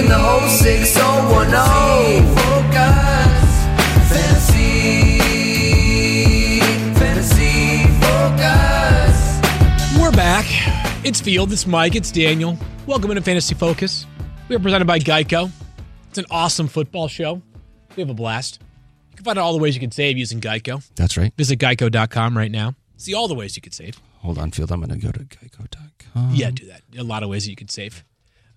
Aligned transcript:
in 0.00 0.08
the 0.08 0.48
06010. 0.48 2.34
Focus. 2.34 3.48
Fantasy. 4.08 5.18
Fantasy 6.94 7.84
Focus. 8.00 9.40
We're 10.00 10.12
back. 10.12 10.46
It's 11.04 11.20
Field, 11.20 11.52
it's 11.52 11.66
Mike, 11.66 11.96
it's 11.96 12.10
Daniel. 12.10 12.56
Welcome 12.86 13.10
into 13.10 13.22
Fantasy 13.22 13.54
Focus. 13.54 14.06
We 14.48 14.56
are 14.56 14.58
presented 14.58 14.86
by 14.86 15.00
Geico. 15.00 15.50
It's 16.08 16.16
an 16.16 16.24
awesome 16.30 16.68
football 16.68 17.06
show. 17.06 17.42
We 17.94 18.00
have 18.00 18.08
a 18.08 18.14
blast. 18.14 18.58
You 19.10 19.16
can 19.16 19.24
find 19.26 19.38
out 19.38 19.42
all 19.42 19.52
the 19.52 19.58
ways 19.58 19.74
you 19.74 19.80
can 19.80 19.90
save 19.90 20.16
using 20.16 20.40
Geico. 20.40 20.82
That's 20.96 21.18
right. 21.18 21.34
Visit 21.36 21.58
geico.com 21.58 22.38
right 22.38 22.50
now. 22.50 22.74
See 22.96 23.12
all 23.12 23.28
the 23.28 23.34
ways 23.34 23.54
you 23.54 23.60
could 23.60 23.74
save. 23.74 24.00
Hold 24.20 24.38
on, 24.38 24.50
Field. 24.50 24.72
I'm 24.72 24.80
going 24.80 24.98
to 24.98 25.06
go 25.06 25.12
to 25.12 25.20
geico.com. 25.20 26.30
Yeah, 26.32 26.50
do 26.52 26.64
that. 26.66 26.80
A 26.96 27.04
lot 27.04 27.22
of 27.22 27.28
ways 27.28 27.44
that 27.44 27.50
you 27.50 27.56
could 27.56 27.70
save. 27.70 28.02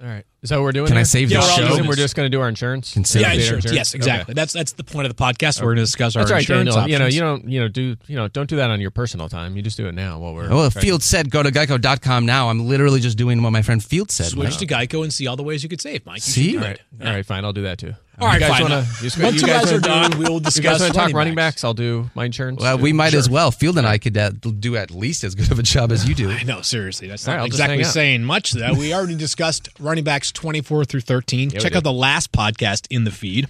All 0.02 0.08
right. 0.08 0.26
Is 0.44 0.50
that 0.50 0.58
what 0.58 0.64
we're 0.64 0.72
doing? 0.74 0.88
Can 0.90 0.98
I 0.98 1.04
save 1.04 1.32
Yeah, 1.32 1.40
the 1.40 1.46
we're 1.46 1.68
show? 1.70 1.76
doing 1.78 1.88
we're 1.88 1.96
just 1.96 2.16
going 2.18 2.26
to 2.26 2.30
do 2.30 2.42
our 2.42 2.50
insurance. 2.50 2.92
Can 2.94 3.06
save 3.06 3.22
yeah, 3.22 3.30
the 3.30 3.36
insurance. 3.36 3.64
insurance? 3.66 3.76
Yes, 3.78 3.94
exactly. 3.94 4.24
Okay. 4.24 4.34
That's 4.34 4.52
that's 4.52 4.74
the 4.74 4.84
point 4.84 5.08
of 5.08 5.16
the 5.16 5.24
podcast. 5.24 5.62
We're 5.62 5.68
going 5.68 5.78
to 5.78 5.84
discuss 5.84 6.16
our 6.18 6.24
That's 6.24 6.32
right, 6.34 6.40
insurance 6.42 6.76
Daniel. 6.76 6.90
You 6.90 7.00
know, 7.00 7.06
you 7.08 7.20
don't, 7.22 7.48
you 7.50 7.60
know, 7.62 7.68
do, 7.70 7.96
you 8.08 8.16
know, 8.18 8.28
don't 8.28 8.50
do 8.50 8.58
that 8.58 8.70
on 8.70 8.82
your 8.82 8.92
personal 8.92 9.30
time. 9.30 9.56
You 9.56 9.62
just 9.62 9.78
do 9.78 9.88
it 9.88 9.94
now 9.94 10.20
while 10.20 10.34
we're. 10.34 10.50
Well, 10.50 10.66
if 10.66 10.74
trying- 10.74 10.84
Field 10.84 11.02
said 11.04 11.32
go 11.32 11.42
to 11.44 11.50
geico.com 11.52 12.26
now, 12.26 12.50
I'm 12.50 12.68
literally 12.68 13.00
just 13.00 13.18
doing 13.18 13.42
what 13.42 13.52
my 13.52 13.62
friend 13.62 13.82
Field 13.84 14.12
said. 14.12 14.28
Switch 14.28 14.58
to 14.58 14.68
Geico 14.68 15.04
and 15.04 15.14
see 15.14 15.28
all 15.28 15.38
the 15.38 15.44
ways 15.44 15.64
you 15.64 15.70
could 15.70 15.80
save, 15.82 16.06
Mike. 16.06 16.18
You 16.18 16.22
See? 16.22 16.44
should 16.44 16.52
do 16.52 16.58
All 16.60 16.64
it. 16.66 16.82
right, 17.00 17.08
all 17.08 17.14
right, 17.16 17.26
fine. 17.26 17.46
I'll 17.46 17.54
do 17.54 17.64
that 17.64 17.78
too. 17.78 17.94
All 18.20 18.28
right, 18.28 18.40
guys 18.40 18.52
fine. 18.52 18.62
Wanna, 18.64 18.86
Once 19.02 19.18
you 19.18 19.28
you 19.28 19.48
guys 19.48 19.72
are 19.72 19.80
done, 19.80 20.12
do- 20.12 20.18
we 20.20 20.26
will 20.26 20.34
You 20.36 20.40
discuss 20.42 20.80
guys 20.80 20.90
talk 20.90 20.98
running 20.98 21.16
running 21.16 21.36
backs. 21.36 21.56
backs? 21.56 21.64
I'll 21.64 21.74
do 21.74 22.12
my 22.14 22.26
insurance. 22.26 22.62
Well, 22.62 22.78
we 22.78 22.94
might 22.94 23.16
as 23.16 23.28
well. 23.28 23.50
Field 23.50 23.80
and 23.80 23.88
I 23.88 23.98
could 23.98 24.16
uh, 24.16 24.30
do 24.30 24.76
at 24.76 24.92
least 24.92 25.24
as 25.24 25.34
good 25.34 25.52
of 25.52 25.58
a 25.58 25.64
job 25.64 25.92
as 25.92 26.08
you 26.08 26.14
do. 26.14 26.30
I 26.30 26.44
know, 26.44 26.62
seriously. 26.62 27.08
That's 27.08 27.26
not 27.26 27.38
right, 27.38 27.46
exactly 27.48 27.84
saying 27.84 28.24
much, 28.24 28.52
though. 28.52 28.76
We 28.76 28.94
already 28.94 29.16
discussed 29.16 29.70
running 29.80 30.04
backs 30.04 30.32
24 30.34 30.86
through 30.86 31.02
13. 31.02 31.50
we 31.50 31.60
Check 31.60 31.76
out 31.76 31.84
the 31.84 31.92
last 31.94 32.32
podcast 32.32 32.88
in 32.90 33.04
the 33.04 33.12
feed. 33.12 33.48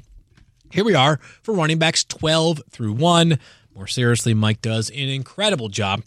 Here 0.72 0.84
we 0.84 0.96
are 0.96 1.18
for 1.42 1.54
running 1.54 1.78
backs 1.80 2.04
12 2.04 2.62
through 2.70 2.94
1. 2.94 3.38
More 3.76 3.88
seriously, 3.88 4.34
Mike 4.34 4.62
does 4.62 4.90
an 4.90 5.10
incredible 5.10 5.70
job 5.70 6.04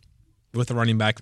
with 0.53 0.69
the 0.69 0.75
running 0.75 0.98
back 0.98 1.20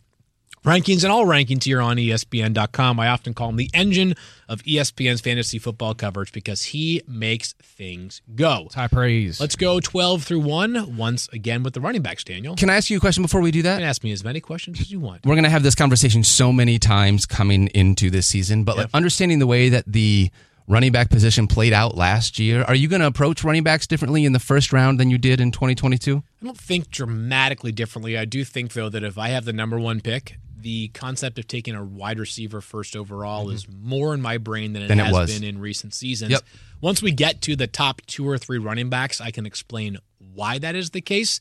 rankings 0.65 1.03
and 1.05 1.13
all 1.13 1.27
rankings 1.27 1.65
here 1.65 1.81
on 1.81 1.97
ESPN.com. 1.97 2.99
I 2.99 3.09
often 3.09 3.35
call 3.35 3.51
him 3.51 3.57
the 3.57 3.71
engine 3.75 4.15
of 4.49 4.63
ESPN's 4.63 5.21
fantasy 5.21 5.59
football 5.59 5.95
coverage 5.95 6.33
because 6.33 6.63
he 6.67 7.03
makes 7.07 7.53
things 7.55 8.23
go. 8.35 8.69
high 8.75 8.89
praise. 8.89 9.41
Let's 9.41 9.57
go 9.57 9.81
12 9.81 10.25
through 10.25 10.41
1 10.41 10.97
once 10.97 11.29
again 11.33 11.63
with 11.63 11.75
the 11.75 11.81
running 11.81 12.03
backs, 12.03 12.25
Daniel. 12.25 12.57
Can 12.57 12.71
I 12.71 12.77
ask 12.77 12.91
you 12.91 12.97
a 12.97 13.01
question 13.01 13.23
before 13.23 13.41
we 13.41 13.51
do 13.51 13.59
You 13.59 13.63
that? 13.65 13.79
can 13.79 13.87
ask 13.89 14.03
me 14.03 14.13
as 14.13 14.25
many 14.25 14.41
questions 14.41 14.81
as 14.81 14.91
you 14.91 15.01
want. 15.01 15.25
We're 15.25 15.35
going 15.35 15.45
to 15.45 15.51
have 15.51 15.63
this 15.63 15.75
conversation 15.75 16.25
so 16.25 16.53
many 16.53 16.79
times 16.79 17.27
coming 17.27 17.69
into 17.69 18.11
this 18.11 18.27
season, 18.27 18.65
but 18.65 18.77
like, 18.77 18.89
understanding 18.95 19.39
the 19.39 19.47
way 19.47 19.69
that 19.71 19.85
the 19.87 20.31
running 20.67 20.93
back 20.93 21.11
position 21.11 21.47
played 21.47 21.75
out 21.75 21.95
last 21.95 22.39
year, 22.39 22.63
are 22.63 22.75
you 22.75 22.89
going 22.89 23.01
to 23.01 23.07
approach 23.07 23.45
running 23.45 23.63
backs 23.63 23.87
differently 23.87 24.25
in 24.25 24.33
the 24.33 24.39
first 24.39 24.73
round 24.73 24.99
than 24.99 25.11
you 25.11 25.19
did 25.19 25.39
in 25.41 25.51
2022? 25.51 26.23
I 26.41 26.45
don't 26.45 26.57
think 26.57 26.91
dramatically 26.91 27.71
differently. 27.73 28.17
I 28.17 28.25
do 28.25 28.45
think 28.45 28.73
though 28.73 28.89
that 28.89 29.05
if 29.05 29.19
I 29.19 29.29
have 29.29 29.45
the 29.45 29.53
number 29.53 29.79
one 29.79 30.01
pick, 30.01 30.37
the 30.65 30.89
concept 30.89 31.39
of 31.39 31.47
taking 31.47 31.75
a 31.75 31.85
wide 31.85 32.19
receiver 32.19 32.63
first 32.63 32.97
overall 32.97 33.51
is 33.51 33.69
more 33.69 34.15
in 34.15 34.23
my 34.23 34.39
brain 34.39 34.73
than 34.73 34.83
it 34.83 34.89
Than 34.89 34.99
it 34.99 35.05
has 35.05 35.13
was. 35.13 35.33
been 35.33 35.45
in 35.47 35.61
recent 35.61 35.93
seasons. 35.93 36.33
Yep. 36.33 36.43
Once 36.81 37.03
we 37.03 37.13
get 37.13 37.43
to 37.43 37.55
the 37.55 37.67
top 37.67 38.01
two 38.07 38.27
or 38.27 38.39
three 38.39 38.57
running 38.57 38.89
backs, 38.89 39.21
I 39.21 39.31
can 39.31 39.45
explain 39.45 39.99
why 40.35 40.59
that 40.59 40.75
is 40.75 40.91
the 40.91 41.03
case. 41.03 41.39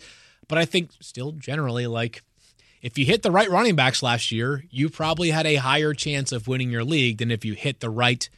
But 0.50 0.58
I 0.58 0.66
think 0.66 0.92
still 1.00 1.32
generally 1.32 1.88
like 1.88 2.22
if 2.82 2.98
you 2.98 3.06
hit 3.06 3.24
the 3.24 3.32
right 3.32 3.50
running 3.50 3.78
backs 3.78 4.04
last 4.04 4.30
year, 4.30 4.66
you 4.70 4.90
probably 4.90 5.30
had 5.30 5.46
a 5.48 5.56
higher 5.56 5.94
chance 5.94 6.34
of 6.34 6.50
winning 6.50 6.70
your 6.70 6.84
league 6.84 7.20
than 7.20 7.32
if 7.32 7.46
you 7.46 7.54
hit 7.54 7.80
the 7.80 7.90
right 7.90 8.30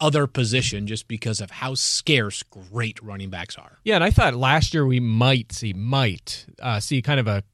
other 0.00 0.26
position 0.26 0.86
just 0.86 1.06
because 1.06 1.42
of 1.42 1.50
how 1.50 1.74
scarce 1.74 2.42
great 2.42 2.98
running 3.02 3.28
backs 3.28 3.58
are. 3.58 3.76
Yeah, 3.84 3.96
and 3.96 4.04
I 4.04 4.10
thought 4.10 4.32
last 4.34 4.72
year 4.72 4.86
we 4.86 5.00
might 5.00 5.52
see 5.52 5.74
might 5.74 6.46
uh, 6.62 6.80
see 6.80 7.02
kind 7.02 7.20
of 7.20 7.26
a 7.26 7.44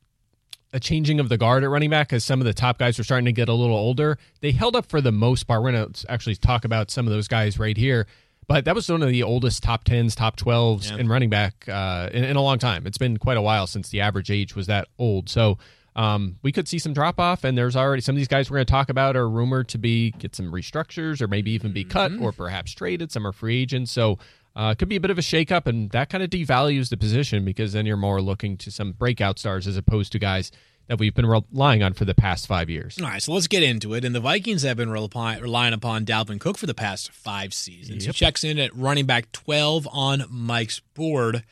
a 0.73 0.81
changing 0.81 1.21
of 1.21 1.29
the 1.29 1.39
guard 1.39 1.65
at 1.65 1.71
running 1.71 1.91
back 1.91 2.09
because 2.09 2.25
some 2.25 2.41
of 2.41 2.45
the 2.45 2.53
top 2.53 2.79
guys 2.79 2.99
were 2.99 3.05
starting 3.05 3.25
to 3.27 3.33
get 3.33 3.49
a 3.49 3.55
little 3.55 3.77
older. 3.77 4.19
They 4.41 4.53
held 4.53 4.77
up 4.77 4.87
for 4.87 5.01
the 5.01 5.13
most 5.13 5.45
part. 5.45 5.63
We're 5.63 5.73
going 5.73 5.93
to 5.93 6.11
actually 6.11 6.37
talk 6.37 6.65
about 6.65 6.91
some 6.91 7.07
of 7.07 7.13
those 7.13 7.29
guys 7.29 7.59
right 7.59 7.77
here. 7.77 8.07
But 8.49 8.65
that 8.67 8.75
was 8.75 8.89
one 8.89 9.03
of 9.03 9.09
the 9.09 9.25
oldest 9.25 9.63
top 9.63 9.83
tens, 9.85 10.15
top 10.15 10.37
twelves 10.37 10.91
in 11.01 11.09
running 11.09 11.31
back 11.31 11.69
uh, 11.69 12.11
in, 12.13 12.23
in 12.23 12.37
a 12.37 12.43
long 12.43 12.59
time. 12.59 12.87
It's 12.87 12.99
been 12.99 13.17
quite 13.17 13.37
a 13.37 13.43
while 13.43 13.67
since 13.67 13.89
the 13.89 14.01
average 14.01 14.31
age 14.31 14.55
was 14.55 14.69
that 14.69 14.87
old. 14.99 15.29
So 15.29 15.59
um, 15.97 16.39
we 16.43 16.53
could 16.53 16.69
see 16.69 16.79
some 16.79 16.93
drop 16.93 17.19
off, 17.19 17.43
and 17.43 17.59
there's 17.59 17.75
already 17.75 18.03
some 18.03 18.15
of 18.15 18.19
these 18.19 18.29
guys 18.29 18.49
we're 18.49 18.59
going 18.59 18.67
to 18.67 18.71
talk 18.71 18.89
about 18.89 19.17
are 19.17 19.29
rumored 19.29 19.69
to 19.71 19.79
be 19.79 20.13
get 20.13 20.37
some 20.37 20.53
restructures 20.53 21.21
or 21.21 21.27
maybe 21.27 21.51
even 21.53 21.73
be 21.73 21.85
cut 21.85 22.13
or 22.21 22.31
perhaps 22.33 22.73
traded. 22.73 23.11
Some 23.11 23.27
are 23.27 23.33
free 23.33 23.63
agents. 23.63 23.91
So 23.91 24.19
uh, 24.57 24.75
could 24.75 24.89
be 24.89 24.97
a 24.97 25.01
bit 25.01 25.11
of 25.11 25.19
a 25.19 25.23
shakeup, 25.23 25.67
and 25.67 25.91
that 25.91 26.09
kind 26.09 26.25
of 26.25 26.31
devalues 26.31 26.89
the 26.89 26.97
position 26.97 27.45
because 27.45 27.75
then 27.75 27.85
you're 27.85 27.97
more 27.97 28.23
looking 28.23 28.57
to 28.57 28.71
some 28.71 28.93
breakout 28.93 29.39
stars 29.39 29.67
as 29.67 29.77
opposed 29.77 30.13
to 30.13 30.19
guys 30.19 30.51
that 30.89 30.99
we've 30.99 31.15
been 31.15 31.27
relying 31.27 31.83
on 31.83 31.93
for 31.93 32.05
the 32.05 32.15
past 32.15 32.47
five 32.47 32.71
years. 32.71 32.99
All 33.01 33.09
right, 33.09 33.23
so 33.23 33.33
let's 33.33 33.49
get 33.49 33.63
into 33.63 33.93
it. 33.93 34.05
And 34.05 34.15
the 34.15 34.21
Vikings 34.21 34.63
have 34.63 34.77
been 34.77 34.91
relying 34.91 35.75
upon 35.75 36.07
Dalvin 36.07 36.41
Cook 36.41 36.57
for 36.59 36.67
the 36.67 36.75
past 36.75 37.11
five 37.11 37.53
seasons. 37.53 38.05
He 38.05 38.13
checks 38.13 38.45
in 38.45 38.59
at 38.59 38.75
running 38.75 39.05
back 39.05 39.31
12 39.33 39.89
on 39.93 40.25
Mike's 40.31 40.81
board. 40.95 41.45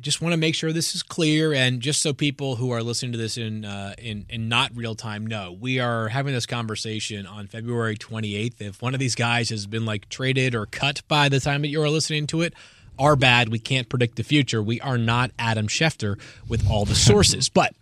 Just 0.00 0.22
want 0.22 0.32
to 0.32 0.36
make 0.36 0.54
sure 0.54 0.72
this 0.72 0.94
is 0.94 1.02
clear, 1.02 1.52
and 1.52 1.80
just 1.80 2.00
so 2.00 2.12
people 2.12 2.56
who 2.56 2.70
are 2.70 2.82
listening 2.82 3.12
to 3.12 3.18
this 3.18 3.36
in 3.36 3.64
uh, 3.64 3.94
in 3.98 4.26
in 4.28 4.48
not 4.48 4.74
real 4.74 4.94
time 4.94 5.26
know, 5.26 5.52
we 5.52 5.78
are 5.78 6.08
having 6.08 6.32
this 6.32 6.46
conversation 6.46 7.26
on 7.26 7.46
February 7.46 7.96
28th. 7.96 8.60
If 8.60 8.82
one 8.82 8.94
of 8.94 9.00
these 9.00 9.14
guys 9.14 9.50
has 9.50 9.66
been 9.66 9.84
like 9.84 10.08
traded 10.08 10.54
or 10.54 10.66
cut 10.66 11.02
by 11.08 11.28
the 11.28 11.40
time 11.40 11.62
that 11.62 11.68
you 11.68 11.82
are 11.82 11.90
listening 11.90 12.26
to 12.28 12.42
it, 12.42 12.54
are 12.98 13.16
bad. 13.16 13.50
We 13.50 13.58
can't 13.58 13.88
predict 13.88 14.16
the 14.16 14.22
future. 14.22 14.62
We 14.62 14.80
are 14.80 14.98
not 14.98 15.32
Adam 15.38 15.68
Schefter 15.68 16.18
with 16.48 16.68
all 16.70 16.84
the 16.84 16.94
sources, 16.94 17.48
but. 17.50 17.74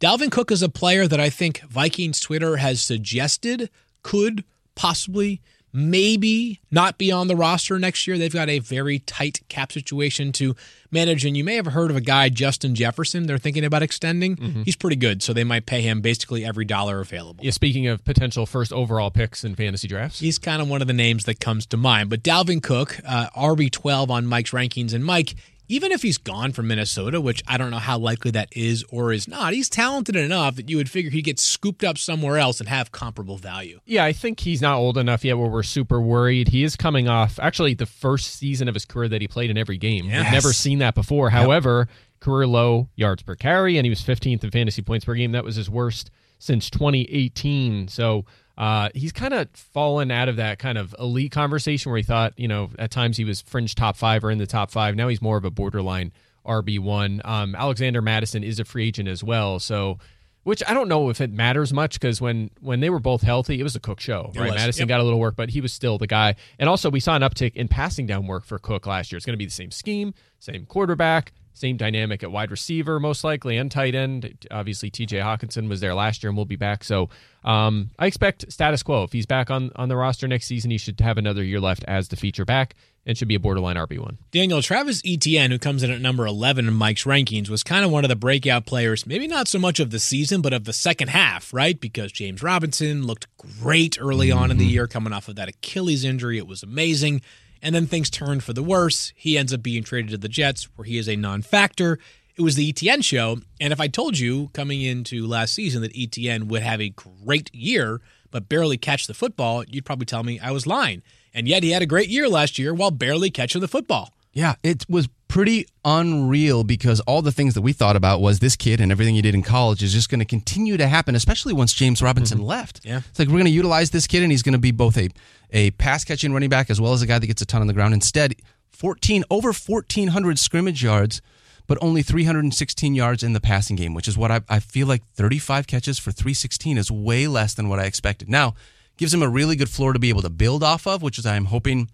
Dalvin 0.00 0.30
Cook 0.30 0.50
is 0.50 0.60
a 0.60 0.68
player 0.68 1.06
that 1.06 1.20
I 1.20 1.30
think 1.30 1.60
Vikings 1.62 2.20
Twitter 2.20 2.56
has 2.56 2.82
suggested 2.82 3.70
could 4.02 4.44
possibly, 4.74 5.40
maybe 5.74 6.60
not 6.70 6.96
be 6.98 7.10
on 7.10 7.26
the 7.26 7.34
roster 7.34 7.78
next 7.80 8.06
year. 8.06 8.16
They've 8.16 8.32
got 8.32 8.48
a 8.48 8.60
very 8.60 9.00
tight 9.00 9.40
cap 9.48 9.72
situation 9.72 10.30
to 10.32 10.54
manage. 10.92 11.24
And 11.24 11.36
you 11.36 11.42
may 11.42 11.56
have 11.56 11.66
heard 11.66 11.90
of 11.90 11.96
a 11.96 12.00
guy, 12.00 12.28
Justin 12.28 12.76
Jefferson, 12.76 13.26
they're 13.26 13.38
thinking 13.38 13.64
about 13.64 13.82
extending. 13.82 14.62
He's 14.64 14.76
pretty 14.76 14.96
good. 14.96 15.22
So 15.22 15.32
they 15.32 15.42
might 15.44 15.66
pay 15.66 15.82
him 15.82 16.00
basically 16.00 16.44
every 16.44 16.64
dollar 16.64 17.00
available. 17.00 17.44
Yeah, 17.44 17.50
speaking 17.50 17.88
of 17.88 18.04
potential 18.04 18.46
first 18.46 18.72
overall 18.72 19.10
picks 19.10 19.42
in 19.44 19.56
fantasy 19.56 19.88
drafts, 19.88 20.20
He's 20.20 20.38
kind 20.38 20.62
of 20.62 20.68
one 20.68 20.80
of 20.80 20.86
the 20.86 20.94
names 20.94 21.24
that 21.24 21.40
comes 21.40 21.66
to 21.66 21.76
mind. 21.76 22.08
But 22.08 22.22
Dalvin 22.22 22.62
Cook, 22.62 23.00
uh, 23.06 23.28
RB12 23.36 24.08
on 24.10 24.26
Mike's 24.26 24.52
rankings. 24.52 24.94
And 24.94 25.04
Mike, 25.04 25.34
even 25.68 25.92
if 25.92 26.02
he's 26.02 26.18
gone 26.18 26.52
from 26.52 26.68
Minnesota, 26.68 27.20
which 27.20 27.42
I 27.46 27.56
don't 27.56 27.70
know 27.70 27.78
how 27.78 27.98
likely 27.98 28.30
that 28.32 28.48
is 28.52 28.84
or 28.90 29.12
is 29.12 29.26
not, 29.26 29.52
he's 29.52 29.68
talented 29.68 30.16
enough 30.16 30.56
that 30.56 30.68
you 30.68 30.76
would 30.76 30.90
figure 30.90 31.10
he'd 31.10 31.22
get 31.22 31.38
scooped 31.38 31.84
up 31.84 31.98
somewhere 31.98 32.38
else 32.38 32.60
and 32.60 32.68
have 32.68 32.92
comparable 32.92 33.36
value. 33.36 33.80
Yeah, 33.84 34.04
I 34.04 34.12
think 34.12 34.40
he's 34.40 34.60
not 34.60 34.76
old 34.76 34.98
enough 34.98 35.24
yet 35.24 35.38
where 35.38 35.48
we're 35.48 35.62
super 35.62 36.00
worried. 36.00 36.48
He 36.48 36.64
is 36.64 36.76
coming 36.76 37.08
off 37.08 37.38
actually 37.40 37.74
the 37.74 37.86
first 37.86 38.34
season 38.34 38.68
of 38.68 38.74
his 38.74 38.84
career 38.84 39.08
that 39.08 39.20
he 39.20 39.28
played 39.28 39.50
in 39.50 39.56
every 39.56 39.78
game. 39.78 40.06
Yes. 40.06 40.24
We've 40.24 40.32
never 40.32 40.52
seen 40.52 40.78
that 40.80 40.94
before. 40.94 41.30
However, 41.30 41.88
career 42.20 42.46
low 42.46 42.88
yards 42.96 43.22
per 43.22 43.34
carry, 43.34 43.76
and 43.76 43.86
he 43.86 43.90
was 43.90 44.00
15th 44.00 44.44
in 44.44 44.50
fantasy 44.50 44.82
points 44.82 45.04
per 45.04 45.14
game. 45.14 45.32
That 45.32 45.44
was 45.44 45.56
his 45.56 45.70
worst 45.70 46.10
since 46.38 46.68
2018. 46.70 47.88
So 47.88 48.24
uh, 48.56 48.88
he's 48.94 49.12
kind 49.12 49.34
of 49.34 49.48
fallen 49.52 50.10
out 50.10 50.28
of 50.28 50.36
that 50.36 50.58
kind 50.58 50.78
of 50.78 50.94
elite 50.98 51.32
conversation 51.32 51.90
where 51.90 51.96
he 51.96 52.02
thought, 52.02 52.38
you 52.38 52.48
know, 52.48 52.70
at 52.78 52.90
times 52.90 53.16
he 53.16 53.24
was 53.24 53.40
fringe 53.40 53.74
top 53.74 53.96
five 53.96 54.24
or 54.24 54.30
in 54.30 54.38
the 54.38 54.46
top 54.46 54.70
five. 54.70 54.94
Now 54.94 55.08
he's 55.08 55.20
more 55.20 55.36
of 55.36 55.44
a 55.44 55.50
borderline 55.50 56.12
RB1. 56.46 57.24
Um, 57.24 57.54
Alexander 57.54 58.00
Mattison 58.00 58.44
is 58.44 58.60
a 58.60 58.64
free 58.64 58.88
agent 58.88 59.08
as 59.08 59.24
well. 59.24 59.58
So 59.58 59.98
which 60.44 60.62
I 60.68 60.74
don't 60.74 60.88
know 60.88 61.08
if 61.08 61.20
it 61.20 61.32
matters 61.32 61.72
much 61.72 61.98
because 61.98 62.20
when 62.20 62.50
when 62.60 62.80
they 62.80 62.90
were 62.90 63.00
both 63.00 63.22
healthy, 63.22 63.58
it 63.58 63.62
was 63.62 63.74
a 63.74 63.80
Cook 63.80 63.98
show, 63.98 64.30
right? 64.36 64.54
Mattison 64.54 64.82
yep. 64.82 64.88
got 64.88 65.00
a 65.00 65.02
little 65.02 65.18
work, 65.18 65.36
but 65.36 65.48
he 65.48 65.60
was 65.60 65.72
still 65.72 65.98
the 65.98 66.06
guy. 66.06 66.36
And 66.58 66.68
also, 66.68 66.90
we 66.90 67.00
saw 67.00 67.16
an 67.16 67.22
uptick 67.22 67.56
in 67.56 67.66
passing 67.66 68.06
down 68.06 68.26
work 68.26 68.44
for 68.44 68.58
Cook 68.58 68.86
last 68.86 69.10
year. 69.10 69.16
It's 69.16 69.26
going 69.26 69.34
to 69.34 69.38
be 69.38 69.46
the 69.46 69.50
same 69.50 69.70
scheme, 69.70 70.14
same 70.38 70.66
quarterback, 70.66 71.32
same 71.54 71.76
dynamic 71.76 72.22
at 72.22 72.30
wide 72.30 72.50
receiver, 72.50 73.00
most 73.00 73.24
likely, 73.24 73.56
and 73.56 73.70
tight 73.70 73.94
end. 73.94 74.46
Obviously, 74.50 74.90
T.J. 74.90 75.18
Hockenson 75.18 75.68
was 75.68 75.80
there 75.80 75.94
last 75.94 76.22
year 76.22 76.30
and 76.30 76.36
will 76.36 76.44
be 76.44 76.56
back. 76.56 76.84
So 76.84 77.08
um, 77.44 77.90
I 77.98 78.06
expect 78.06 78.52
status 78.52 78.82
quo. 78.82 79.04
If 79.04 79.12
he's 79.12 79.26
back 79.26 79.50
on 79.50 79.70
on 79.76 79.88
the 79.88 79.96
roster 79.96 80.28
next 80.28 80.46
season, 80.46 80.70
he 80.70 80.78
should 80.78 81.00
have 81.00 81.16
another 81.16 81.42
year 81.42 81.60
left 81.60 81.84
as 81.84 82.08
the 82.08 82.16
feature 82.16 82.44
back 82.44 82.74
and 83.06 83.16
should 83.16 83.28
be 83.28 83.34
a 83.34 83.40
borderline 83.40 83.76
RB 83.76 83.98
one. 83.98 84.18
Daniel 84.30 84.62
Travis 84.62 85.02
Etienne, 85.04 85.50
who 85.50 85.58
comes 85.58 85.82
in 85.82 85.90
at 85.90 86.00
number 86.00 86.26
11 86.26 86.66
in 86.66 86.74
Mike's 86.74 87.04
rankings, 87.04 87.48
was 87.48 87.62
kind 87.62 87.84
of 87.84 87.90
one 87.90 88.04
of 88.04 88.08
the 88.08 88.16
breakout 88.16 88.66
players, 88.66 89.06
maybe 89.06 89.26
not 89.26 89.46
so 89.46 89.58
much 89.58 89.78
of 89.78 89.90
the 89.90 89.98
season, 89.98 90.40
but 90.40 90.52
of 90.52 90.64
the 90.64 90.72
second 90.72 91.08
half, 91.08 91.52
right? 91.52 91.78
Because 91.78 92.12
James 92.12 92.42
Robinson 92.42 93.06
looked 93.06 93.26
great 93.36 93.98
early 94.00 94.30
on 94.30 94.50
in 94.50 94.58
the 94.58 94.64
year 94.64 94.86
coming 94.86 95.12
off 95.12 95.28
of 95.28 95.36
that 95.36 95.48
Achilles 95.48 96.04
injury. 96.04 96.38
It 96.38 96.46
was 96.46 96.62
amazing. 96.62 97.20
And 97.64 97.74
then 97.74 97.86
things 97.86 98.10
turned 98.10 98.44
for 98.44 98.52
the 98.52 98.62
worse. 98.62 99.14
He 99.16 99.38
ends 99.38 99.52
up 99.54 99.62
being 99.62 99.82
traded 99.82 100.10
to 100.10 100.18
the 100.18 100.28
Jets, 100.28 100.68
where 100.76 100.84
he 100.84 100.98
is 100.98 101.08
a 101.08 101.16
non 101.16 101.40
factor. 101.40 101.98
It 102.36 102.42
was 102.42 102.56
the 102.56 102.68
Etienne 102.68 103.00
show. 103.00 103.38
And 103.58 103.72
if 103.72 103.80
I 103.80 103.88
told 103.88 104.18
you 104.18 104.50
coming 104.52 104.82
into 104.82 105.26
last 105.26 105.54
season 105.54 105.80
that 105.80 105.96
Etienne 105.96 106.48
would 106.48 106.62
have 106.62 106.80
a 106.82 106.90
great 106.90 107.52
year, 107.54 108.02
but 108.30 108.50
barely 108.50 108.76
catch 108.76 109.06
the 109.06 109.14
football, 109.14 109.64
you'd 109.64 109.86
probably 109.86 110.04
tell 110.04 110.22
me 110.22 110.38
I 110.38 110.50
was 110.50 110.66
lying. 110.66 111.02
and 111.32 111.48
yet 111.48 111.62
he 111.64 111.70
had 111.70 111.82
a 111.82 111.86
great 111.86 112.08
year 112.08 112.28
last 112.28 112.58
year 112.58 112.72
while 112.74 112.92
barely 112.92 113.30
catching 113.30 113.60
the 113.60 113.66
football. 113.66 114.12
Yeah, 114.34 114.56
it 114.62 114.84
was 114.88 115.08
pretty 115.28 115.66
unreal 115.84 116.64
because 116.64 117.00
all 117.00 117.22
the 117.22 117.32
things 117.32 117.54
that 117.54 117.62
we 117.62 117.72
thought 117.72 117.96
about 117.96 118.20
was 118.20 118.40
this 118.40 118.56
kid 118.56 118.80
and 118.80 118.92
everything 118.92 119.14
he 119.14 119.22
did 119.22 119.34
in 119.34 119.42
college 119.42 119.82
is 119.82 119.92
just 119.92 120.08
going 120.08 120.20
to 120.20 120.24
continue 120.24 120.76
to 120.76 120.86
happen, 120.86 121.14
especially 121.14 121.52
once 121.52 121.72
James 121.72 122.02
Robinson 122.02 122.38
mm-hmm. 122.38 122.46
left. 122.46 122.80
Yeah. 122.84 123.00
It's 123.08 123.18
like 123.18 123.28
we're 123.28 123.34
going 123.34 123.46
to 123.46 123.50
utilize 123.50 123.90
this 123.90 124.06
kid 124.06 124.22
and 124.22 124.30
he's 124.30 124.42
going 124.42 124.52
to 124.52 124.58
be 124.58 124.70
both 124.70 124.96
a, 124.98 125.08
a 125.54 125.70
pass 125.70 126.04
catching 126.04 126.34
running 126.34 126.50
back 126.50 126.68
as 126.68 126.80
well 126.80 126.92
as 126.92 127.00
a 127.00 127.06
guy 127.06 127.18
that 127.18 127.26
gets 127.26 127.40
a 127.40 127.46
ton 127.46 127.62
on 127.62 127.66
the 127.68 127.72
ground. 127.72 127.94
Instead, 127.94 128.34
14 128.72 129.24
over 129.30 129.52
1400 129.52 130.38
scrimmage 130.38 130.82
yards, 130.82 131.22
but 131.66 131.78
only 131.80 132.02
316 132.02 132.94
yards 132.94 133.22
in 133.22 133.32
the 133.32 133.40
passing 133.40 133.76
game, 133.76 133.94
which 133.94 134.08
is 134.08 134.18
what 134.18 134.30
I, 134.30 134.40
I 134.48 134.58
feel 134.58 134.86
like 134.86 135.02
35 135.14 135.66
catches 135.66 135.98
for 135.98 136.10
316 136.10 136.76
is 136.76 136.90
way 136.90 137.26
less 137.26 137.54
than 137.54 137.68
what 137.68 137.78
I 137.78 137.84
expected. 137.84 138.28
Now, 138.28 138.54
gives 138.96 139.14
him 139.14 139.22
a 139.22 139.28
really 139.28 139.56
good 139.56 139.70
floor 139.70 139.92
to 139.92 139.98
be 139.98 140.08
able 140.08 140.22
to 140.22 140.30
build 140.30 140.62
off 140.62 140.86
of, 140.86 141.02
which 141.02 141.18
is 141.18 141.24
I'm 141.24 141.46
hoping 141.46 141.88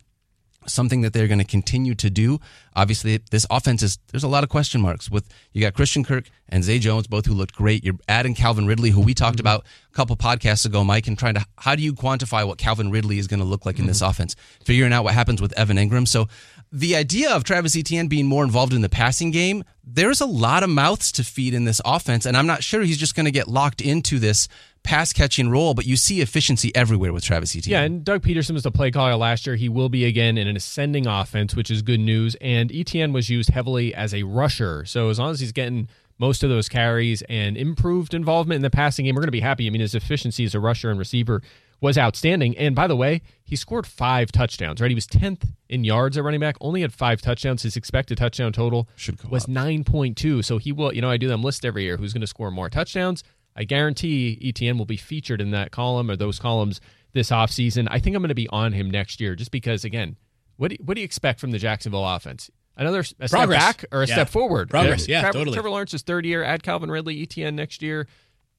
something 0.67 1.01
that 1.01 1.13
they're 1.13 1.29
going 1.29 1.39
to 1.39 1.45
continue 1.45 1.95
to 1.95 2.11
do. 2.11 2.39
Obviously, 2.77 3.19
this 3.31 3.47
offense 3.51 3.83
is 3.83 3.99
there's 4.11 4.25
a 4.25 4.29
lot 4.29 4.45
of 4.45 4.51
question 4.51 4.81
marks 4.81 5.11
with 5.11 5.29
you 5.53 5.61
got 5.61 5.75
Christian 5.75 6.05
Kirk 6.05 6.31
and 6.49 6.63
Zay 6.63 6.79
Jones, 6.79 7.07
both 7.07 7.27
who 7.27 7.35
looked 7.35 7.55
great. 7.55 7.85
You're 7.85 7.99
adding 8.09 8.35
Calvin 8.35 8.67
Ridley, 8.67 8.91
who 8.91 9.01
we 9.01 9.15
talked 9.15 9.39
mm-hmm. 9.39 9.47
about 9.47 9.65
a 9.91 9.95
couple 9.95 10.17
podcasts 10.17 10.67
ago, 10.67 10.85
Mike, 10.85 11.07
and 11.07 11.19
trying 11.19 11.35
to 11.35 11.45
how 11.59 11.75
do 11.75 11.83
you 11.83 11.93
quantify 11.93 12.47
what 12.47 12.59
Calvin 12.59 12.91
Ridley 12.91 13.19
is 13.19 13.27
going 13.27 13.41
to 13.41 13.47
look 13.47 13.67
like 13.67 13.79
in 13.79 13.87
this 13.87 14.01
mm-hmm. 14.01 14.11
offense? 14.11 14.37
Figuring 14.65 14.93
out 14.93 15.05
what 15.05 15.15
happens 15.15 15.41
with 15.41 15.53
Evan 15.59 15.77
Engram. 15.77 16.07
So 16.07 16.29
the 16.73 16.95
idea 16.95 17.35
of 17.35 17.45
Travis 17.45 17.77
Etienne 17.77 18.09
being 18.09 18.27
more 18.27 18.45
involved 18.45 18.73
in 18.73 18.81
the 18.81 18.89
passing 18.89 19.31
game, 19.31 19.65
there's 19.83 20.21
a 20.21 20.27
lot 20.27 20.63
of 20.63 20.71
mouths 20.71 21.11
to 21.13 21.25
feed 21.25 21.55
in 21.55 21.65
this 21.65 21.81
offense, 21.85 22.27
and 22.27 22.37
I'm 22.37 22.47
not 22.47 22.63
sure 22.63 22.83
he's 22.83 22.99
just 22.99 23.17
going 23.17 23.25
to 23.25 23.33
get 23.33 23.49
locked 23.49 23.81
into 23.81 24.19
this 24.19 24.47
pass 24.83 25.13
catching 25.13 25.51
role, 25.51 25.75
but 25.75 25.87
you 25.87 25.97
see 25.97 26.21
efficiency 26.21 26.75
everywhere 26.75 27.13
with 27.13 27.25
Travis 27.25 27.55
Etienne. 27.57 27.73
Yeah, 27.73 27.83
and 27.83 28.05
Doug 28.05 28.23
Pederson 28.23 28.53
was 28.53 28.63
the 28.63 28.71
play 28.71 28.91
caller 28.91 29.17
last 29.17 29.47
year. 29.47 29.57
He 29.57 29.69
will 29.69 29.89
be 29.89 30.05
again 30.05 30.39
in 30.39 30.49
an 30.49 30.57
ascending 30.57 31.07
offense, 31.07 31.55
which 31.55 31.71
is 31.71 31.83
good 31.83 32.01
news. 32.01 32.37
And 32.41 32.73
Etienne 32.75 33.13
was 33.13 33.29
used 33.29 33.51
heavily 33.51 33.95
as 33.95 34.15
a 34.15 34.23
rusher. 34.23 34.85
So 34.85 35.09
as 35.09 35.19
long 35.19 35.31
as 35.31 35.41
he's 35.41 35.53
getting 35.53 35.89
most 36.19 36.43
of 36.43 36.51
those 36.51 36.69
carries 36.69 37.23
and 37.23 37.57
improved 37.57 38.13
involvement 38.15 38.57
in 38.57 38.63
the 38.63 38.71
passing 38.71 39.07
game, 39.07 39.15
we're 39.15 39.23
going 39.23 39.29
to 39.29 39.33
be 39.33 39.41
happy. 39.41 39.67
I 39.67 39.71
mean, 39.71 39.81
his 39.81 39.95
efficiency 39.95 40.45
as 40.45 40.55
a 40.55 40.61
rusher 40.61 40.91
and 40.91 40.99
receiver 40.99 41.43
was 41.81 41.97
outstanding. 41.97 42.57
And 42.59 42.75
by 42.75 42.87
the 42.87 42.97
way, 42.97 43.23
he 43.43 43.57
scored 43.57 43.87
five 43.87 44.31
touchdowns, 44.31 44.81
right? 44.81 44.91
He 44.91 44.95
was 44.95 45.07
10th 45.07 45.49
in 45.69 45.85
yards 45.85 46.19
at 46.19 46.25
running 46.25 46.41
back, 46.41 46.57
only 46.61 46.83
had 46.83 46.93
five 46.93 47.23
touchdowns. 47.23 47.63
His 47.63 47.77
expected 47.77 48.19
touchdown 48.19 48.53
total 48.53 48.89
Should 48.97 49.23
was 49.31 49.45
up. 49.45 49.51
9.2. 49.51 50.45
So 50.45 50.59
he 50.59 50.73
will, 50.73 50.93
you 50.93 51.01
know, 51.01 51.11
I 51.11 51.17
do 51.17 51.29
them 51.29 51.43
list 51.43 51.65
every 51.65 51.85
year 51.85 51.97
who's 51.97 52.13
going 52.13 52.21
to 52.21 52.27
score 52.27 52.51
more 52.51 52.69
touchdowns. 52.69 53.25
I 53.61 53.65
guarantee 53.65 54.39
Etienne 54.43 54.79
will 54.79 54.87
be 54.87 54.97
featured 54.97 55.41
in 55.41 55.51
that 55.51 55.71
column 55.71 56.11
or 56.11 56.17
those 56.17 56.39
columns 56.39 56.81
this 57.13 57.31
offseason. 57.31 57.89
I 57.91 57.99
think 57.99 58.17
I'm 58.17 58.23
going 58.23 58.31
to 58.31 58.35
be 58.35 58.49
on 58.49 58.73
him 58.73 58.91
next 58.91 59.21
year 59.21 59.35
just 59.37 59.51
because, 59.51 59.85
again, 59.85 60.17
what 60.57 60.71
do, 60.71 60.77
what 60.83 60.95
do 60.95 61.03
you 61.03 61.05
expect 61.05 61.41
from 61.41 61.51
the 61.51 61.59
Jacksonville 61.59 62.07
offense? 62.09 62.51
Another 62.77 63.01
a 63.01 63.05
step 63.05 63.29
Progress. 63.31 63.61
back 63.63 63.85
or 63.93 64.03
a 64.03 64.07
Yeah. 64.07 64.15
step 64.15 64.31
forward? 64.31 64.71
Progress, 64.71 65.07
yeah, 65.07 65.21
Trevor, 65.21 65.39
totally. 65.41 65.55
Trevor 65.55 65.69
Lawrence's 65.71 66.01
third 66.03 66.25
year. 66.25 66.43
Add 66.43 66.63
Calvin 66.63 66.91
Ridley, 66.91 67.21
Etienne 67.23 67.55
next 67.55 67.83
year. 67.83 68.07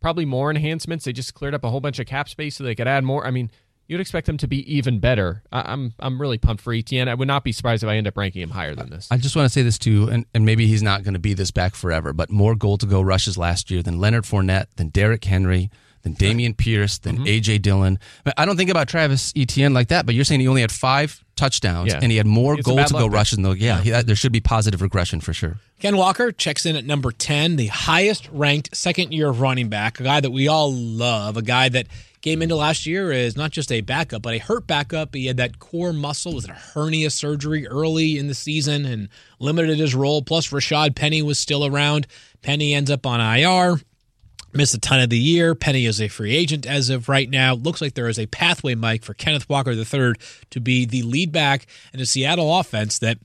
Probably 0.01 0.25
more 0.25 0.51
enhancements. 0.51 1.05
They 1.05 1.13
just 1.13 1.33
cleared 1.33 1.55
up 1.55 1.63
a 1.63 1.69
whole 1.71 1.81
bunch 1.81 1.97
of 1.97 2.05
cap 2.05 2.29
space 2.29 2.55
so 2.55 2.63
they 2.63 2.75
could 2.75 2.87
add 2.87 3.03
more. 3.03 3.25
I 3.25 3.31
mean, 3.31 3.49
you'd 3.91 3.99
expect 4.01 4.25
them 4.25 4.37
to 4.37 4.47
be 4.47 4.73
even 4.73 4.99
better. 4.99 5.43
I, 5.51 5.73
I'm 5.73 5.93
I'm 5.99 6.19
really 6.19 6.37
pumped 6.37 6.63
for 6.63 6.73
Etienne. 6.73 7.09
I 7.09 7.13
would 7.13 7.27
not 7.27 7.43
be 7.43 7.51
surprised 7.51 7.83
if 7.83 7.89
I 7.89 7.97
end 7.97 8.07
up 8.07 8.15
ranking 8.17 8.41
him 8.41 8.49
higher 8.51 8.73
than 8.73 8.89
this. 8.89 9.07
I 9.11 9.17
just 9.17 9.35
want 9.35 9.45
to 9.45 9.49
say 9.49 9.61
this 9.61 9.77
too, 9.77 10.07
and, 10.09 10.25
and 10.33 10.45
maybe 10.45 10.65
he's 10.67 10.81
not 10.81 11.03
going 11.03 11.13
to 11.13 11.19
be 11.19 11.33
this 11.33 11.51
back 11.51 11.75
forever, 11.75 12.13
but 12.13 12.31
more 12.31 12.55
goal 12.55 12.77
to 12.77 12.85
go 12.85 13.01
rushes 13.01 13.37
last 13.37 13.69
year 13.69 13.83
than 13.83 13.99
Leonard 13.99 14.23
Fournette, 14.23 14.67
than 14.77 14.89
Derrick 14.89 15.23
Henry, 15.25 15.69
than 16.03 16.15
Dameon 16.15 16.55
Pierce, 16.57 16.97
than 16.97 17.17
Mm-hmm. 17.17 17.25
AJ 17.25 17.61
Dillon. 17.61 17.99
I 18.37 18.45
don't 18.45 18.55
think 18.57 18.69
about 18.71 18.87
Travis 18.87 19.33
Etienne 19.35 19.73
like 19.73 19.89
that, 19.89 20.05
but 20.05 20.15
you're 20.15 20.23
saying 20.25 20.39
he 20.39 20.47
only 20.47 20.61
had 20.61 20.71
five 20.71 21.23
touchdowns 21.35 21.91
Yeah. 21.91 21.99
and 22.01 22.11
he 22.11 22.17
had 22.17 22.25
more 22.27 22.55
It's 22.57 22.65
goal 22.65 22.83
to 22.83 22.93
go 22.93 23.07
rushes 23.07 23.37
than 23.37 23.43
though. 23.43 23.51
Yeah, 23.51 23.81
he, 23.81 23.89
there 23.91 24.15
should 24.15 24.31
be 24.31 24.39
positive 24.41 24.81
regression 24.81 25.19
for 25.21 25.33
sure. 25.33 25.57
Ken 25.79 25.97
Walker 25.97 26.31
checks 26.31 26.65
in 26.65 26.75
at 26.75 26.85
number 26.85 27.11
10, 27.11 27.55
the 27.55 27.67
highest 27.67 28.29
ranked 28.31 28.75
second 28.75 29.11
year 29.13 29.29
running 29.29 29.67
back, 29.69 29.99
a 29.99 30.03
guy 30.03 30.19
that 30.21 30.29
we 30.31 30.47
all 30.47 30.71
love, 30.73 31.35
a 31.37 31.41
guy 31.41 31.69
that 31.69 31.87
came 32.21 32.41
into 32.41 32.55
last 32.55 32.85
year 32.85 33.11
as 33.11 33.35
not 33.35 33.51
just 33.51 33.71
a 33.71 33.81
backup, 33.81 34.21
but 34.21 34.33
a 34.33 34.39
hurt 34.39 34.67
backup. 34.67 35.13
He 35.15 35.25
had 35.25 35.37
that 35.37 35.59
core 35.59 35.93
muscle, 35.93 36.33
was 36.33 36.47
a 36.47 36.53
hernia 36.53 37.09
surgery 37.09 37.67
early 37.67 38.17
in 38.17 38.27
the 38.27 38.33
season 38.33 38.85
and 38.85 39.09
limited 39.39 39.79
his 39.79 39.95
role. 39.95 40.21
Plus, 40.21 40.49
Rashad 40.49 40.95
Penny 40.95 41.21
was 41.21 41.39
still 41.39 41.65
around. 41.65 42.07
Penny 42.41 42.73
ends 42.73 42.91
up 42.91 43.05
on 43.05 43.19
IR. 43.19 43.79
Missed 44.53 44.73
a 44.73 44.79
ton 44.79 44.99
of 44.99 45.09
the 45.09 45.17
year. 45.17 45.55
Penny 45.55 45.85
is 45.85 46.01
a 46.01 46.09
free 46.09 46.35
agent 46.35 46.65
as 46.65 46.89
of 46.89 47.07
right 47.07 47.29
now. 47.29 47.53
Looks 47.53 47.79
like 47.79 47.93
there 47.93 48.09
is 48.09 48.19
a 48.19 48.25
pathway, 48.27 48.75
Mike, 48.75 49.03
for 49.03 49.13
Kenneth 49.13 49.47
Walker 49.47 49.71
III 49.71 50.13
to 50.49 50.59
be 50.59 50.85
the 50.85 51.03
lead 51.03 51.31
back 51.31 51.67
in 51.93 52.01
a 52.01 52.05
Seattle 52.05 52.59
offense 52.59 52.99
that 52.99 53.17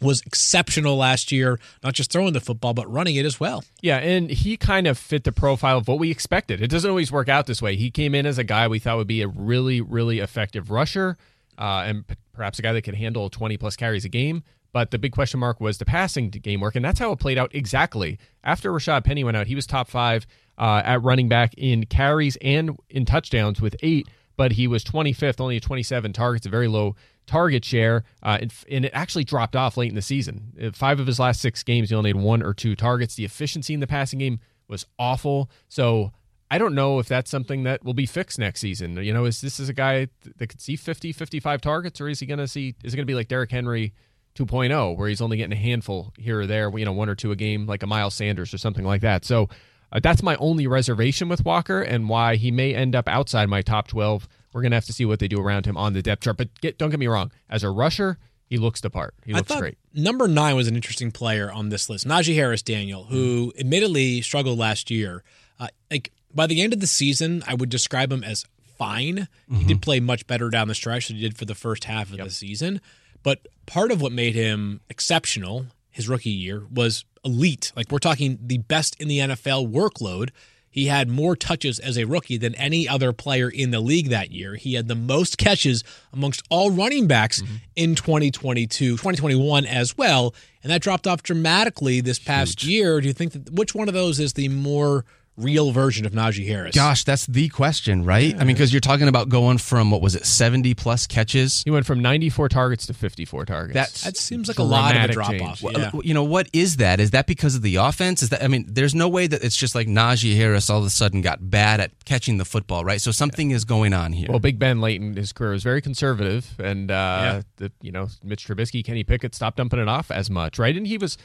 was 0.00 0.22
exceptional 0.26 0.96
last 0.96 1.30
year, 1.30 1.58
not 1.82 1.94
just 1.94 2.10
throwing 2.10 2.32
the 2.32 2.40
football, 2.40 2.74
but 2.74 2.90
running 2.90 3.16
it 3.16 3.26
as 3.26 3.38
well. 3.38 3.64
Yeah, 3.82 3.98
and 3.98 4.30
he 4.30 4.56
kind 4.56 4.86
of 4.86 4.98
fit 4.98 5.24
the 5.24 5.32
profile 5.32 5.78
of 5.78 5.88
what 5.88 5.98
we 5.98 6.10
expected. 6.10 6.62
It 6.62 6.68
doesn't 6.68 6.88
always 6.88 7.12
work 7.12 7.28
out 7.28 7.46
this 7.46 7.60
way. 7.60 7.76
He 7.76 7.90
came 7.90 8.14
in 8.14 8.26
as 8.26 8.38
a 8.38 8.44
guy 8.44 8.66
we 8.68 8.78
thought 8.78 8.96
would 8.96 9.06
be 9.06 9.22
a 9.22 9.28
really, 9.28 9.80
really 9.80 10.18
effective 10.20 10.70
rusher, 10.70 11.16
uh, 11.58 11.84
and 11.86 12.06
p- 12.06 12.14
perhaps 12.32 12.58
a 12.58 12.62
guy 12.62 12.72
that 12.72 12.82
could 12.82 12.94
handle 12.94 13.28
20 13.28 13.56
plus 13.56 13.76
carries 13.76 14.04
a 14.04 14.08
game. 14.08 14.42
But 14.72 14.92
the 14.92 14.98
big 14.98 15.12
question 15.12 15.40
mark 15.40 15.60
was 15.60 15.78
the 15.78 15.84
passing 15.84 16.30
game 16.30 16.60
work, 16.60 16.76
and 16.76 16.84
that's 16.84 17.00
how 17.00 17.10
it 17.12 17.18
played 17.18 17.38
out 17.38 17.54
exactly. 17.54 18.18
After 18.44 18.70
Rashad 18.70 19.04
Penny 19.04 19.24
went 19.24 19.36
out, 19.36 19.48
he 19.48 19.54
was 19.54 19.66
top 19.66 19.88
five 19.88 20.26
uh, 20.56 20.82
at 20.84 21.02
running 21.02 21.28
back 21.28 21.54
in 21.56 21.86
carries 21.86 22.36
and 22.40 22.78
in 22.88 23.04
touchdowns 23.04 23.60
with 23.60 23.74
eight, 23.82 24.08
but 24.40 24.52
he 24.52 24.66
was 24.66 24.82
25th, 24.82 25.38
only 25.38 25.60
27 25.60 26.14
targets, 26.14 26.46
a 26.46 26.48
very 26.48 26.66
low 26.66 26.96
target 27.26 27.62
share, 27.62 28.04
uh, 28.22 28.38
and, 28.40 28.50
and 28.70 28.86
it 28.86 28.90
actually 28.94 29.22
dropped 29.22 29.54
off 29.54 29.76
late 29.76 29.90
in 29.90 29.94
the 29.94 30.00
season. 30.00 30.54
Uh, 30.58 30.70
Five 30.72 30.98
of 30.98 31.06
his 31.06 31.18
last 31.18 31.42
six 31.42 31.62
games, 31.62 31.90
he 31.90 31.94
only 31.94 32.08
had 32.08 32.16
one 32.16 32.42
or 32.42 32.54
two 32.54 32.74
targets. 32.74 33.16
The 33.16 33.26
efficiency 33.26 33.74
in 33.74 33.80
the 33.80 33.86
passing 33.86 34.18
game 34.18 34.40
was 34.66 34.86
awful. 34.98 35.50
So 35.68 36.12
I 36.50 36.56
don't 36.56 36.74
know 36.74 37.00
if 37.00 37.06
that's 37.06 37.30
something 37.30 37.64
that 37.64 37.84
will 37.84 37.92
be 37.92 38.06
fixed 38.06 38.38
next 38.38 38.60
season. 38.60 38.96
You 38.96 39.12
know, 39.12 39.26
is 39.26 39.42
this 39.42 39.60
is 39.60 39.68
a 39.68 39.74
guy 39.74 40.08
that 40.38 40.46
could 40.46 40.62
see 40.62 40.74
50, 40.74 41.12
55 41.12 41.60
targets, 41.60 42.00
or 42.00 42.08
is 42.08 42.20
he 42.20 42.24
going 42.24 42.38
to 42.38 42.48
see? 42.48 42.74
Is 42.82 42.94
it 42.94 42.96
going 42.96 43.06
to 43.06 43.10
be 43.10 43.14
like 43.14 43.28
Derrick 43.28 43.50
Henry 43.50 43.92
2.0, 44.36 44.96
where 44.96 45.08
he's 45.10 45.20
only 45.20 45.36
getting 45.36 45.52
a 45.52 45.60
handful 45.60 46.14
here 46.16 46.40
or 46.40 46.46
there, 46.46 46.70
you 46.78 46.86
know, 46.86 46.92
one 46.92 47.10
or 47.10 47.14
two 47.14 47.30
a 47.30 47.36
game, 47.36 47.66
like 47.66 47.82
a 47.82 47.86
Miles 47.86 48.14
Sanders 48.14 48.54
or 48.54 48.56
something 48.56 48.86
like 48.86 49.02
that? 49.02 49.26
So. 49.26 49.50
Uh, 49.92 50.00
that's 50.02 50.22
my 50.22 50.36
only 50.36 50.66
reservation 50.66 51.28
with 51.28 51.44
Walker 51.44 51.80
and 51.82 52.08
why 52.08 52.36
he 52.36 52.50
may 52.50 52.74
end 52.74 52.94
up 52.94 53.08
outside 53.08 53.48
my 53.48 53.62
top 53.62 53.88
12. 53.88 54.28
We're 54.52 54.62
going 54.62 54.72
to 54.72 54.76
have 54.76 54.84
to 54.86 54.92
see 54.92 55.04
what 55.04 55.18
they 55.18 55.28
do 55.28 55.40
around 55.40 55.66
him 55.66 55.76
on 55.76 55.92
the 55.92 56.02
depth 56.02 56.22
chart. 56.24 56.36
But 56.36 56.60
get, 56.60 56.78
don't 56.78 56.90
get 56.90 56.98
me 57.00 57.06
wrong. 57.06 57.32
As 57.48 57.62
a 57.62 57.70
rusher, 57.70 58.18
he 58.46 58.58
looks 58.58 58.80
the 58.80 58.90
part. 58.90 59.14
He 59.24 59.32
looks 59.32 59.50
I 59.50 59.54
thought 59.54 59.60
great. 59.60 59.78
number 59.94 60.26
nine 60.26 60.56
was 60.56 60.68
an 60.68 60.74
interesting 60.74 61.12
player 61.12 61.50
on 61.50 61.68
this 61.68 61.88
list. 61.88 62.06
Najee 62.06 62.34
Harris 62.34 62.62
Daniel, 62.62 63.04
who 63.04 63.52
admittedly 63.58 64.20
struggled 64.22 64.58
last 64.58 64.90
year. 64.90 65.22
Uh, 65.58 65.68
like 65.90 66.12
by 66.34 66.46
the 66.46 66.60
end 66.62 66.72
of 66.72 66.80
the 66.80 66.86
season, 66.86 67.42
I 67.46 67.54
would 67.54 67.68
describe 67.68 68.10
him 68.12 68.24
as 68.24 68.44
fine. 68.76 69.28
He 69.52 69.64
did 69.64 69.82
play 69.82 70.00
much 70.00 70.26
better 70.26 70.48
down 70.48 70.68
the 70.68 70.74
stretch 70.74 71.08
than 71.08 71.16
he 71.16 71.22
did 71.22 71.36
for 71.36 71.44
the 71.44 71.54
first 71.54 71.84
half 71.84 72.10
of 72.10 72.16
the 72.16 72.30
season. 72.30 72.80
But 73.22 73.46
part 73.66 73.92
of 73.92 74.00
what 74.00 74.10
made 74.10 74.34
him 74.34 74.80
exceptional 74.88 75.66
his 75.90 76.08
rookie 76.08 76.30
year 76.30 76.64
was 76.72 77.04
elite. 77.24 77.72
Like 77.76 77.90
we're 77.90 77.98
talking 77.98 78.38
the 78.42 78.58
best 78.58 79.00
in 79.00 79.08
the 79.08 79.18
NFL 79.18 79.70
workload. 79.70 80.30
He 80.72 80.86
had 80.86 81.08
more 81.08 81.34
touches 81.34 81.80
as 81.80 81.98
a 81.98 82.04
rookie 82.04 82.36
than 82.36 82.54
any 82.54 82.88
other 82.88 83.12
player 83.12 83.48
in 83.48 83.72
the 83.72 83.80
league 83.80 84.10
that 84.10 84.30
year. 84.30 84.54
He 84.54 84.74
had 84.74 84.86
the 84.86 84.94
most 84.94 85.36
catches 85.36 85.82
amongst 86.12 86.44
all 86.48 86.70
running 86.70 87.08
backs 87.08 87.42
mm-hmm. 87.42 87.56
in 87.74 87.94
2022, 87.96 88.92
2021 88.92 89.66
as 89.66 89.98
well. 89.98 90.32
And 90.62 90.70
that 90.70 90.80
dropped 90.80 91.08
off 91.08 91.24
dramatically 91.24 92.00
this 92.00 92.20
past 92.20 92.62
year. 92.62 93.00
Do 93.00 93.08
you 93.08 93.12
think 93.12 93.32
that 93.32 93.52
which 93.52 93.74
one 93.74 93.88
of 93.88 93.94
those 93.94 94.20
is 94.20 94.34
the 94.34 94.48
more 94.48 95.04
real 95.36 95.70
version 95.72 96.04
of 96.06 96.12
Najee 96.12 96.46
Harris? 96.46 96.74
Gosh, 96.74 97.04
that's 97.04 97.26
the 97.26 97.48
question, 97.48 98.04
right? 98.04 98.34
I 98.34 98.38
mean, 98.44 98.54
because 98.54 98.72
you're 98.72 98.80
talking 98.80 99.08
about 99.08 99.28
going 99.28 99.58
from 99.58 99.90
what 99.90 100.02
was 100.02 100.14
it, 100.14 100.26
70 100.26 100.74
plus 100.74 101.06
catches? 101.06 101.62
He 101.64 101.70
went 101.70 101.86
from 101.86 102.00
94 102.00 102.48
targets 102.48 102.86
to 102.86 102.94
54 102.94 103.46
targets. 103.46 103.74
That's 103.74 104.04
that 104.04 104.16
seems 104.16 104.48
like 104.48 104.58
a 104.58 104.62
lot 104.62 104.94
of 104.96 105.02
a 105.02 105.12
Dramatic 105.12 105.14
drop 105.14 105.30
change. 105.30 105.64
off. 105.64 105.94
Yeah. 105.94 106.00
You 106.02 106.14
know 106.14 106.24
what 106.24 106.48
is 106.52 106.76
that? 106.76 107.00
Is 107.00 107.12
that 107.12 107.26
because 107.26 107.54
of 107.54 107.62
the 107.62 107.76
offense? 107.76 108.22
Is 108.22 108.28
that 108.30 108.42
I 108.42 108.48
mean, 108.48 108.66
there's 108.68 108.94
no 108.94 109.08
way 109.08 109.26
that 109.26 109.42
it's 109.42 109.56
just 109.56 109.74
like 109.74 109.86
Najee 109.86 110.36
Harris 110.36 110.68
all 110.68 110.80
of 110.80 110.84
a 110.86 110.90
sudden 110.90 111.20
got 111.22 111.50
bad 111.50 111.80
at 111.80 112.04
catching 112.04 112.36
the 112.38 112.44
football, 112.44 112.84
right? 112.84 113.00
So 113.00 113.10
something 113.10 113.50
is 113.50 113.64
going 113.64 113.92
on 113.94 114.12
here. 114.12 114.26
Well, 114.28 114.40
Big 114.40 114.58
Ben 114.58 114.80
late 114.80 115.00
in 115.00 115.16
his 115.16 115.32
career 115.32 115.52
was 115.52 115.62
very 115.62 115.80
conservative, 115.80 116.54
and 116.58 116.90
uh, 116.90 117.42
the 117.56 117.72
you 117.80 117.92
know 117.92 118.08
Mitch 118.22 118.46
Trubisky, 118.46 118.84
Kenny 118.84 119.04
Pickett 119.04 119.34
stopped 119.34 119.56
dumping 119.56 119.78
it 119.80 119.88
off 119.88 120.10
as 120.10 120.28
much, 120.28 120.58
right? 120.58 120.76
And 120.76 120.86
he 120.86 120.98
was, 120.98 121.16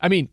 I 0.00 0.08
mean, 0.08 0.28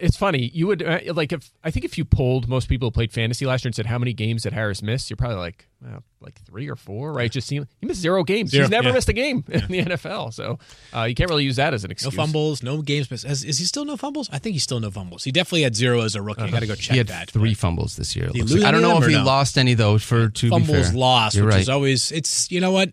it's 0.00 0.16
funny. 0.16 0.50
You 0.54 0.68
would 0.68 0.82
uh, 0.82 1.00
like 1.14 1.32
if 1.32 1.50
I 1.64 1.70
think 1.70 1.84
if 1.84 1.98
you 1.98 2.04
polled 2.04 2.48
most 2.48 2.68
people 2.68 2.86
who 2.86 2.92
played 2.92 3.12
fantasy 3.12 3.46
last 3.46 3.64
year 3.64 3.68
and 3.68 3.74
said 3.74 3.86
how 3.86 3.98
many 3.98 4.12
games 4.12 4.42
did 4.42 4.52
Harris 4.52 4.82
miss, 4.82 5.10
you're 5.10 5.16
probably 5.16 5.36
like 5.38 5.68
well, 5.80 6.02
like 6.20 6.40
three 6.44 6.68
or 6.68 6.76
four, 6.76 7.12
right? 7.12 7.30
Just 7.30 7.48
seemed 7.48 7.66
he 7.80 7.86
missed 7.86 8.00
zero 8.00 8.22
games. 8.22 8.50
Zero, 8.50 8.64
He's 8.64 8.70
never 8.70 8.88
yeah. 8.88 8.94
missed 8.94 9.08
a 9.08 9.12
game 9.12 9.44
in 9.48 9.66
the 9.68 9.82
NFL, 9.82 10.32
so 10.32 10.58
uh, 10.94 11.02
you 11.04 11.14
can't 11.14 11.28
really 11.28 11.44
use 11.44 11.56
that 11.56 11.74
as 11.74 11.84
an 11.84 11.90
excuse. 11.90 12.14
No 12.16 12.22
fumbles, 12.22 12.62
no 12.62 12.82
games 12.82 13.10
missed. 13.10 13.24
Is, 13.24 13.44
is 13.44 13.58
he 13.58 13.64
still 13.64 13.84
no 13.84 13.96
fumbles? 13.96 14.30
I 14.32 14.38
think 14.38 14.54
he's 14.54 14.62
still 14.62 14.78
no 14.80 14.90
fumbles. 14.90 15.24
He 15.24 15.32
definitely 15.32 15.62
had 15.62 15.74
zero 15.74 16.02
as 16.02 16.14
a 16.14 16.22
rookie. 16.22 16.42
I 16.42 16.50
got 16.50 16.60
to 16.60 16.66
go 16.66 16.74
check 16.74 16.92
he 16.92 16.98
had 16.98 17.08
that. 17.08 17.30
three 17.30 17.50
but 17.54 17.58
fumbles 17.58 17.96
this 17.96 18.14
year. 18.14 18.26
it 18.26 18.32
Did 18.32 18.34
he 18.34 18.40
looks 18.42 18.52
lose 18.52 18.62
like. 18.62 18.68
I 18.68 18.72
don't 18.72 18.82
know 18.82 18.98
if 19.02 19.08
he 19.08 19.14
no? 19.14 19.24
lost 19.24 19.58
any 19.58 19.74
though. 19.74 19.98
For 19.98 20.28
to 20.28 20.46
be 20.46 20.50
fumbles 20.50 20.88
fair, 20.90 20.96
lost, 20.96 21.34
You're 21.36 21.46
which 21.46 21.54
right. 21.54 21.60
is 21.62 21.68
always 21.68 22.12
it's 22.12 22.50
you 22.50 22.60
know 22.60 22.70
what 22.70 22.92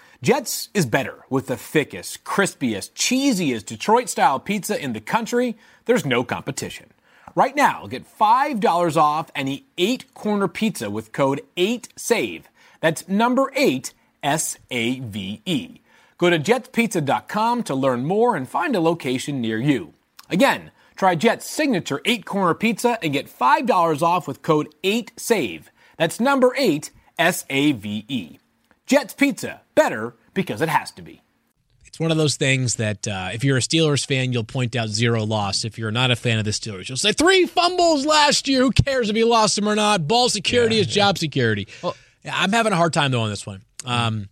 Jets 0.23 0.69
is 0.75 0.85
better 0.85 1.25
with 1.31 1.47
the 1.47 1.57
thickest, 1.57 2.23
crispiest, 2.23 2.91
cheesiest 2.91 3.65
Detroit 3.65 4.07
style 4.07 4.39
pizza 4.39 4.79
in 4.79 4.93
the 4.93 5.01
country. 5.01 5.57
There's 5.85 6.05
no 6.05 6.23
competition. 6.23 6.91
Right 7.33 7.55
now, 7.55 7.87
get 7.87 8.05
$5 8.05 8.97
off 8.97 9.31
any 9.33 9.65
eight 9.79 10.13
corner 10.13 10.47
pizza 10.47 10.91
with 10.91 11.11
code 11.11 11.41
8SAVE. 11.57 12.43
That's 12.81 13.07
number 13.07 13.51
8 13.55 13.93
S 14.21 14.59
A 14.69 14.99
V 14.99 15.41
E. 15.43 15.81
Go 16.19 16.29
to 16.29 16.37
jetspizza.com 16.37 17.63
to 17.63 17.73
learn 17.73 18.05
more 18.05 18.35
and 18.35 18.47
find 18.47 18.75
a 18.75 18.79
location 18.79 19.41
near 19.41 19.57
you. 19.57 19.93
Again, 20.29 20.69
try 20.95 21.15
Jet's 21.15 21.49
signature 21.49 21.99
eight 22.05 22.25
corner 22.25 22.53
pizza 22.53 22.99
and 23.01 23.11
get 23.11 23.27
$5 23.27 24.03
off 24.03 24.27
with 24.27 24.43
code 24.43 24.71
8SAVE. 24.83 25.63
That's 25.97 26.19
number 26.19 26.53
8 26.55 26.91
S 27.17 27.43
A 27.49 27.71
V 27.71 28.05
E. 28.07 28.40
Jet's 28.91 29.13
Pizza, 29.13 29.61
better 29.73 30.15
because 30.33 30.61
it 30.61 30.67
has 30.67 30.91
to 30.91 31.01
be. 31.01 31.21
It's 31.85 31.97
one 31.97 32.11
of 32.11 32.17
those 32.17 32.35
things 32.35 32.75
that 32.75 33.07
uh, 33.07 33.29
if 33.31 33.41
you're 33.41 33.55
a 33.55 33.61
Steelers 33.61 34.05
fan, 34.05 34.33
you'll 34.33 34.43
point 34.43 34.75
out 34.75 34.89
zero 34.89 35.23
loss. 35.23 35.63
If 35.63 35.77
you're 35.77 35.91
not 35.91 36.11
a 36.11 36.15
fan 36.17 36.39
of 36.39 36.43
the 36.43 36.51
Steelers, 36.51 36.89
you'll 36.89 36.97
say 36.97 37.13
three 37.13 37.45
fumbles 37.45 38.05
last 38.05 38.49
year. 38.49 38.59
Who 38.63 38.71
cares 38.71 39.09
if 39.09 39.15
he 39.15 39.23
lost 39.23 39.55
them 39.55 39.69
or 39.69 39.75
not? 39.75 40.09
Ball 40.09 40.27
security 40.27 40.77
is 40.77 40.87
job 40.87 41.17
security. 41.17 41.69
Yeah, 41.81 41.91
I'm 42.33 42.51
having 42.51 42.73
a 42.73 42.75
hard 42.75 42.91
time 42.91 43.11
though 43.11 43.21
on 43.21 43.29
this 43.29 43.45
one. 43.45 43.61
Um, 43.85 44.27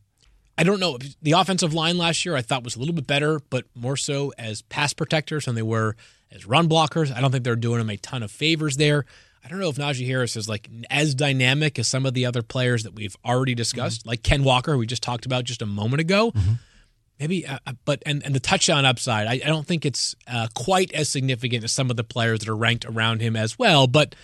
I 0.58 0.64
don't 0.64 0.82
know. 0.82 0.98
The 1.22 1.32
offensive 1.32 1.74
line 1.74 1.98
last 1.98 2.26
year 2.26 2.36
I 2.36 2.42
thought 2.42 2.66
was 2.66 2.76
a 2.76 2.80
little 2.80 2.94
bit 2.94 3.08
better, 3.08 3.40
but 3.50 3.64
more 3.76 3.96
so 3.96 4.34
as 4.38 4.62
pass 4.64 4.92
protectors 4.92 5.46
than 5.46 5.56
they 5.56 5.62
were 5.62 5.96
as 6.34 6.46
run 6.46 6.68
blockers. 6.68 7.16
I 7.16 7.22
don't 7.22 7.32
think 7.32 7.46
they're 7.46 7.56
doing 7.56 7.78
them 7.78 7.90
a 7.90 7.96
ton 7.96 8.24
of 8.24 8.30
favors 8.30 8.76
there. 8.76 9.06
I 9.44 9.48
don't 9.48 9.60
know 9.60 9.70
if 9.70 9.78
Najee 9.78 10.06
Harris 10.06 10.36
is 10.36 10.50
like 10.50 10.70
as 10.90 11.16
dynamic 11.16 11.80
as 11.80 11.88
some 11.88 12.06
of 12.06 12.14
the 12.14 12.26
other 12.26 12.42
players 12.42 12.84
that 12.84 12.94
we've 12.94 13.16
already 13.26 13.56
discussed, 13.56 14.06
like 14.06 14.22
Ken 14.24 14.44
Walker, 14.44 14.78
we 14.78 14.86
just 14.86 15.02
talked 15.04 15.26
about 15.26 15.44
just 15.46 15.62
a 15.62 15.66
moment 15.66 16.02
ago. 16.02 16.34
Maybe, 17.20 17.46
uh, 17.46 17.60
uh, 17.68 17.74
but 17.84 18.02
and, 18.06 18.24
and 18.24 18.34
the 18.34 18.40
touchdown 18.40 18.86
upside, 18.86 19.28
I, 19.28 19.34
I 19.34 19.48
don't 19.48 19.68
think 19.68 19.86
it's 19.86 20.16
uh, 20.26 20.48
quite 20.56 20.94
as 20.94 21.10
significant 21.10 21.66
as 21.66 21.72
some 21.74 21.90
of 21.90 21.98
the 21.98 22.04
players 22.04 22.40
that 22.40 22.48
are 22.50 22.56
ranked 22.56 22.86
around 22.86 23.22
him 23.22 23.36
as 23.36 23.60
well. 23.60 23.88
But 23.88 24.16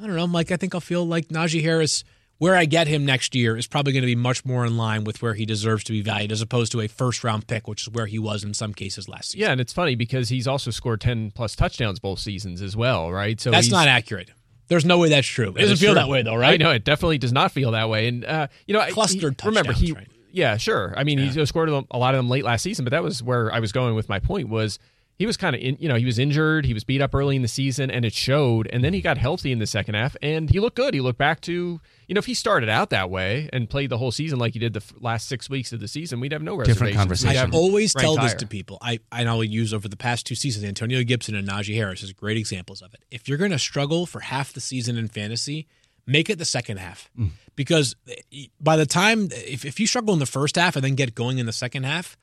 I 0.00 0.06
don't 0.06 0.16
know, 0.16 0.26
Mike. 0.26 0.50
I 0.50 0.56
think 0.56 0.74
I'll 0.74 0.80
feel 0.80 1.06
like 1.06 1.28
Najee 1.28 1.62
Harris, 1.62 2.02
where 2.44 2.56
I 2.56 2.66
get 2.66 2.88
him 2.88 3.06
next 3.06 3.34
year, 3.34 3.56
is 3.56 3.66
probably 3.66 3.94
going 3.94 4.02
to 4.02 4.06
be 4.06 4.14
much 4.14 4.44
more 4.44 4.66
in 4.66 4.76
line 4.76 5.04
with 5.04 5.22
where 5.22 5.32
he 5.32 5.46
deserves 5.46 5.82
to 5.84 5.92
be 5.92 6.02
valued, 6.02 6.30
as 6.30 6.42
opposed 6.42 6.72
to 6.72 6.82
a 6.82 6.88
first 6.88 7.24
round 7.24 7.46
pick, 7.46 7.66
which 7.66 7.84
is 7.84 7.88
where 7.88 8.04
he 8.04 8.18
was 8.18 8.44
in 8.44 8.52
some 8.52 8.74
cases 8.74 9.08
last 9.08 9.30
season. 9.30 9.40
Yeah, 9.40 9.52
and 9.52 9.62
it's 9.62 9.72
funny 9.72 9.94
because 9.94 10.28
he's 10.28 10.46
also 10.46 10.70
scored 10.70 11.00
10 11.00 11.30
plus 11.30 11.56
touchdowns 11.56 12.00
both 12.00 12.18
seasons 12.18 12.60
as 12.60 12.76
well, 12.76 13.10
right? 13.10 13.40
So 13.40 13.50
that's 13.50 13.70
not 13.70 13.88
accurate. 13.88 14.30
There's 14.68 14.84
no 14.84 14.98
way 14.98 15.08
that's 15.08 15.26
true. 15.26 15.54
It 15.56 15.60
doesn't 15.62 15.78
feel 15.78 15.92
true. 15.92 16.02
that 16.02 16.08
way 16.10 16.20
though, 16.20 16.36
right? 16.36 16.60
I 16.60 16.62
know 16.62 16.72
it 16.72 16.84
definitely 16.84 17.16
does 17.16 17.32
not 17.32 17.50
feel 17.50 17.70
that 17.70 17.88
way, 17.88 18.08
and 18.08 18.26
uh, 18.26 18.48
you 18.66 18.74
know, 18.74 18.80
I- 18.80 18.90
Clustered 18.90 19.40
he, 19.40 19.48
remember 19.48 19.72
he, 19.72 19.92
right? 19.92 20.08
yeah, 20.30 20.58
sure. 20.58 20.92
I 20.98 21.04
mean, 21.04 21.16
he 21.16 21.46
scored 21.46 21.70
a 21.70 21.96
lot 21.96 22.14
of 22.14 22.18
them 22.18 22.28
late 22.28 22.44
last 22.44 22.60
season, 22.60 22.84
but 22.84 22.90
that 22.90 23.02
was 23.02 23.22
where 23.22 23.50
I 23.54 23.60
was 23.60 23.72
going 23.72 23.94
with 23.94 24.10
my 24.10 24.18
point 24.18 24.50
was 24.50 24.78
he 25.16 25.26
was 25.26 25.36
kind 25.36 25.54
of 25.54 25.62
in, 25.62 25.76
you 25.78 25.88
know, 25.88 25.94
he 25.94 26.04
was 26.04 26.18
injured, 26.18 26.66
he 26.66 26.74
was 26.74 26.82
beat 26.82 27.00
up 27.00 27.14
early 27.14 27.36
in 27.36 27.42
the 27.42 27.48
season, 27.48 27.90
and 27.90 28.04
it 28.04 28.12
showed, 28.12 28.68
and 28.72 28.82
then 28.82 28.92
he 28.92 29.00
got 29.00 29.16
healthy 29.16 29.52
in 29.52 29.60
the 29.60 29.66
second 29.66 29.94
half, 29.94 30.16
and 30.20 30.50
he 30.50 30.58
looked 30.58 30.76
good. 30.76 30.92
He 30.92 31.00
looked 31.00 31.18
back 31.18 31.40
to, 31.42 31.80
you 32.08 32.14
know, 32.14 32.18
if 32.18 32.26
he 32.26 32.34
started 32.34 32.68
out 32.68 32.90
that 32.90 33.10
way 33.10 33.48
and 33.52 33.70
played 33.70 33.90
the 33.90 33.98
whole 33.98 34.10
season 34.10 34.40
like 34.40 34.54
he 34.54 34.58
did 34.58 34.72
the 34.72 34.82
last 35.00 35.28
six 35.28 35.48
weeks 35.48 35.72
of 35.72 35.78
the 35.78 35.86
season, 35.86 36.18
we'd 36.18 36.32
have 36.32 36.42
no 36.42 36.56
reservations. 36.56 36.96
conversation. 36.96 37.28
We'd 37.28 37.36
I 37.36 37.40
have 37.40 37.50
him 37.50 37.54
always 37.54 37.94
tell 37.94 38.16
ranked 38.16 38.32
this 38.32 38.40
to 38.40 38.46
people. 38.46 38.78
I 38.82 38.98
and 39.12 39.28
I'll 39.28 39.44
use 39.44 39.72
over 39.72 39.88
the 39.88 39.96
past 39.96 40.26
two 40.26 40.34
seasons. 40.34 40.64
Antonio 40.64 41.02
Gibson 41.04 41.36
and 41.36 41.46
Najee 41.46 41.76
Harris 41.76 42.02
is 42.02 42.12
great 42.12 42.36
examples 42.36 42.82
of 42.82 42.92
it. 42.92 43.04
If 43.12 43.28
you're 43.28 43.38
going 43.38 43.52
to 43.52 43.58
struggle 43.58 44.06
for 44.06 44.20
half 44.20 44.52
the 44.52 44.60
season 44.60 44.96
in 44.96 45.06
fantasy, 45.06 45.68
make 46.06 46.28
it 46.28 46.38
the 46.38 46.44
second 46.44 46.78
half 46.78 47.08
mm. 47.18 47.30
because 47.54 47.94
eh, 48.08 48.46
by 48.60 48.76
the 48.76 48.86
time 48.86 49.28
if, 49.30 49.64
if 49.64 49.78
you 49.78 49.86
struggle 49.86 50.12
in 50.12 50.18
the 50.18 50.26
first 50.26 50.56
half 50.56 50.74
and 50.74 50.84
then 50.84 50.96
get 50.96 51.14
going 51.14 51.38
in 51.38 51.46
the 51.46 51.52
second 51.52 51.84
half, 51.84 52.16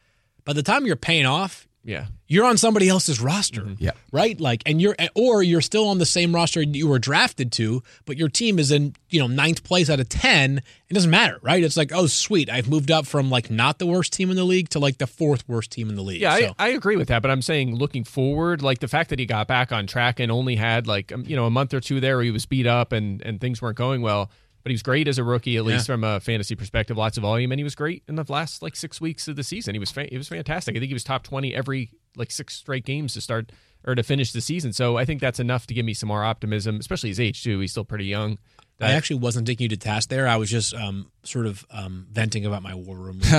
by 0.44 0.52
the 0.52 0.64
time 0.64 0.86
you're 0.86 0.98
paying 0.98 1.26
off, 1.26 1.68
Yeah. 1.84 2.06
you're 2.28 2.46
on 2.46 2.58
somebody 2.58 2.88
else's 2.90 3.20
roster. 3.20 3.68
Yeah. 3.80 3.92
Right? 4.12 4.40
Like 4.40 4.62
and 4.66 4.80
you're 4.82 4.96
or 5.16 5.42
you're 5.42 5.62
still 5.62 5.88
on 5.88 5.98
the 5.98 6.06
same 6.06 6.34
roster 6.36 6.62
you 6.62 6.88
were 6.88 7.00
drafted 7.00 7.52
to, 7.54 7.82
but 8.06 8.18
your 8.18 8.30
team 8.30 8.60
is 8.60 8.72
in, 8.72 8.96
you 9.10 9.20
know, 9.20 9.28
ninth 9.28 9.64
place 9.64 9.90
out 9.90 10.00
of 10.00 10.08
ten. 10.08 10.62
It 10.90 10.94
doesn't 10.94 11.10
matter, 11.10 11.40
right? 11.42 11.64
It's 11.64 11.78
like, 11.78 11.92
oh 11.94 12.06
sweet, 12.08 12.50
I've 12.50 12.70
moved 12.70 12.92
up 12.92 13.08
from 13.08 13.30
like 13.30 13.50
not 13.50 13.80
the 13.80 13.88
worst 13.88 14.14
team 14.14 14.30
in 14.30 14.36
the 14.36 14.44
league 14.44 14.70
to 14.70 14.80
like 14.80 15.00
the 15.00 15.08
fourth 15.08 15.48
worst 15.50 15.72
team 15.72 15.90
in 15.90 15.96
the 15.96 16.04
league. 16.04 16.22
Yeah, 16.22 16.38
So- 16.38 16.56
I, 16.60 16.68
I 16.68 16.70
agree 16.70 16.98
with 16.98 17.08
that, 17.08 17.22
but 17.24 17.32
I'm 17.32 17.42
saying 17.42 17.76
looking 17.76 18.04
forward, 18.04 18.62
like 18.62 18.80
the 18.80 18.88
fact 18.88 19.10
that 19.10 19.18
he 19.20 19.26
got 19.26 19.48
back 19.48 19.72
on 19.72 19.88
track 19.88 20.20
and 20.20 20.32
only 20.32 20.56
had 20.56 20.86
like 20.88 21.12
um, 21.12 21.24
you 21.26 21.36
know 21.36 21.46
a 21.46 21.52
month 21.52 21.74
or 21.74 21.80
two 21.80 22.00
there 22.00 22.18
where 22.18 22.24
he 22.24 22.32
was 22.32 22.46
beat 22.46 22.68
up 22.68 22.92
and 22.92 23.22
and 23.24 23.42
things 23.42 23.62
weren't 23.62 23.78
going 23.78 24.02
well, 24.02 24.30
but 24.64 24.70
he 24.70 24.74
was 24.74 24.84
great 24.84 25.08
as 25.08 25.18
a 25.18 25.24
rookie 25.24 25.58
at 25.58 25.66
least 25.66 25.86
from 25.88 26.04
a 26.04 26.20
fantasy 26.20 26.56
perspective, 26.56 26.98
lots 26.98 27.18
of 27.18 27.22
volume, 27.24 27.52
and 27.52 27.60
he 27.60 27.64
was 27.64 27.76
great 27.76 28.04
in 28.08 28.16
the 28.16 28.26
last 28.30 28.62
like 28.62 28.76
six 28.76 29.00
weeks 29.02 29.28
of 29.28 29.36
the 29.36 29.44
season. 29.44 29.74
He 29.76 29.80
was 29.80 29.92
fa- 29.92 30.08
he 30.10 30.18
was 30.18 30.28
fantastic. 30.28 30.76
I 30.76 30.80
think 30.80 30.90
he 30.90 30.94
was 30.94 31.04
top 31.04 31.24
twenty 31.24 31.54
every 31.56 31.92
like 32.16 32.32
six 32.32 32.56
straight 32.56 32.86
games 32.86 33.14
to 33.14 33.22
start 33.22 33.52
or 33.86 33.96
to 33.96 34.04
finish 34.04 34.32
the 34.32 34.42
season. 34.42 34.74
So 34.74 34.98
I 34.98 35.06
think 35.06 35.22
that's 35.22 35.40
enough 35.40 35.66
to 35.68 35.74
give 35.74 35.86
me 35.86 35.94
some 35.94 36.08
more 36.08 36.24
optimism, 36.24 36.78
especially 36.78 37.10
his 37.10 37.20
age 37.20 37.44
too. 37.44 37.60
He's 37.60 37.72
still 37.72 37.86
pretty 37.86 38.06
young. 38.06 38.38
I 38.82 38.92
actually 38.94 39.18
wasn't 39.20 39.48
taking 39.48 39.66
you 39.66 39.70
to 39.70 39.78
task 39.78 40.10
there. 40.10 40.28
I 40.28 40.38
was 40.38 40.50
just 40.50 40.74
um, 40.74 41.12
sort 41.24 41.46
of 41.46 41.66
um, 41.72 42.08
venting 42.12 42.46
about 42.46 42.64
my 42.64 42.74
war 42.76 42.96
room 42.98 43.20
pick 43.22 43.32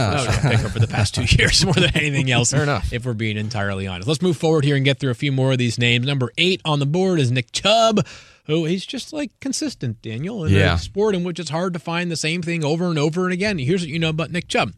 over 0.64 0.78
the 0.78 0.88
past 0.88 1.14
two 1.14 1.24
years 1.38 1.64
more 1.64 1.74
than 1.74 1.96
anything 1.96 2.30
else. 2.30 2.50
Fair 2.52 2.62
enough. 2.62 2.92
If 2.92 3.04
we're 3.06 3.14
being 3.14 3.36
entirely 3.36 3.86
honest, 3.86 4.06
let's 4.08 4.22
move 4.22 4.36
forward 4.36 4.64
here 4.64 4.76
and 4.76 4.84
get 4.84 4.98
through 5.00 5.10
a 5.10 5.14
few 5.14 5.32
more 5.32 5.52
of 5.52 5.58
these 5.58 5.78
names. 5.78 6.06
Number 6.06 6.30
eight 6.38 6.60
on 6.64 6.78
the 6.78 6.86
board 6.86 7.18
is 7.18 7.30
Nick 7.30 7.52
Chubb, 7.52 8.06
who 8.46 8.64
he's 8.64 8.84
just 8.86 9.12
like 9.12 9.30
consistent, 9.40 10.00
Daniel, 10.02 10.44
in 10.44 10.52
Yeah. 10.52 10.74
a 10.74 10.78
sport 10.78 11.14
in 11.14 11.24
which 11.24 11.38
it's 11.40 11.50
hard 11.50 11.72
to 11.72 11.78
find 11.78 12.10
the 12.10 12.16
same 12.16 12.42
thing 12.42 12.64
over 12.64 12.86
and 12.86 12.98
over 12.98 13.24
and 13.24 13.32
again. 13.32 13.58
Here's 13.58 13.82
what 13.82 13.88
you 13.90 13.98
know 13.98 14.10
about 14.10 14.30
Nick 14.30 14.48
Chubb. 14.48 14.72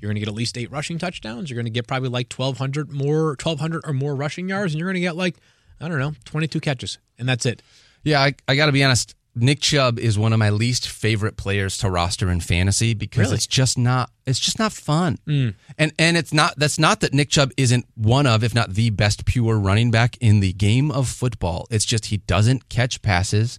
You're 0.00 0.08
going 0.08 0.14
to 0.16 0.20
get 0.20 0.28
at 0.28 0.34
least 0.34 0.56
eight 0.56 0.70
rushing 0.70 0.98
touchdowns. 0.98 1.50
You're 1.50 1.56
going 1.56 1.64
to 1.66 1.70
get 1.70 1.88
probably 1.88 2.08
like 2.08 2.32
1,200 2.32 2.92
more, 2.92 3.30
1,200 3.30 3.82
or 3.84 3.92
more 3.92 4.14
rushing 4.14 4.48
yards, 4.48 4.72
and 4.72 4.78
you're 4.78 4.86
going 4.86 4.94
to 4.94 5.00
get 5.00 5.16
like, 5.16 5.36
I 5.80 5.88
don't 5.88 5.98
know, 5.98 6.12
22 6.24 6.60
catches, 6.60 6.98
and 7.18 7.28
that's 7.28 7.44
it. 7.46 7.62
Yeah, 8.04 8.20
I, 8.20 8.34
I 8.46 8.54
got 8.54 8.66
to 8.66 8.72
be 8.72 8.84
honest. 8.84 9.16
Nick 9.34 9.60
Chubb 9.60 9.98
is 9.98 10.18
one 10.18 10.32
of 10.32 10.38
my 10.38 10.50
least 10.50 10.88
favorite 10.88 11.36
players 11.36 11.78
to 11.78 11.88
roster 11.90 12.28
in 12.30 12.40
fantasy 12.40 12.92
because 12.94 13.26
Really? 13.26 13.34
it's 13.34 13.46
just 13.46 13.78
not 13.78 14.10
it's 14.26 14.40
just 14.40 14.58
not 14.58 14.72
fun. 14.72 15.18
Mm. 15.26 15.54
And 15.78 15.92
and 15.98 16.16
it's 16.16 16.32
not 16.32 16.54
that's 16.58 16.78
not 16.78 17.00
that 17.00 17.14
Nick 17.14 17.30
Chubb 17.30 17.52
isn't 17.56 17.86
one 17.94 18.26
of 18.26 18.42
if 18.42 18.54
not 18.54 18.74
the 18.74 18.90
best 18.90 19.24
pure 19.26 19.56
running 19.58 19.90
back 19.90 20.16
in 20.20 20.40
the 20.40 20.52
game 20.52 20.90
of 20.90 21.08
football. 21.08 21.66
It's 21.70 21.84
just 21.84 22.06
he 22.06 22.16
doesn't 22.18 22.68
catch 22.68 23.00
passes. 23.00 23.58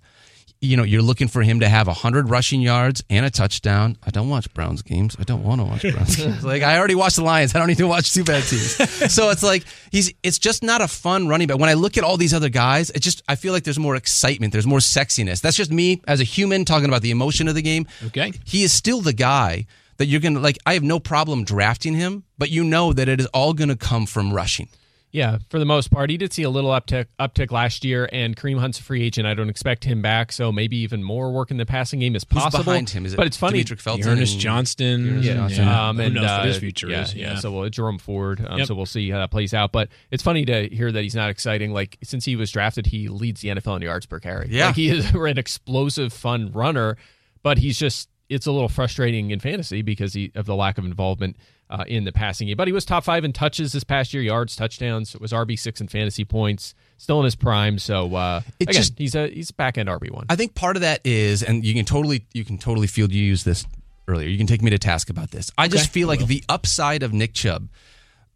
You 0.62 0.76
know, 0.76 0.84
you're 0.84 1.02
looking 1.02 1.30
for 1.30 1.42
him 1.42 1.62
to 1.62 1.70
have 1.70 1.88
100 1.88 2.30
rushing 2.30 2.60
yards 2.60 3.02
and 3.10 3.26
a 3.26 3.30
touchdown. 3.30 3.98
I 4.04 4.10
don't 4.10 4.28
watch 4.28 4.54
Browns 4.54 4.82
games. 4.82 5.16
I 5.18 5.24
don't 5.24 5.42
want 5.42 5.62
to 5.62 5.66
watch 5.66 5.82
Browns 5.84 6.16
games. 6.18 6.44
Like 6.44 6.64
I 6.64 6.78
already 6.78 6.96
watched 6.96 7.16
the 7.16 7.24
Lions. 7.24 7.56
I 7.56 7.60
don't 7.60 7.70
need 7.70 7.78
to 7.78 7.88
watch 7.88 8.14
two 8.14 8.26
bad 8.26 8.44
teams. 8.44 8.76
so 9.14 9.30
it's 9.30 9.42
like 9.42 9.64
he's 9.92 10.14
it's 10.22 10.38
just 10.38 10.62
not 10.62 10.82
a 10.82 10.88
fun 10.90 11.30
running 11.30 11.48
back. 11.48 11.60
When 11.60 11.70
I 11.70 11.76
look 11.76 11.98
at 11.98 12.04
all 12.04 12.18
these 12.18 12.34
other 12.34 12.50
guys, 12.50 12.90
it 12.90 13.00
just 13.00 13.24
I 13.30 13.36
feel 13.36 13.54
like 13.54 13.64
there's 13.64 13.80
more 13.80 13.96
excitement, 13.96 14.52
there's 14.52 14.68
more 14.68 14.80
sexiness. 14.80 15.40
That's 15.40 15.56
just 15.56 15.72
me 15.72 16.02
as 16.08 16.20
a 16.20 16.26
human 16.26 16.66
talking 16.66 16.90
about 16.90 17.04
the 17.04 17.12
emotion 17.12 17.48
of 17.48 17.56
the 17.56 17.62
game. 17.62 17.88
Okay. 18.08 18.34
He 18.44 18.64
is 18.64 18.74
still 18.74 19.00
the 19.00 19.14
guy 19.14 19.66
that 19.96 20.08
you're 20.08 20.22
going 20.22 20.34
to 20.34 20.42
like 20.42 20.58
I 20.66 20.74
have 20.74 20.84
no 20.84 21.00
problem 21.00 21.46
drafting 21.46 21.94
him, 21.94 22.24
but 22.38 22.50
you 22.50 22.66
know 22.66 22.92
that 22.92 23.08
it 23.08 23.22
is 23.22 23.28
all 23.28 23.54
going 23.54 23.70
to 23.70 23.78
come 23.78 24.06
from 24.06 24.34
rushing. 24.34 24.68
Yeah, 25.12 25.40
for 25.50 25.58
the 25.58 25.66
most 25.66 25.90
part, 25.90 26.12
he 26.12 26.18
did 26.18 26.34
see 26.34 26.44
a 26.44 26.50
little 26.52 26.70
uptick 26.70 27.08
uptick 27.20 27.52
last 27.52 27.84
year, 27.84 28.08
and 28.12 28.36
Kareem 28.36 28.60
Hunt's 28.60 28.80
a 28.80 28.84
free 28.84 29.04
agent. 29.04 29.26
I 29.26 29.34
don't 29.34 29.50
expect 29.50 29.84
him 29.84 30.04
back, 30.04 30.32
so 30.32 30.52
maybe 30.52 30.78
even 30.78 31.04
more 31.04 31.32
work 31.32 31.50
in 31.50 31.58
the 31.58 31.66
passing 31.66 32.00
game 32.00 32.16
is 32.16 32.24
Who's 32.30 32.44
possible. 32.44 32.64
behind 32.64 32.92
him? 32.92 33.06
Is 33.06 33.14
it 33.14 33.18
but 33.18 33.26
it's 33.26 33.38
funny. 33.38 33.64
Demetric 33.64 33.82
Felton 33.82 34.08
Ernest 34.08 34.38
Johnston. 34.40 35.24
Yeah. 35.24 35.34
Johnson. 35.34 35.68
Um, 35.68 35.98
Who 35.98 36.04
and 36.04 36.16
knows 36.16 36.26
uh, 36.26 36.38
what 36.38 36.48
his 36.48 36.58
future 36.58 36.90
yeah, 36.90 37.02
is? 37.02 37.16
Yeah, 37.16 37.36
so 37.40 37.52
well, 37.52 37.70
Jerome 37.70 37.98
Ford. 37.98 38.46
Um, 38.48 38.60
Yep. 38.60 38.68
So 38.68 38.76
we'll 38.76 38.86
see 38.86 39.10
how 39.10 39.20
that 39.20 39.32
plays 39.32 39.54
out. 39.54 39.72
But 39.72 39.90
it's 40.12 40.22
funny 40.22 40.46
to 40.46 40.68
hear 40.68 40.92
that 40.92 41.02
he's 41.02 41.16
not 41.16 41.30
exciting. 41.30 41.74
Like 41.74 41.98
since 42.04 42.26
he 42.26 42.36
was 42.36 42.52
drafted, 42.52 42.86
he 42.86 43.08
leads 43.08 43.42
the 43.42 43.50
NFL 43.50 43.78
in 43.78 43.82
yards 43.82 44.06
per 44.06 44.20
carry. 44.20 44.50
Yeah. 44.52 44.68
like 44.68 44.76
he 44.76 44.90
is 44.90 45.12
an 45.14 45.38
explosive, 45.38 46.14
fun 46.14 46.52
runner. 46.52 46.98
But 47.42 47.58
he's 47.58 47.80
just 47.80 48.10
it's 48.30 48.46
a 48.46 48.52
little 48.52 48.70
frustrating 48.70 49.32
in 49.32 49.40
fantasy 49.40 49.82
because 49.82 50.14
he, 50.14 50.32
of 50.36 50.46
the 50.46 50.56
lack 50.56 50.78
of 50.78 50.86
involvement 50.86 51.36
uh, 51.70 51.84
in 51.88 52.04
the 52.04 52.12
passing 52.12 52.48
game. 52.48 52.58
But 52.58 52.68
he 52.68 52.72
was 52.74 52.86
top 52.86 53.04
five 53.04 53.24
in 53.24 53.34
touches 53.34 53.72
this 53.74 53.84
past 53.84 54.14
year, 54.14 54.24
yards, 54.24 54.56
touchdowns. 54.56 55.14
It 55.16 55.22
was 55.22 55.32
RB 55.32 55.58
six 55.58 55.82
in 55.82 55.88
fantasy 55.88 56.26
points. 56.26 56.74
Still 56.98 57.20
in 57.20 57.26
his 57.26 57.36
prime. 57.36 57.80
So 57.80 58.14
uh, 58.16 58.42
again, 58.60 58.74
just- 58.74 58.98
he's 58.98 59.16
a 59.16 59.28
he's 59.28 59.50
a 59.52 59.54
back 59.54 59.78
end 59.78 59.88
RB 59.90 60.12
one. 60.12 60.26
I 60.30 60.36
think 60.36 60.56
part 60.56 60.76
of 60.76 60.82
that 60.82 61.02
is, 61.06 61.44
and 61.44 61.64
you 61.66 61.74
can 61.74 61.86
totally 61.86 62.26
you 62.34 62.44
can 62.44 62.58
totally 62.58 62.88
feel 62.88 63.12
you 63.12 63.24
used 63.24 63.46
this 63.46 63.66
earlier. 64.08 64.28
You 64.28 64.38
can 64.38 64.48
take 64.48 64.62
me 64.62 64.72
to 64.72 64.80
task 64.80 65.10
about 65.10 65.32
this. 65.32 65.52
I 65.58 65.68
just 65.68 65.92
feel 65.92 66.08
like 66.08 66.26
the 66.26 66.44
upside 66.50 67.04
of 67.04 67.14
Nick 67.14 67.34
Chubb 67.34 67.70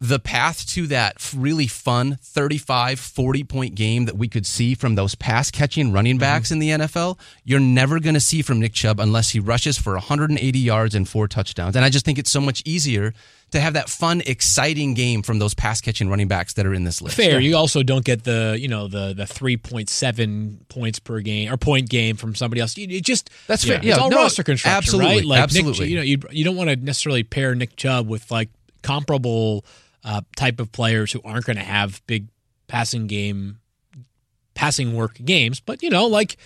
the 0.00 0.18
path 0.18 0.66
to 0.66 0.86
that 0.88 1.32
really 1.34 1.66
fun 1.66 2.18
35, 2.20 3.00
40 3.00 3.44
point 3.44 3.74
game 3.74 4.04
that 4.04 4.16
we 4.16 4.28
could 4.28 4.46
see 4.46 4.74
from 4.74 4.94
those 4.94 5.14
pass 5.14 5.50
catching 5.50 5.92
running 5.92 6.14
mm-hmm. 6.14 6.20
backs 6.20 6.50
in 6.50 6.58
the 6.58 6.70
NFL, 6.70 7.18
you're 7.44 7.60
never 7.60 8.00
going 8.00 8.14
to 8.14 8.20
see 8.20 8.42
from 8.42 8.60
Nick 8.60 8.72
Chubb 8.72 9.00
unless 9.00 9.30
he 9.30 9.40
rushes 9.40 9.78
for 9.78 9.94
180 9.94 10.58
yards 10.58 10.94
and 10.94 11.08
four 11.08 11.28
touchdowns. 11.28 11.76
And 11.76 11.84
I 11.84 11.90
just 11.90 12.04
think 12.04 12.18
it's 12.18 12.30
so 12.30 12.40
much 12.40 12.62
easier 12.64 13.14
to 13.52 13.60
have 13.60 13.74
that 13.74 13.88
fun, 13.88 14.20
exciting 14.26 14.94
game 14.94 15.22
from 15.22 15.38
those 15.38 15.54
pass 15.54 15.80
catching 15.80 16.08
running 16.08 16.28
backs 16.28 16.54
that 16.54 16.66
are 16.66 16.74
in 16.74 16.84
this 16.84 17.00
list. 17.00 17.16
Fair. 17.16 17.38
You 17.38 17.56
also 17.56 17.82
don't 17.82 18.04
get 18.04 18.24
the 18.24 18.56
you 18.60 18.68
know 18.68 18.88
the 18.88 19.14
the 19.14 19.26
three 19.26 19.56
point 19.56 19.88
seven 19.88 20.64
points 20.68 20.98
per 20.98 21.20
game 21.20 21.52
or 21.52 21.56
point 21.56 21.88
game 21.88 22.16
from 22.16 22.34
somebody 22.34 22.60
else. 22.60 22.76
You, 22.76 22.88
you 22.88 23.00
just 23.00 23.30
That's 23.46 23.64
fair. 23.64 23.76
It's 23.76 23.86
Yeah, 23.86 23.96
all 23.96 24.10
no, 24.10 24.16
roster 24.16 24.42
construction, 24.42 24.76
absolutely, 24.76 25.16
right? 25.16 25.24
Like 25.24 25.40
absolutely. 25.40 25.86
Nick, 25.86 25.90
you 25.90 25.96
know, 25.96 26.02
you 26.02 26.18
you 26.30 26.44
don't 26.44 26.56
want 26.56 26.70
to 26.70 26.76
necessarily 26.76 27.22
pair 27.22 27.54
Nick 27.54 27.76
Chubb 27.76 28.08
with 28.08 28.30
like 28.30 28.50
comparable 28.82 29.64
uh, 30.04 30.20
type 30.36 30.60
of 30.60 30.70
players 30.70 31.12
who 31.12 31.20
aren't 31.24 31.46
going 31.46 31.56
to 31.56 31.64
have 31.64 32.02
big 32.06 32.28
passing 32.68 33.06
game, 33.06 33.58
passing 34.54 34.94
work 34.94 35.14
games. 35.24 35.60
But 35.60 35.82
you 35.82 35.90
know, 35.90 36.06
like 36.06 36.36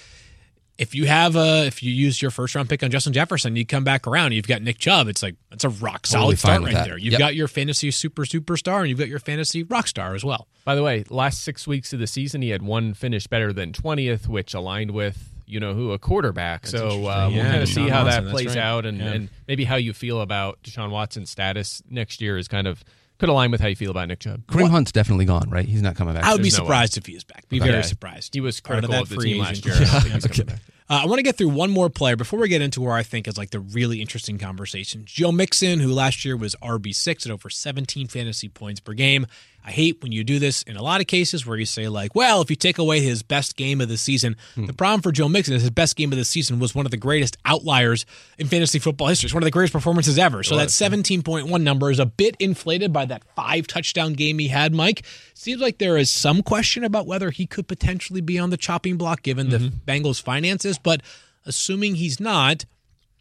if 0.79 0.95
you 0.95 1.07
have 1.07 1.35
a 1.37 1.67
if 1.67 1.83
you 1.83 1.91
use 1.93 2.23
your 2.23 2.31
first 2.31 2.55
round 2.55 2.69
pick 2.69 2.83
on 2.83 2.91
Justin 2.91 3.13
Jefferson, 3.13 3.57
you 3.57 3.67
come 3.67 3.85
back 3.85 4.07
around, 4.07 4.33
you've 4.33 4.47
got 4.47 4.63
Nick 4.63 4.79
Chubb. 4.79 5.09
It's 5.09 5.23
like 5.23 5.35
that's 5.51 5.65
a 5.65 5.69
rock 5.71 6.07
solid 6.07 6.39
fine 6.39 6.61
start 6.61 6.63
right 6.63 6.75
that. 6.75 6.87
there. 6.87 6.99
You've 6.99 7.13
Yep. 7.13 7.19
got 7.19 7.35
your 7.35 7.49
fantasy 7.49 7.91
super 7.91 8.25
superstar, 8.25 8.81
and 8.81 8.89
you've 8.89 8.99
got 8.99 9.09
your 9.09 9.19
fantasy 9.19 9.63
rock 9.65 9.89
star 9.89 10.15
as 10.15 10.25
well. 10.25 10.47
By 10.65 10.75
the 10.75 10.83
way, 10.83 11.05
last 11.11 11.43
six 11.43 11.67
weeks 11.67 11.93
of 11.93 11.99
the 11.99 12.07
season, 12.07 12.43
he 12.43 12.51
had 12.51 12.63
one 12.63 12.95
finish 12.95 13.27
better 13.27 13.53
than 13.53 13.73
20th, 13.73 14.29
which 14.29 14.55
aligned 14.55 14.93
with, 14.93 15.33
you 15.47 15.59
know 15.59 15.75
who, 15.75 15.91
a 15.93 15.99
quarterback. 15.99 16.67
so 16.67 16.79
uh, 16.79 16.89
interesting. 16.89 17.09
we'll 17.09 17.31
Yeah, 17.33 17.43
kind 17.51 17.63
of 17.63 17.69
Deshaun 17.69 17.75
see 17.75 17.89
how 17.89 18.05
Watson, 18.05 18.25
that 18.27 18.31
plays 18.31 18.47
right. 18.49 18.57
out 18.59 18.87
and, 18.87 18.99
Yeah. 18.99 19.13
and 19.13 19.29
maybe 19.49 19.65
how 19.65 19.77
you 19.77 19.93
feel 19.93 20.21
about 20.21 20.63
Deshaun 20.63 20.91
Watson's 20.91 21.31
status 21.31 21.83
next 21.91 22.21
year 22.21 22.37
is 22.39 22.47
kind 22.49 22.67
of 22.69 22.85
could 23.19 23.29
align 23.29 23.51
with 23.51 23.61
how 23.61 23.67
you 23.69 23.77
feel 23.77 23.91
about 23.91 24.09
Nick 24.09 24.21
Chubb. 24.21 24.47
Kareem 24.47 24.71
Hunt's 24.71 24.93
definitely 24.93 25.25
gone, 25.25 25.51
right? 25.51 25.65
He's 25.67 25.83
not 25.83 25.97
coming 25.97 26.15
back. 26.15 26.25
I 26.25 26.33
would 26.33 26.39
be 26.39 26.45
There's 26.45 26.59
no 26.59 26.65
way. 26.65 26.67
surprised 26.69 26.97
if 26.99 27.07
he 27.07 27.13
is 27.15 27.25
back. 27.25 27.49
Be 27.49 27.61
Okay. 27.61 27.71
very 27.71 27.83
surprised. 27.83 28.35
He 28.35 28.41
was 28.41 28.61
Part 28.61 28.75
critical 28.79 28.93
that 28.95 29.03
of 29.03 29.09
the 29.09 29.15
free 29.17 29.33
team 29.35 29.45
agent 29.45 29.67
last 29.67 29.67
year. 29.67 29.75
class. 29.89 29.91
I 29.91 29.93
don't 29.93 30.03
think 30.03 30.15
he's 30.15 30.27
coming 30.45 30.47
back. 30.55 30.61
Uh, 30.91 31.01
I 31.03 31.07
want 31.07 31.19
to 31.19 31.23
get 31.23 31.37
through 31.37 31.51
one 31.51 31.71
more 31.71 31.91
player 31.91 32.17
before 32.17 32.39
we 32.41 32.49
get 32.49 32.63
into 32.63 32.81
where 32.81 32.95
I 32.95 33.03
think 33.03 33.29
is 33.29 33.37
like 33.37 33.51
the 33.51 33.61
really 33.61 34.01
interesting 34.01 34.39
conversation. 34.39 35.03
Joe 35.05 35.31
Mixon, 35.33 35.81
who 35.81 35.93
last 35.93 36.25
year 36.25 36.35
was 36.37 36.55
RB 36.63 36.95
six 36.95 37.27
at 37.27 37.33
over 37.33 37.51
17 37.51 38.07
fantasy 38.07 38.49
points 38.49 38.81
per 38.81 38.95
game. 38.95 39.27
I 39.69 39.71
hate 39.71 40.03
when 40.03 40.13
you 40.13 40.25
do 40.25 40.39
this 40.39 40.63
in 40.63 40.77
a 40.79 40.83
lot 40.83 41.03
of 41.03 41.07
cases 41.07 41.45
where 41.45 41.59
you 41.59 41.67
say 41.67 41.89
like, 41.89 42.15
well, 42.15 42.41
if 42.41 42.49
you 42.49 42.57
take 42.57 42.79
away 42.79 43.01
his 43.01 43.23
best 43.23 43.55
game 43.55 43.83
of 43.83 43.89
the 43.89 43.99
season, 43.99 44.35
Hmm. 44.55 44.65
the 44.65 44.73
problem 44.73 45.03
for 45.03 45.13
Joe 45.13 45.29
Mixon 45.29 45.53
is 45.53 45.61
his 45.61 45.71
best 45.71 45.95
game 45.95 46.11
of 46.11 46.17
the 46.17 46.25
season 46.25 46.59
was 46.59 46.75
one 46.75 46.87
of 46.87 46.91
the 46.91 46.97
greatest 46.97 47.37
outliers 47.45 48.07
in 48.39 48.47
fantasy 48.47 48.79
football 48.79 49.09
history. 49.09 49.27
It's 49.27 49.35
one 49.35 49.43
of 49.43 49.47
the 49.47 49.51
greatest 49.51 49.75
performances 49.75 50.19
ever. 50.19 50.43
So 50.43 50.57
that 50.57 50.69
17.1 50.69 51.61
number 51.63 51.91
is 51.91 51.99
a 51.99 52.07
bit 52.07 52.35
inflated 52.39 52.93
by 52.95 53.05
that 53.05 53.23
five 53.37 53.67
touchdown 53.67 54.15
game 54.15 54.39
he 54.39 54.49
had, 54.49 54.73
Mike. 54.73 55.05
Seems 55.35 55.61
like 55.61 55.77
there 55.77 55.99
is 55.99 56.11
some 56.11 56.43
question 56.43 56.83
about 56.83 57.07
whether 57.07 57.31
he 57.31 57.45
could 57.47 57.69
potentially 57.69 58.23
be 58.23 58.39
on 58.39 58.49
the 58.49 58.57
chopping 58.57 58.97
block 58.97 59.23
given 59.23 59.51
the 59.51 59.59
Bengals' 59.59 60.23
finances, 60.23 60.79
but 60.79 61.03
assuming 61.45 61.97
he's 61.97 62.19
not, 62.19 62.65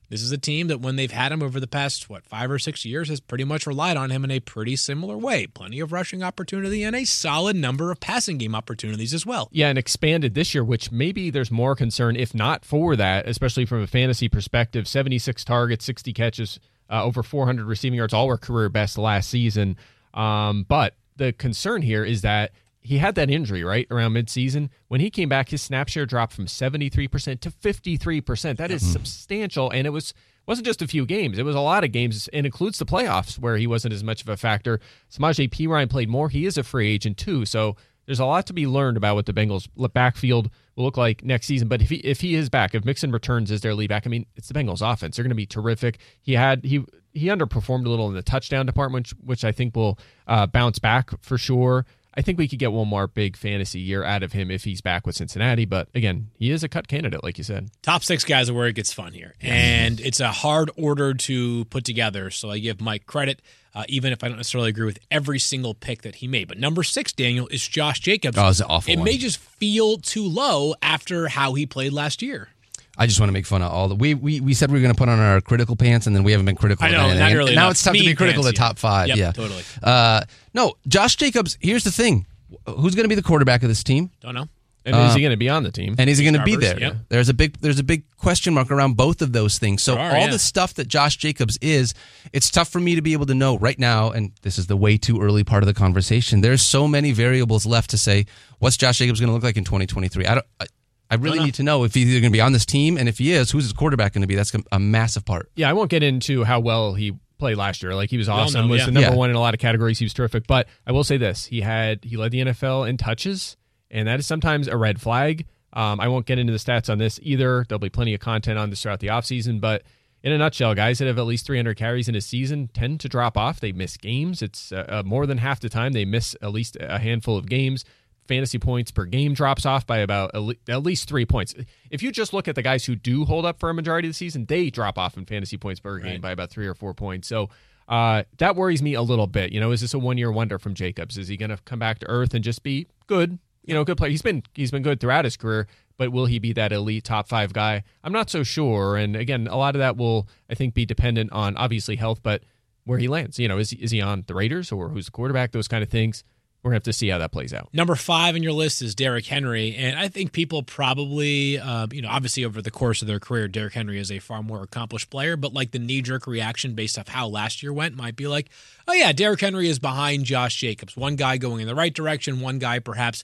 this 0.09 0.21
is 0.21 0.31
a 0.31 0.37
team 0.37 0.67
that 0.67 0.79
when 0.79 0.95
they've 0.95 1.11
had 1.11 1.31
him 1.31 1.43
over 1.43 1.59
the 1.59 1.67
past 1.67 2.09
what 2.09 2.25
five 2.25 2.49
or 2.49 2.59
six 2.59 2.85
years 2.85 3.09
has 3.09 3.19
pretty 3.19 3.43
much 3.43 3.67
relied 3.67 3.97
on 3.97 4.09
him 4.09 4.23
in 4.23 4.31
a 4.31 4.39
pretty 4.39 4.75
similar 4.75 5.17
way. 5.17 5.47
Plenty 5.47 5.79
of 5.79 5.91
rushing 5.91 6.23
opportunity 6.23 6.83
and 6.83 6.95
a 6.95 7.05
solid 7.05 7.55
number 7.55 7.91
of 7.91 7.99
passing 7.99 8.37
game 8.37 8.55
opportunities 8.55 9.13
as 9.13 9.25
well. 9.25 9.49
Yeah, 9.51 9.67
and 9.67 9.77
expanded 9.77 10.33
this 10.33 10.53
year, 10.53 10.63
which 10.63 10.91
maybe 10.91 11.29
there's 11.29 11.51
more 11.51 11.75
concern, 11.75 12.15
if 12.15 12.33
not 12.33 12.63
for 12.63 12.95
that, 12.95 13.27
especially 13.27 13.65
from 13.65 13.81
a 13.81 13.87
fantasy 13.87 14.29
perspective. 14.29 14.87
76 14.87 15.43
targets, 15.43 15.85
60 15.85 16.13
catches, 16.13 16.59
uh, 16.89 17.03
over 17.03 17.23
400 17.23 17.65
receiving 17.65 17.97
yards, 17.97 18.13
all 18.13 18.27
were 18.27 18.37
career 18.37 18.69
best 18.69 18.97
last 18.97 19.29
season. 19.29 19.75
Um, 20.13 20.65
but 20.67 20.95
the 21.17 21.33
concern 21.33 21.81
here 21.81 22.05
is 22.05 22.21
that 22.21 22.51
he 22.87 22.99
had 22.99 23.15
that 23.15 23.29
injury 23.29 23.65
right 23.65 23.85
around 23.91 24.13
midseason. 24.13 24.69
When 24.87 25.01
he 25.01 25.09
came 25.09 25.27
back, 25.27 25.49
his 25.49 25.61
snap 25.61 25.89
share 25.89 26.05
dropped 26.05 26.31
from 26.31 26.45
73% 26.45 27.41
to 27.41 27.51
53%. 27.51 28.57
That 28.57 28.71
is 28.71 28.89
substantial, 28.89 29.69
and 29.69 29.85
it 29.85 29.89
was 29.89 30.13
wasn't 30.45 30.65
just 30.65 30.81
a 30.81 30.87
few 30.87 31.05
games; 31.05 31.37
it 31.37 31.43
was 31.43 31.55
a 31.55 31.59
lot 31.59 31.83
of 31.83 31.91
games, 31.91 32.29
and 32.29 32.45
includes 32.45 32.79
the 32.79 32.85
playoffs 32.85 33.37
where 33.37 33.57
he 33.57 33.67
wasn't 33.67 33.93
as 33.93 34.05
much 34.05 34.21
of 34.21 34.29
a 34.29 34.37
factor. 34.37 34.79
Samaje 35.11 35.49
Perine 35.49 35.89
played 35.89 36.07
more. 36.07 36.29
He 36.29 36.45
is 36.45 36.57
a 36.57 36.63
free 36.63 36.89
agent 36.89 37.17
too, 37.17 37.43
so 37.43 37.75
there's 38.05 38.21
a 38.21 38.25
lot 38.25 38.47
to 38.47 38.53
be 38.53 38.65
learned 38.65 38.95
about 38.95 39.15
what 39.15 39.25
the 39.25 39.33
Bengals 39.33 39.67
backfield 39.91 40.49
will 40.77 40.85
look 40.85 40.95
like 40.95 41.25
next 41.25 41.45
season. 41.45 41.67
But 41.67 41.81
if 41.81 41.89
he 41.89 41.97
if 41.97 42.21
he 42.21 42.35
is 42.35 42.49
back, 42.49 42.73
if 42.73 42.85
Mixon 42.85 43.11
returns 43.11 43.51
as 43.51 43.59
their 43.59 43.75
lead 43.75 43.89
back, 43.89 44.07
I 44.07 44.09
mean, 44.09 44.25
it's 44.37 44.47
the 44.47 44.53
Bengals 44.53 44.81
offense. 44.81 45.17
They're 45.17 45.23
going 45.23 45.29
to 45.29 45.35
be 45.35 45.45
terrific. 45.45 45.99
He 46.21 46.33
had 46.33 46.63
he 46.63 46.85
he 47.13 47.27
underperformed 47.27 47.85
a 47.85 47.89
little 47.89 48.07
in 48.07 48.13
the 48.13 48.21
touchdown 48.21 48.65
department, 48.65 49.09
which, 49.09 49.25
which 49.25 49.43
I 49.43 49.51
think 49.51 49.75
will 49.75 49.99
uh, 50.27 50.47
bounce 50.47 50.79
back 50.79 51.11
for 51.21 51.37
sure. 51.37 51.85
I 52.17 52.21
think 52.21 52.39
we 52.39 52.47
could 52.47 52.57
get 52.57 52.71
one 52.71 52.87
more 52.87 53.05
big 53.07 53.37
fantasy 53.37 53.79
year 53.79 54.03
out 54.03 54.23
of 54.23 54.33
him 54.33 54.49
if 54.49 54.63
he's 54.63 54.81
back 54.81 55.05
with 55.05 55.15
Cincinnati. 55.15 55.65
But 55.65 55.87
again, 55.93 56.31
he 56.39 56.49
is 56.49 56.63
a 56.63 56.67
cut 56.67 56.87
candidate, 56.87 57.23
like 57.23 57.37
you 57.37 57.43
said. 57.43 57.69
Top 57.83 58.03
six 58.03 58.23
guys 58.23 58.49
are 58.49 58.55
where 58.55 58.65
it 58.67 58.73
gets 58.73 58.91
fun 58.91 59.13
here. 59.13 59.35
And 59.39 59.99
it's 59.99 60.19
a 60.19 60.31
hard 60.31 60.71
order 60.75 61.13
to 61.13 61.65
put 61.65 61.83
together. 61.85 62.31
So 62.31 62.49
I 62.49 62.57
give 62.57 62.81
Mike 62.81 63.05
credit, 63.05 63.41
uh, 63.75 63.83
even 63.87 64.11
if 64.13 64.23
I 64.23 64.29
don't 64.29 64.37
necessarily 64.37 64.69
agree 64.69 64.87
with 64.87 64.97
every 65.11 65.37
single 65.37 65.75
pick 65.75 66.01
that 66.01 66.15
he 66.15 66.27
made. 66.27 66.47
But 66.47 66.57
number 66.57 66.81
six, 66.81 67.13
Daniel, 67.13 67.47
is 67.49 67.67
Josh 67.67 67.99
Jacobs. 67.99 68.35
Oh, 68.35 68.47
it's 68.49 68.61
awful 68.61 68.91
It 68.91 68.97
one. 68.97 69.05
may 69.05 69.17
just 69.17 69.37
feel 69.37 69.97
too 69.97 70.25
low 70.27 70.73
after 70.81 71.27
how 71.27 71.53
he 71.53 71.67
played 71.67 71.93
last 71.93 72.23
year. 72.23 72.49
I 72.97 73.05
just 73.05 73.19
want 73.19 73.29
to 73.29 73.33
make 73.33 73.45
fun 73.45 73.61
of 73.61 73.71
all 73.71 73.87
the 73.87 73.95
we 73.95 74.13
we, 74.13 74.41
we 74.41 74.53
said 74.53 74.71
we 74.71 74.77
were 74.77 74.81
going 74.81 74.93
to 74.93 74.97
put 74.97 75.09
on 75.09 75.19
our 75.19 75.41
critical 75.41 75.75
pants, 75.75 76.07
and 76.07 76.15
then 76.15 76.23
we 76.23 76.31
haven't 76.31 76.45
been 76.45 76.55
critical. 76.55 76.85
I 76.85 76.89
of 76.89 76.93
know, 76.93 77.01
anything. 77.01 77.19
not 77.19 77.31
really 77.33 77.55
Now 77.55 77.69
it's 77.69 77.83
tough 77.83 77.95
to 77.95 78.03
be 78.03 78.15
critical 78.15 78.41
of 78.41 78.51
the 78.51 78.57
top 78.57 78.77
five. 78.79 79.09
Yep, 79.09 79.17
yeah, 79.17 79.31
totally. 79.31 79.63
Uh, 79.83 80.21
no, 80.53 80.73
Josh 80.87 81.15
Jacobs. 81.15 81.57
Here's 81.61 81.83
the 81.83 81.91
thing: 81.91 82.25
who's 82.65 82.95
going 82.95 83.05
to 83.05 83.09
be 83.09 83.15
the 83.15 83.23
quarterback 83.23 83.63
of 83.63 83.69
this 83.69 83.83
team, 83.83 84.11
Don't 84.21 84.35
know. 84.35 84.47
And 84.85 85.09
is 85.09 85.15
he 85.15 85.21
going 85.21 85.31
to 85.31 85.37
be 85.37 85.49
on 85.49 85.63
the 85.63 85.71
team? 85.71 85.95
and 85.97 86.09
is 86.09 86.17
he 86.17 86.23
going 86.23 86.35
to 86.35 86.43
be 86.43 86.55
there? 86.55 86.79
yep. 86.79 86.95
There's 87.09 87.27
a 87.27 87.33
big 87.33 87.57
there's 87.59 87.79
a 87.79 87.83
big 87.83 88.03
question 88.17 88.53
mark 88.53 88.71
around 88.71 88.95
both 88.95 89.21
of 89.21 89.33
those 89.33 89.59
things. 89.59 89.83
So 89.83 89.97
are, 89.97 90.15
all 90.15 90.21
yeah. 90.21 90.31
the 90.31 90.39
stuff 90.39 90.75
that 90.75 90.87
Josh 90.87 91.17
Jacobs 91.17 91.57
is, 91.61 91.93
it's 92.31 92.49
tough 92.49 92.69
for 92.69 92.79
me 92.79 92.95
to 92.95 93.01
be 93.01 93.13
able 93.13 93.25
to 93.25 93.33
know 93.33 93.57
right 93.57 93.77
now. 93.77 94.11
And 94.11 94.31
this 94.43 94.57
is 94.57 94.67
the 94.67 94.77
way 94.77 94.97
too 94.97 95.19
early 95.19 95.43
part 95.43 95.61
of 95.61 95.67
the 95.67 95.73
conversation. 95.73 96.41
There's 96.41 96.61
so 96.61 96.87
many 96.87 97.11
variables 97.11 97.65
left 97.65 97.89
to 97.89 97.97
say 97.97 98.27
what's 98.59 98.77
Josh 98.77 98.99
Jacobs 98.99 99.19
going 99.19 99.27
to 99.27 99.33
look 99.33 99.43
like 99.43 99.57
in 99.57 99.65
2023. 99.65 100.25
I 100.25 100.35
don't. 100.35 100.45
I, 100.61 100.67
I 101.09 101.15
really 101.15 101.39
know. 101.39 101.45
need 101.45 101.53
to 101.55 101.63
know 101.63 101.83
if 101.83 101.93
he's 101.93 102.07
either 102.09 102.19
going 102.21 102.31
to 102.31 102.35
be 102.35 102.41
on 102.41 102.51
this 102.53 102.65
team, 102.65 102.97
and 102.97 103.07
if 103.07 103.17
he 103.17 103.31
is, 103.31 103.51
who's 103.51 103.63
his 103.63 103.73
quarterback 103.73 104.13
going 104.13 104.21
to 104.21 104.27
be? 104.27 104.35
That's 104.35 104.53
a 104.71 104.79
massive 104.79 105.25
part. 105.25 105.49
Yeah, 105.55 105.69
I 105.69 105.73
won't 105.73 105.89
get 105.89 106.03
into 106.03 106.43
how 106.43 106.59
well 106.59 106.93
he 106.93 107.13
played 107.37 107.57
last 107.57 107.81
year. 107.83 107.93
Like 107.95 108.09
he 108.09 108.17
was 108.17 108.27
awesome, 108.27 108.65
know, 108.67 108.71
was 108.71 108.79
yeah. 108.81 108.85
the 108.87 108.91
number 108.91 109.09
Yeah. 109.09 109.15
one 109.15 109.29
in 109.29 109.35
a 109.35 109.39
lot 109.39 109.53
of 109.53 109.59
categories. 109.59 109.99
He 109.99 110.05
was 110.05 110.13
terrific. 110.13 110.47
But 110.47 110.67
I 110.85 110.91
will 110.91 111.03
say 111.03 111.17
this: 111.17 111.45
he 111.45 111.61
had 111.61 112.03
he 112.03 112.17
led 112.17 112.31
the 112.31 112.39
NFL 112.41 112.89
in 112.89 112.97
touches, 112.97 113.55
and 113.89 114.07
that 114.07 114.19
is 114.19 114.27
sometimes 114.27 114.67
a 114.67 114.75
red 114.77 114.99
flag. 114.99 115.45
Um, 115.73 115.99
I 115.99 116.07
won't 116.07 116.25
get 116.25 116.39
into 116.39 116.51
the 116.53 116.59
stats 116.59 116.89
on 116.89 116.97
this 116.97 117.19
either. 117.21 117.65
There'll 117.67 117.79
be 117.79 117.89
plenty 117.89 118.13
of 118.13 118.19
content 118.19 118.57
on 118.57 118.69
this 118.69 118.81
throughout 118.81 118.99
the 118.99 119.07
offseason. 119.07 119.61
But 119.61 119.83
in 120.23 120.31
a 120.31 120.37
nutshell, 120.37 120.73
guys 120.73 120.97
that 120.97 121.05
have 121.05 121.19
at 121.19 121.25
least 121.25 121.45
300 121.45 121.77
carries 121.77 122.09
in 122.09 122.15
a 122.15 122.21
season 122.21 122.69
tend 122.73 122.99
to 123.01 123.09
drop 123.09 123.37
off. 123.37 123.59
They 123.59 123.71
miss 123.71 123.95
games. 123.97 124.41
It's 124.41 124.71
uh, 124.71 124.85
uh, 124.89 125.03
more 125.05 125.27
than 125.27 125.37
half 125.37 125.59
the 125.59 125.69
time 125.69 125.93
they 125.93 126.05
miss 126.05 126.35
at 126.41 126.51
least 126.51 126.77
a 126.79 126.97
handful 126.97 127.37
of 127.37 127.47
games. 127.47 127.85
Fantasy 128.27 128.59
points 128.59 128.91
per 128.91 129.05
game 129.05 129.33
drops 129.33 129.65
off 129.65 129.85
by 129.85 129.99
about 129.99 130.31
at 130.67 130.83
least 130.83 131.07
three 131.07 131.25
points. 131.25 131.55
If 131.89 132.03
you 132.03 132.11
just 132.11 132.33
look 132.33 132.47
at 132.47 132.55
the 132.55 132.61
guys 132.61 132.85
who 132.85 132.95
do 132.95 133.25
hold 133.25 133.45
up 133.45 133.59
for 133.59 133.69
a 133.69 133.73
majority 133.73 134.07
of 134.07 134.11
the 134.11 134.17
season, 134.17 134.45
they 134.45 134.69
drop 134.69 134.97
off 134.97 135.17
in 135.17 135.25
fantasy 135.25 135.57
points 135.57 135.79
per 135.79 135.99
game 135.99 136.21
by 136.21 136.31
about 136.31 136.49
three 136.49 136.67
or 136.67 136.73
four 136.73 136.93
points. 136.93 137.27
So 137.27 137.49
uh, 137.87 138.23
that 138.37 138.55
worries 138.55 138.81
me 138.81 138.93
a 138.93 139.01
little 139.01 139.27
bit. 139.27 139.51
You 139.53 139.59
know, 139.59 139.71
is 139.71 139.81
this 139.81 139.93
a 139.93 139.99
one 139.99 140.17
year 140.17 140.31
wonder 140.31 140.59
from 140.59 140.73
Jacobs? 140.73 141.17
Is 141.17 141.27
he 141.27 141.37
going 141.37 141.49
to 141.49 141.57
come 141.65 141.79
back 141.79 141.99
to 141.99 142.09
earth 142.09 142.33
and 142.33 142.43
just 142.43 142.63
be 142.63 142.87
good? 143.07 143.39
You 143.63 143.73
know, 143.73 143.83
good 143.83 143.97
player. 143.97 144.11
He's 144.11 144.21
been 144.21 144.43
he's 144.53 144.71
been 144.71 144.83
good 144.83 144.99
throughout 144.99 145.25
his 145.25 145.37
career, 145.37 145.67
but 145.97 146.11
will 146.11 146.25
he 146.25 146.39
be 146.39 146.53
that 146.53 146.71
elite 146.71 147.03
top 147.03 147.27
five 147.27 147.53
guy? 147.53 147.83
I'm 148.03 148.13
not 148.13 148.29
so 148.29 148.43
sure. 148.43 148.95
And 148.95 149.15
again, 149.15 149.47
a 149.47 149.57
lot 149.57 149.75
of 149.75 149.79
that 149.79 149.97
will 149.97 150.27
I 150.49 150.55
think 150.55 150.73
be 150.73 150.85
dependent 150.85 151.31
on 151.31 151.57
obviously 151.57 151.95
health, 151.95 152.21
but 152.23 152.43
where 152.85 152.97
he 152.97 153.07
lands. 153.07 153.39
You 153.39 153.47
know, 153.47 153.57
is 153.57 153.73
is 153.73 153.91
he 153.91 154.01
on 154.01 154.23
the 154.27 154.33
Raiders 154.33 154.71
or 154.71 154.89
who's 154.89 155.05
the 155.05 155.11
quarterback? 155.11 155.51
Those 155.51 155.67
kind 155.67 155.83
of 155.83 155.89
things. 155.89 156.23
We're 156.67 156.71
gonna 156.71 156.75
have 156.75 156.83
to 156.83 156.93
see 156.93 157.07
how 157.07 157.19
that 157.19 157.31
plays 157.31 157.53
out. 157.53 157.69
Number 157.71 157.95
five 157.95 158.35
on 158.35 158.43
your 158.43 158.51
list 158.51 158.81
is 158.81 158.93
Derrick 158.93 159.25
Henry, 159.25 159.73
and 159.73 159.97
I 159.97 160.09
think 160.09 160.33
people 160.33 160.63
probably, 160.63 161.57
uh, 161.57 161.87
you 161.93 162.01
know, 162.01 162.09
obviously 162.09 162.43
over 162.43 162.61
the 162.61 162.71
course 162.71 163.01
of 163.01 163.07
their 163.07 163.21
career, 163.21 163.47
Derrick 163.47 163.73
Henry 163.73 163.97
is 163.99 164.11
a 164.11 164.19
far 164.19 164.43
more 164.43 164.63
accomplished 164.63 165.09
player. 165.09 165.37
But 165.37 165.53
like 165.53 165.71
the 165.71 165.79
knee 165.79 166.01
jerk 166.01 166.27
reaction 166.27 166.73
based 166.73 166.99
off 166.99 167.07
how 167.07 167.29
last 167.29 167.63
year 167.63 167.71
went 167.71 167.95
might 167.95 168.17
be 168.17 168.27
like, 168.27 168.49
oh 168.85 168.91
yeah, 168.91 169.13
Derrick 169.13 169.39
Henry 169.39 169.69
is 169.69 169.79
behind 169.79 170.25
Josh 170.25 170.57
Jacobs. 170.57 170.97
One 170.97 171.15
guy 171.15 171.37
going 171.37 171.61
in 171.61 171.67
the 171.67 171.75
right 171.75 171.93
direction, 171.93 172.41
one 172.41 172.59
guy 172.59 172.79
perhaps 172.79 173.23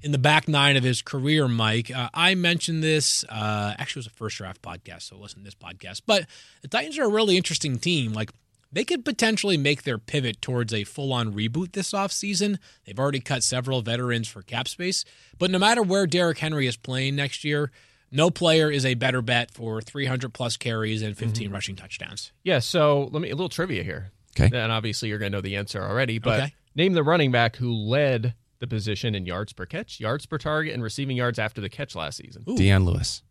in 0.00 0.10
the 0.12 0.18
back 0.18 0.48
nine 0.48 0.78
of 0.78 0.82
his 0.82 1.02
career. 1.02 1.46
Mike, 1.46 1.90
uh, 1.94 2.08
I 2.14 2.36
mentioned 2.36 2.82
this. 2.82 3.22
Uh, 3.28 3.74
actually, 3.78 4.00
it 4.00 4.04
was 4.04 4.06
a 4.06 4.16
first 4.16 4.38
draft 4.38 4.62
podcast, 4.62 5.02
so 5.02 5.16
it 5.16 5.20
wasn't 5.20 5.44
this 5.44 5.54
podcast. 5.54 6.02
But 6.06 6.24
the 6.62 6.68
Titans 6.68 6.98
are 6.98 7.04
a 7.04 7.08
really 7.08 7.36
interesting 7.36 7.78
team. 7.78 8.14
Like 8.14 8.30
they 8.70 8.84
could 8.84 9.04
potentially 9.04 9.56
make 9.56 9.82
their 9.84 9.98
pivot 9.98 10.42
towards 10.42 10.74
a 10.74 10.84
full 10.84 11.12
on 11.12 11.32
reboot 11.32 11.72
this 11.72 11.92
offseason. 11.92 12.58
They've 12.84 12.98
already 12.98 13.20
cut 13.20 13.42
several 13.42 13.80
veterans 13.82 14.28
for 14.28 14.42
cap 14.42 14.68
space. 14.68 15.04
But 15.38 15.50
no 15.50 15.58
matter 15.58 15.82
where 15.82 16.06
Derrick 16.06 16.38
Henry 16.38 16.66
is 16.66 16.76
playing 16.76 17.16
next 17.16 17.44
year, 17.44 17.70
no 18.10 18.30
player 18.30 18.70
is 18.70 18.84
a 18.84 18.94
better 18.94 19.22
bet 19.22 19.50
for 19.50 19.80
300 19.80 20.32
plus 20.32 20.56
carries 20.56 21.02
and 21.02 21.16
15 21.16 21.44
mm-hmm. 21.46 21.54
rushing 21.54 21.76
touchdowns. 21.76 22.32
Yeah. 22.42 22.58
So 22.58 23.08
let 23.12 23.22
me 23.22 23.30
a 23.30 23.34
little 23.34 23.48
trivia 23.48 23.82
here. 23.82 24.12
Okay. 24.38 24.54
And 24.56 24.70
obviously, 24.72 25.08
you're 25.08 25.18
going 25.18 25.32
to 25.32 25.36
know 25.38 25.42
the 25.42 25.56
answer 25.56 25.82
already. 25.82 26.18
But 26.18 26.40
Okay. 26.40 26.54
name 26.74 26.92
the 26.92 27.02
running 27.02 27.32
back 27.32 27.56
who 27.56 27.72
led 27.72 28.34
the 28.60 28.66
position 28.66 29.14
in 29.14 29.24
yards 29.24 29.52
per 29.52 29.66
catch, 29.66 30.00
yards 30.00 30.26
per 30.26 30.38
target, 30.38 30.74
and 30.74 30.82
receiving 30.82 31.16
yards 31.16 31.38
after 31.38 31.60
the 31.60 31.68
catch 31.68 31.94
last 31.94 32.18
season. 32.18 32.44
Dion 32.56 32.84
Lewis. 32.84 33.22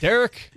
Derrick 0.00 0.50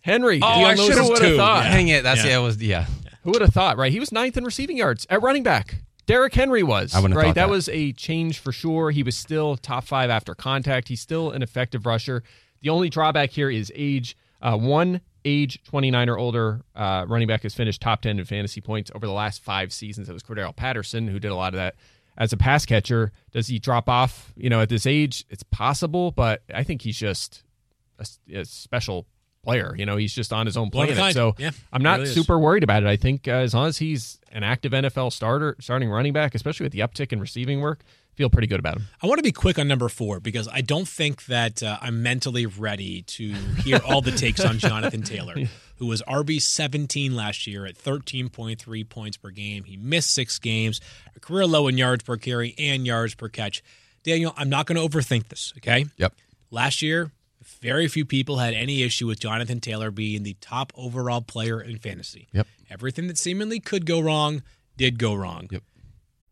Henry. 0.00 0.36
Oh, 0.42 0.54
Dion 0.54 0.64
I 0.64 0.74
Lewis, 0.74 0.86
should've 0.86 0.98
who 1.04 1.08
would 1.10 1.22
have 1.22 1.30
too. 1.32 1.36
thought? 1.36 1.64
Yeah. 1.64 1.70
Dang 1.72 1.88
it. 1.88 2.02
That's 2.02 2.24
Yeah. 2.24 2.30
yeah. 2.30 2.38
It 2.38 2.42
was 2.42 2.62
yeah. 2.62 2.86
Who 3.26 3.32
would 3.32 3.42
have 3.42 3.52
thought, 3.52 3.76
right? 3.76 3.90
He 3.90 3.98
was 3.98 4.12
ninth 4.12 4.36
in 4.36 4.44
receiving 4.44 4.76
yards 4.76 5.04
at 5.10 5.20
running 5.20 5.42
back. 5.42 5.78
Derrick 6.06 6.32
Henry 6.32 6.62
was. 6.62 6.94
I 6.94 7.00
wouldn't 7.00 7.18
right. 7.18 7.26
thought 7.26 7.34
that. 7.34 7.50
was 7.50 7.68
a 7.70 7.92
change 7.92 8.38
for 8.38 8.52
sure. 8.52 8.92
He 8.92 9.02
was 9.02 9.16
still 9.16 9.56
top 9.56 9.82
five 9.82 10.10
after 10.10 10.32
contact. 10.36 10.86
He's 10.86 11.00
still 11.00 11.32
an 11.32 11.42
effective 11.42 11.86
rusher. 11.86 12.22
The 12.62 12.68
only 12.68 12.88
drawback 12.88 13.30
here 13.30 13.50
is 13.50 13.72
age. 13.74 14.16
Uh, 14.40 14.56
one 14.56 15.00
age 15.24 15.60
29 15.64 16.08
or 16.08 16.16
older 16.16 16.62
uh, 16.76 17.04
running 17.08 17.26
back 17.26 17.42
has 17.42 17.52
finished 17.52 17.82
top 17.82 18.00
10 18.02 18.20
in 18.20 18.24
fantasy 18.24 18.60
points 18.60 18.92
over 18.94 19.08
the 19.08 19.12
last 19.12 19.42
five 19.42 19.72
seasons. 19.72 20.08
It 20.08 20.12
was 20.12 20.22
Cordarrelle 20.22 20.54
Patterson 20.54 21.08
who 21.08 21.18
did 21.18 21.32
a 21.32 21.34
lot 21.34 21.52
of 21.52 21.58
that 21.58 21.74
as 22.16 22.32
a 22.32 22.36
pass 22.36 22.64
catcher. 22.64 23.10
Does 23.32 23.48
he 23.48 23.58
drop 23.58 23.88
off? 23.88 24.32
You 24.36 24.50
know, 24.50 24.60
at 24.60 24.68
this 24.68 24.86
age, 24.86 25.24
it's 25.30 25.42
possible, 25.42 26.12
but 26.12 26.42
I 26.54 26.62
think 26.62 26.82
he's 26.82 26.96
just 26.96 27.42
a, 27.98 28.06
a 28.38 28.44
special 28.44 29.04
player. 29.46 29.74
You 29.78 29.86
know, 29.86 29.96
he's 29.96 30.12
just 30.12 30.32
on 30.32 30.44
his 30.44 30.56
own 30.56 30.70
planet. 30.70 31.14
So 31.14 31.34
Yeah, 31.38 31.52
I'm 31.72 31.82
not 31.82 32.00
really 32.00 32.10
is. 32.10 32.14
super 32.14 32.38
worried 32.38 32.64
about 32.64 32.82
it. 32.82 32.88
I 32.88 32.96
think 32.96 33.28
uh, 33.28 33.32
as 33.32 33.54
long 33.54 33.68
as 33.68 33.78
he's 33.78 34.18
an 34.32 34.42
active 34.42 34.72
NFL 34.72 35.12
starter, 35.12 35.56
starting 35.60 35.88
running 35.88 36.12
back, 36.12 36.34
especially 36.34 36.64
with 36.64 36.72
the 36.72 36.80
uptick 36.80 37.12
in 37.12 37.20
receiving 37.20 37.60
work, 37.60 37.84
feel 38.14 38.28
pretty 38.28 38.48
good 38.48 38.58
about 38.58 38.76
him. 38.76 38.86
I 39.00 39.06
want 39.06 39.18
to 39.18 39.22
be 39.22 39.30
quick 39.30 39.58
on 39.58 39.68
number 39.68 39.88
four 39.88 40.18
because 40.18 40.48
I 40.48 40.62
don't 40.62 40.88
think 40.88 41.26
that 41.26 41.62
uh, 41.62 41.78
I'm 41.80 42.02
mentally 42.02 42.46
ready 42.46 43.02
to 43.02 43.32
hear 43.62 43.78
all 43.86 44.00
the 44.00 44.10
takes 44.10 44.44
on 44.44 44.58
Jonathan 44.58 45.02
Taylor, 45.02 45.36
who 45.76 45.86
was 45.86 46.02
RB 46.08 46.42
17 46.42 47.14
last 47.14 47.46
year 47.46 47.66
at 47.66 47.76
13.3 47.76 48.88
points 48.88 49.16
per 49.16 49.30
game. 49.30 49.64
He 49.64 49.76
missed 49.76 50.12
six 50.12 50.38
games, 50.40 50.80
a 51.14 51.20
career 51.20 51.46
low 51.46 51.68
in 51.68 51.78
yards 51.78 52.02
per 52.02 52.16
carry 52.16 52.54
and 52.58 52.84
yards 52.84 53.14
per 53.14 53.28
catch. 53.28 53.62
Daniel, 54.02 54.32
I'm 54.36 54.48
not 54.48 54.66
going 54.66 54.76
to 54.76 54.98
overthink 54.98 55.28
this, 55.28 55.52
okay? 55.58 55.86
Yep. 55.98 56.14
Last 56.50 56.80
year, 56.82 57.12
very 57.44 57.88
few 57.88 58.04
people 58.04 58.38
had 58.38 58.54
any 58.54 58.82
issue 58.82 59.06
with 59.06 59.20
Jonathan 59.20 59.60
Taylor 59.60 59.90
being 59.90 60.22
the 60.22 60.36
top 60.40 60.72
overall 60.76 61.20
player 61.20 61.60
in 61.60 61.78
fantasy. 61.78 62.28
Yep. 62.32 62.46
Everything 62.70 63.06
that 63.06 63.18
seemingly 63.18 63.60
could 63.60 63.86
go 63.86 64.00
wrong 64.00 64.42
did 64.76 64.98
go 64.98 65.14
wrong. 65.14 65.48
Yep. 65.50 65.62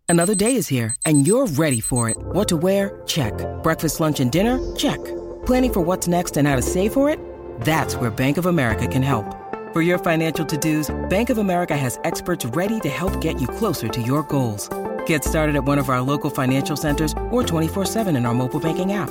Another 0.08 0.34
day 0.34 0.54
is 0.56 0.68
here, 0.68 0.94
and 1.06 1.26
you're 1.26 1.46
ready 1.46 1.80
for 1.80 2.10
it. 2.10 2.16
What 2.18 2.48
to 2.48 2.56
wear? 2.56 3.02
Check. 3.06 3.32
Breakfast, 3.62 4.00
lunch, 4.00 4.20
and 4.20 4.30
dinner? 4.30 4.58
Check. 4.76 5.02
Planning 5.46 5.72
for 5.72 5.80
what's 5.80 6.06
next 6.06 6.36
and 6.36 6.46
how 6.46 6.56
to 6.56 6.62
save 6.62 6.92
for 6.92 7.08
it? 7.08 7.18
That's 7.62 7.96
where 7.96 8.10
Bank 8.10 8.36
of 8.36 8.46
America 8.46 8.86
can 8.86 9.02
help. 9.02 9.24
For 9.72 9.82
your 9.82 9.98
financial 9.98 10.44
to 10.46 10.56
dos, 10.56 10.94
Bank 11.08 11.30
of 11.30 11.38
America 11.38 11.76
has 11.76 11.98
experts 12.04 12.44
ready 12.46 12.80
to 12.80 12.88
help 12.88 13.20
get 13.20 13.40
you 13.40 13.48
closer 13.48 13.88
to 13.88 14.02
your 14.02 14.22
goals. 14.24 14.68
Get 15.06 15.24
started 15.24 15.56
at 15.56 15.64
one 15.64 15.78
of 15.78 15.88
our 15.88 16.00
local 16.00 16.30
financial 16.30 16.76
centers 16.76 17.12
or 17.30 17.42
24-7 17.42 18.16
in 18.16 18.24
our 18.26 18.34
mobile 18.34 18.60
banking 18.60 18.92
app. 18.92 19.10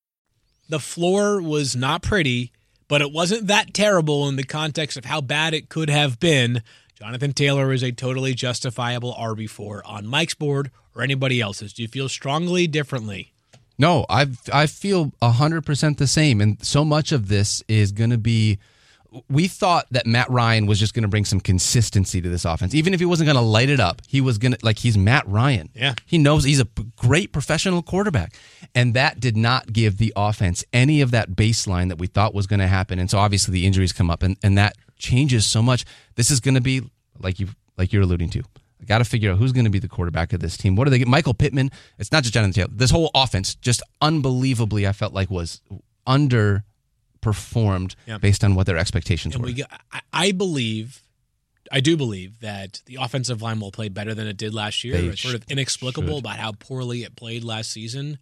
The 0.71 0.79
floor 0.79 1.41
was 1.41 1.75
not 1.75 2.01
pretty, 2.01 2.51
but 2.87 3.01
it 3.01 3.11
wasn't 3.11 3.47
that 3.47 3.73
terrible 3.73 4.27
in 4.27 4.37
the 4.37 4.43
context 4.43 4.97
of 4.97 5.05
how 5.05 5.21
bad 5.21 5.53
it 5.53 5.69
could 5.69 5.89
have 5.89 6.19
been. 6.19 6.63
Jonathan 6.95 7.33
Taylor 7.33 7.73
is 7.73 7.83
a 7.83 7.91
totally 7.91 8.33
justifiable 8.33 9.13
RB4 9.13 9.81
on 9.85 10.07
Mike's 10.07 10.33
board 10.33 10.71
or 10.95 11.01
anybody 11.01 11.41
else's. 11.41 11.73
Do 11.73 11.81
you 11.81 11.87
feel 11.87 12.07
strongly 12.07 12.67
differently? 12.67 13.33
No, 13.77 14.05
I 14.09 14.27
I 14.53 14.67
feel 14.67 15.11
hundred 15.21 15.65
percent 15.65 15.97
the 15.97 16.07
same, 16.07 16.39
and 16.39 16.63
so 16.63 16.85
much 16.85 17.11
of 17.11 17.27
this 17.27 17.63
is 17.67 17.91
going 17.91 18.11
to 18.11 18.17
be. 18.17 18.59
We 19.29 19.47
thought 19.49 19.87
that 19.91 20.05
Matt 20.07 20.29
Ryan 20.29 20.67
was 20.67 20.79
just 20.79 20.93
going 20.93 21.03
to 21.03 21.09
bring 21.09 21.25
some 21.25 21.41
consistency 21.41 22.21
to 22.21 22.29
this 22.29 22.45
offense, 22.45 22.73
even 22.73 22.93
if 22.93 22.99
he 23.01 23.05
wasn't 23.05 23.27
going 23.27 23.35
to 23.35 23.41
light 23.41 23.69
it 23.69 23.79
up. 23.79 24.01
He 24.07 24.21
was 24.21 24.37
going 24.37 24.53
to 24.53 24.57
like 24.63 24.79
he's 24.79 24.97
Matt 24.97 25.27
Ryan. 25.27 25.69
Yeah. 25.73 25.95
he 26.05 26.17
knows 26.17 26.45
he's 26.45 26.61
a 26.61 26.67
great 26.95 27.33
professional 27.33 27.81
quarterback, 27.81 28.33
and 28.73 28.93
that 28.93 29.19
did 29.19 29.35
not 29.35 29.73
give 29.73 29.97
the 29.97 30.13
offense 30.15 30.63
any 30.71 31.01
of 31.01 31.11
that 31.11 31.31
baseline 31.31 31.89
that 31.89 31.97
we 31.97 32.07
thought 32.07 32.33
was 32.33 32.47
going 32.47 32.61
to 32.61 32.67
happen. 32.67 32.99
And 32.99 33.09
so 33.09 33.17
obviously 33.17 33.51
the 33.51 33.65
injuries 33.65 33.91
come 33.91 34.09
up, 34.09 34.23
and 34.23 34.37
and 34.43 34.57
that 34.57 34.77
changes 34.97 35.45
so 35.45 35.61
much. 35.61 35.83
This 36.15 36.31
is 36.31 36.39
going 36.39 36.55
to 36.55 36.61
be 36.61 36.81
like 37.19 37.39
you 37.39 37.49
like 37.77 37.91
you're 37.91 38.03
alluding 38.03 38.29
to. 38.29 38.43
I 38.81 38.85
got 38.85 38.97
to 38.97 39.05
figure 39.05 39.31
out 39.31 39.37
who's 39.37 39.51
going 39.51 39.65
to 39.65 39.71
be 39.71 39.79
the 39.79 39.87
quarterback 39.87 40.33
of 40.33 40.39
this 40.39 40.57
team. 40.57 40.75
What 40.75 40.85
do 40.85 40.89
they 40.89 40.99
get? 40.99 41.07
Michael 41.07 41.33
Pittman. 41.33 41.69
It's 41.99 42.11
not 42.11 42.23
just 42.23 42.33
Jonathan 42.33 42.53
Taylor. 42.53 42.69
This 42.71 42.89
whole 42.91 43.11
offense, 43.13 43.55
just 43.55 43.83
unbelievably, 44.01 44.87
I 44.87 44.91
felt 44.91 45.13
like 45.13 45.29
was 45.29 45.61
underperformed 47.21 47.95
Yeah. 48.07 48.17
based 48.17 48.43
on 48.43 48.55
what 48.55 48.65
their 48.67 48.77
expectations 48.77 49.35
And 49.35 49.43
were. 49.43 49.51
we 49.51 49.63
I, 49.91 50.01
I 50.13 50.31
believe, 50.31 51.01
I 51.71 51.79
do 51.79 51.95
believe 51.97 52.39
that 52.41 52.81
the 52.85 52.97
offensive 52.99 53.41
line 53.41 53.59
will 53.59 53.71
play 53.71 53.89
better 53.89 54.13
than 54.13 54.27
it 54.27 54.37
did 54.37 54.53
last 54.53 54.83
year. 54.83 54.97
They 54.99 55.07
it's 55.07 55.21
sort 55.21 55.35
of 55.35 55.43
inexplicable 55.49 56.15
should. 56.15 56.19
about 56.25 56.37
how 56.37 56.51
poorly 56.53 57.03
it 57.03 57.15
played 57.15 57.43
last 57.43 57.71
season. 57.71 58.17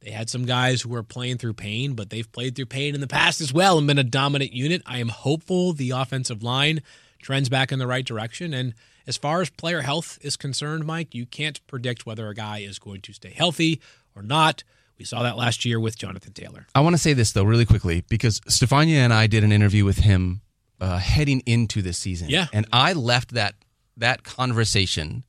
They 0.00 0.10
had 0.12 0.30
some 0.30 0.44
guys 0.44 0.82
who 0.82 0.90
were 0.90 1.02
playing 1.02 1.38
through 1.38 1.54
pain, 1.54 1.94
but 1.94 2.10
they've 2.10 2.30
played 2.30 2.54
through 2.54 2.66
pain 2.66 2.94
in 2.94 3.00
the 3.00 3.08
past 3.08 3.40
as 3.40 3.52
well 3.52 3.78
and 3.78 3.86
been 3.86 3.98
a 3.98 4.04
dominant 4.04 4.52
unit. 4.52 4.82
I 4.86 4.98
am 4.98 5.08
hopeful 5.08 5.72
the 5.72 5.90
offensive 5.90 6.42
line 6.42 6.82
trends 7.20 7.48
back 7.48 7.72
in 7.72 7.80
the 7.80 7.86
right 7.86 8.04
direction. 8.06 8.54
And 8.54 8.74
as 9.08 9.16
far 9.16 9.40
as 9.40 9.50
player 9.50 9.80
health 9.80 10.16
is 10.22 10.36
concerned, 10.36 10.84
Mike, 10.86 11.14
you 11.16 11.26
can't 11.26 11.64
predict 11.66 12.06
whether 12.06 12.28
a 12.28 12.34
guy 12.34 12.58
is 12.58 12.78
going 12.78 13.00
to 13.02 13.12
stay 13.12 13.30
healthy 13.30 13.80
or 14.14 14.22
not. 14.22 14.62
We 14.98 15.04
saw 15.04 15.22
that 15.22 15.36
last 15.36 15.64
year 15.64 15.78
with 15.78 15.96
Jonathan 15.96 16.32
Taylor. 16.32 16.66
I 16.74 16.80
want 16.80 16.94
to 16.94 16.98
say 16.98 17.12
this 17.12 17.32
though, 17.32 17.44
really 17.44 17.66
quickly, 17.66 18.04
because 18.08 18.40
Stephania 18.48 18.98
and 18.98 19.12
I 19.12 19.28
did 19.28 19.44
an 19.44 19.52
interview 19.52 19.84
with 19.84 19.98
him 19.98 20.40
uh, 20.80 20.98
heading 20.98 21.40
into 21.46 21.82
this 21.82 21.98
season. 21.98 22.28
Yeah. 22.28 22.46
and 22.52 22.66
I 22.72 22.92
left 22.92 23.32
that 23.32 23.54
that 23.96 24.22
conversation 24.22 25.24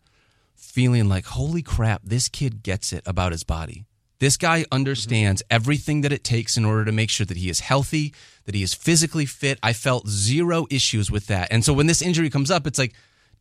feeling 0.55 1.09
like, 1.09 1.25
holy 1.25 1.61
crap, 1.61 2.01
this 2.03 2.29
kid 2.29 2.61
gets 2.63 2.93
it 2.93 3.03
about 3.05 3.31
his 3.31 3.43
body. 3.43 3.85
This 4.19 4.37
guy 4.37 4.65
understands 4.71 5.41
everything 5.49 6.01
that 6.01 6.11
it 6.11 6.23
takes 6.23 6.57
in 6.57 6.65
order 6.65 6.83
to 6.85 6.91
make 6.91 7.09
sure 7.09 7.25
that 7.25 7.37
he 7.37 7.49
is 7.49 7.61
healthy, 7.61 8.13
that 8.45 8.53
he 8.53 8.61
is 8.61 8.73
physically 8.73 9.25
fit. 9.25 9.57
I 9.63 9.73
felt 9.73 10.07
zero 10.07 10.67
issues 10.69 11.09
with 11.09 11.27
that. 11.27 11.47
And 11.51 11.63
so 11.63 11.73
when 11.73 11.87
this 11.87 12.01
injury 12.01 12.29
comes 12.29 12.51
up, 12.51 12.67
it's 12.67 12.77
like, 12.77 12.93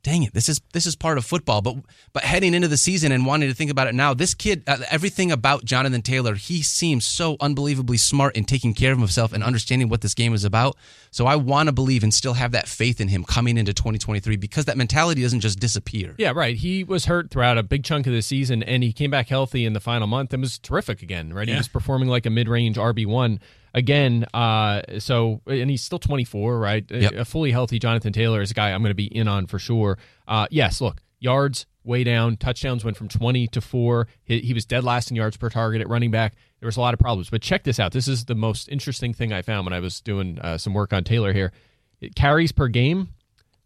dang 0.03 0.23
it, 0.23 0.35
this 0.35 0.49
is 0.49 0.61
this 0.73 0.87
is 0.87 0.97
part 0.97 1.19
of 1.19 1.25
football. 1.25 1.61
But 1.61 1.77
but 2.13 2.25
heading 2.25 2.55
into 2.55 2.69
the 2.69 2.77
season 2.77 3.13
and 3.13 3.27
wanting 3.27 3.49
to 3.49 3.55
think 3.55 3.71
about 3.71 3.87
it 3.87 3.95
now, 3.95 4.15
this 4.15 4.35
kid, 4.35 4.63
uh, 4.67 4.79
everything 4.91 5.31
about 5.33 5.65
Jonathan 5.65 6.03
Taylor, 6.03 6.35
he 6.35 6.63
seems 6.63 7.05
so 7.05 7.37
unbelievably 7.41 7.97
smart 7.97 8.37
in 8.37 8.45
taking 8.45 8.75
care 8.75 8.93
of 8.93 8.99
himself 8.99 9.33
and 9.33 9.43
understanding 9.43 9.89
what 9.89 10.01
this 10.01 10.15
game 10.15 10.35
is 10.35 10.45
about. 10.45 10.77
So 11.11 11.27
I 11.27 11.37
want 11.37 11.69
to 11.69 11.73
believe 11.73 12.03
and 12.03 12.13
still 12.13 12.35
have 12.35 12.53
that 12.53 12.69
faith 12.69 13.01
in 13.01 13.09
him 13.09 13.25
coming 13.25 13.59
into 13.59 13.73
2023 13.73 14.37
because 14.37 14.67
that 14.67 14.77
mentality 14.77 15.23
doesn't 15.23 15.41
just 15.41 15.59
disappear. 15.59 16.15
Yeah, 16.19 16.33
right. 16.35 16.57
He 16.57 16.85
was 16.85 17.07
hurt 17.07 17.31
throughout 17.31 17.59
a 17.59 17.63
big 17.63 17.85
chunk 17.85 18.07
of 18.07 18.13
the 18.13 18.23
season, 18.23 18.63
and 18.63 18.83
he 18.83 18.93
came 18.93 19.11
back 19.11 19.29
healthy 19.29 19.65
in 19.65 19.73
the 19.73 19.81
final 19.81 20.07
month 20.07 20.33
and 20.33 20.43
was 20.43 20.59
terrific 20.59 21.03
again. 21.03 21.33
Right, 21.33 21.49
he 21.49 21.57
was 21.57 21.69
performing 21.69 22.09
like 22.09 22.27
a 22.27 22.31
mid-range 22.31 22.77
RB 22.77 23.07
one 23.07 23.41
again. 23.75 24.25
Uh, 24.35 24.83
so, 24.99 25.41
and 25.47 25.71
he's 25.71 25.83
still 25.83 25.99
24, 25.99 26.59
right? 26.59 26.85
A- 26.91 27.01
Yep. 27.03 27.13
A 27.15 27.25
fully 27.25 27.51
healthy 27.53 27.79
Jonathan 27.79 28.13
Taylor 28.13 28.41
is 28.43 28.51
a 28.51 28.55
guy 28.55 28.71
I'm 28.73 28.83
going 28.83 28.91
to 28.91 28.95
be 28.95 29.07
in 29.07 29.29
on 29.29 29.47
for 29.47 29.59
sure. 29.59 29.99
Uh, 30.27 30.47
yes, 30.51 30.81
look, 30.81 31.01
yards 31.21 31.67
way 31.85 32.05
down. 32.05 32.37
Touchdowns 32.37 32.85
went 32.85 32.97
from 32.97 33.09
20 33.09 33.47
to 33.49 33.61
four. 33.61 34.09
He, 34.25 34.41
he 34.41 34.53
was 34.55 34.65
dead 34.67 34.85
last 34.85 35.11
in 35.11 35.17
yards 35.17 35.37
per 35.37 35.49
target 35.49 35.81
at 35.81 35.89
running 35.89 36.11
back. 36.11 36.35
There 36.61 36.67
was 36.67 36.77
a 36.77 36.81
lot 36.81 36.93
of 36.93 37.01
problems, 37.01 37.31
but 37.31 37.41
check 37.41 37.63
this 37.65 37.79
out. 37.81 37.93
This 37.93 38.09
is 38.09 38.25
the 38.27 38.35
most 38.35 38.69
interesting 38.69 39.15
thing 39.15 39.33
I 39.33 39.43
found 39.43 39.65
when 39.65 39.73
I 39.73 39.81
was 39.81 40.01
doing 40.01 40.39
uh, 40.41 40.59
some 40.59 40.75
work 40.75 40.93
on 40.93 41.05
Taylor 41.05 41.33
here. 41.33 41.53
It 42.01 42.15
carries 42.15 42.53
per 42.53 42.69
game 42.69 43.09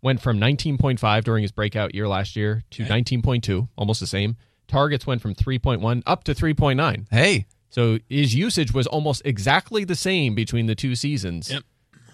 went 0.03 0.21
from 0.21 0.39
19.5 0.41 1.25
during 1.25 1.43
his 1.43 1.53
breakout 1.53 1.95
year 1.95 2.09
last 2.09 2.35
year 2.37 2.63
to 2.71 2.85
19.2, 2.85 3.69
almost 3.77 4.01
the 4.01 4.07
same. 4.07 4.37
Targets 4.67 5.07
went 5.07 5.23
from 5.23 5.35
3.1 5.35 6.03
up 6.07 6.25
to 6.25 6.35
3.9. 6.35 7.07
Hey, 7.11 7.47
So 7.73 7.99
his 8.09 8.35
usage 8.35 8.73
was 8.73 8.87
almost 8.87 9.23
exactly 9.25 9.83
the 9.85 9.97
same 9.97 10.35
between 10.37 10.67
the 10.67 10.75
two 10.77 10.95
seasons. 10.95 11.51
Yep. 11.51 11.63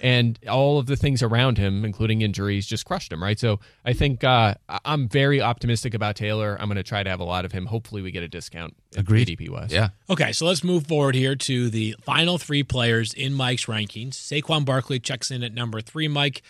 and 0.01 0.39
all 0.49 0.79
of 0.79 0.87
the 0.87 0.95
things 0.95 1.25
around 1.25 1.59
him, 1.59 1.85
including 1.85 2.23
injuries, 2.23 2.65
just 2.69 2.85
crushed 2.85 3.11
him. 3.13 3.21
Right. 3.21 3.37
So 3.37 3.59
I 3.85 3.93
think 3.93 4.23
uh, 4.23 4.55
I- 4.69 4.79
I'm 4.85 5.09
very 5.09 5.41
optimistic 5.41 5.93
about 5.93 6.15
Taylor. 6.15 6.57
I'm 6.61 6.69
going 6.69 6.77
to 6.77 6.85
try 6.85 7.03
to 7.03 7.11
have 7.11 7.19
a 7.19 7.25
lot 7.25 7.45
of 7.45 7.51
him. 7.51 7.67
Hopefully, 7.67 8.01
we 8.01 8.13
get 8.13 8.23
a 8.23 8.29
discount. 8.29 8.77
Agreed. 8.97 9.27
ADP 9.27 9.51
wise. 9.51 9.73
Yeah. 9.73 9.89
Okay, 10.09 10.31
so 10.31 10.47
let's 10.47 10.63
move 10.63 10.87
forward 10.87 11.17
here 11.17 11.35
to 11.35 11.69
the 11.69 11.97
final 12.05 12.39
three 12.39 12.63
players 12.63 13.13
in 13.13 13.35
Mike's 13.35 13.65
rankings. 13.65 14.11
Saquon 14.11 14.65
Barkley 14.65 15.01
checks 15.01 15.33
in 15.33 15.43
at 15.43 15.53
number 15.53 15.81
three. 15.81 16.07
Mike, 16.07 16.43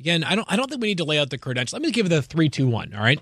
again, 0.00 0.24
I 0.24 0.34
don't, 0.34 0.50
I 0.50 0.56
don't 0.56 0.70
think 0.70 0.80
we 0.80 0.88
need 0.88 0.98
to 0.98 1.04
lay 1.04 1.18
out 1.18 1.28
the 1.28 1.36
credentials. 1.36 1.74
Let 1.74 1.82
me 1.82 1.90
give 1.92 2.06
it 2.06 2.08
the 2.08 2.22
three, 2.22 2.48
two, 2.48 2.66
one. 2.66 2.94
All 2.94 3.02
right, 3.02 3.20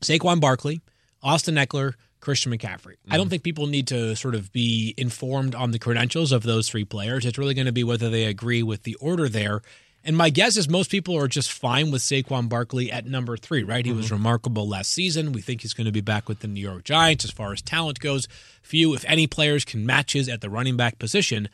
Saquon 0.00 0.40
Barkley, 0.40 0.80
Austin 1.22 1.56
Ekeler, 1.56 1.92
Christian 2.24 2.50
McCaffrey. 2.52 2.94
I 3.08 3.16
don't 3.16 3.26
mm-hmm. 3.26 3.30
think 3.30 3.42
people 3.42 3.66
need 3.66 3.86
to 3.88 4.16
sort 4.16 4.34
of 4.34 4.50
be 4.50 4.94
informed 4.96 5.54
on 5.54 5.70
the 5.70 5.78
credentials 5.78 6.32
of 6.32 6.42
those 6.42 6.68
three 6.68 6.84
players. 6.84 7.26
It's 7.26 7.38
really 7.38 7.54
going 7.54 7.66
to 7.66 7.72
be 7.72 7.84
whether 7.84 8.08
they 8.08 8.24
agree 8.24 8.62
with 8.62 8.82
the 8.82 8.94
order 8.96 9.28
there. 9.28 9.62
And 10.06 10.16
my 10.16 10.30
guess 10.30 10.56
is 10.56 10.68
most 10.68 10.90
people 10.90 11.16
are 11.16 11.28
just 11.28 11.52
fine 11.52 11.90
with 11.90 12.02
Saquon 12.02 12.48
Barkley 12.48 12.90
at 12.90 13.06
number 13.06 13.36
three, 13.36 13.62
right? 13.62 13.84
He 13.84 13.92
was 13.92 14.06
mm-hmm. 14.06 14.16
remarkable 14.16 14.68
last 14.68 14.90
season. 14.90 15.32
We 15.32 15.40
think 15.40 15.62
he's 15.62 15.74
going 15.74 15.86
to 15.86 15.92
be 15.92 16.00
back 16.00 16.28
with 16.28 16.40
the 16.40 16.48
New 16.48 16.60
York 16.60 16.84
Giants 16.84 17.24
as 17.24 17.30
far 17.30 17.52
as 17.52 17.62
talent 17.62 18.00
goes. 18.00 18.26
Few, 18.62 18.94
if 18.94 19.04
any, 19.06 19.26
players 19.26 19.64
can 19.64 19.86
match 19.86 20.12
his 20.12 20.28
at 20.28 20.40
the 20.40 20.50
running 20.50 20.76
back 20.76 20.98
position. 20.98 21.48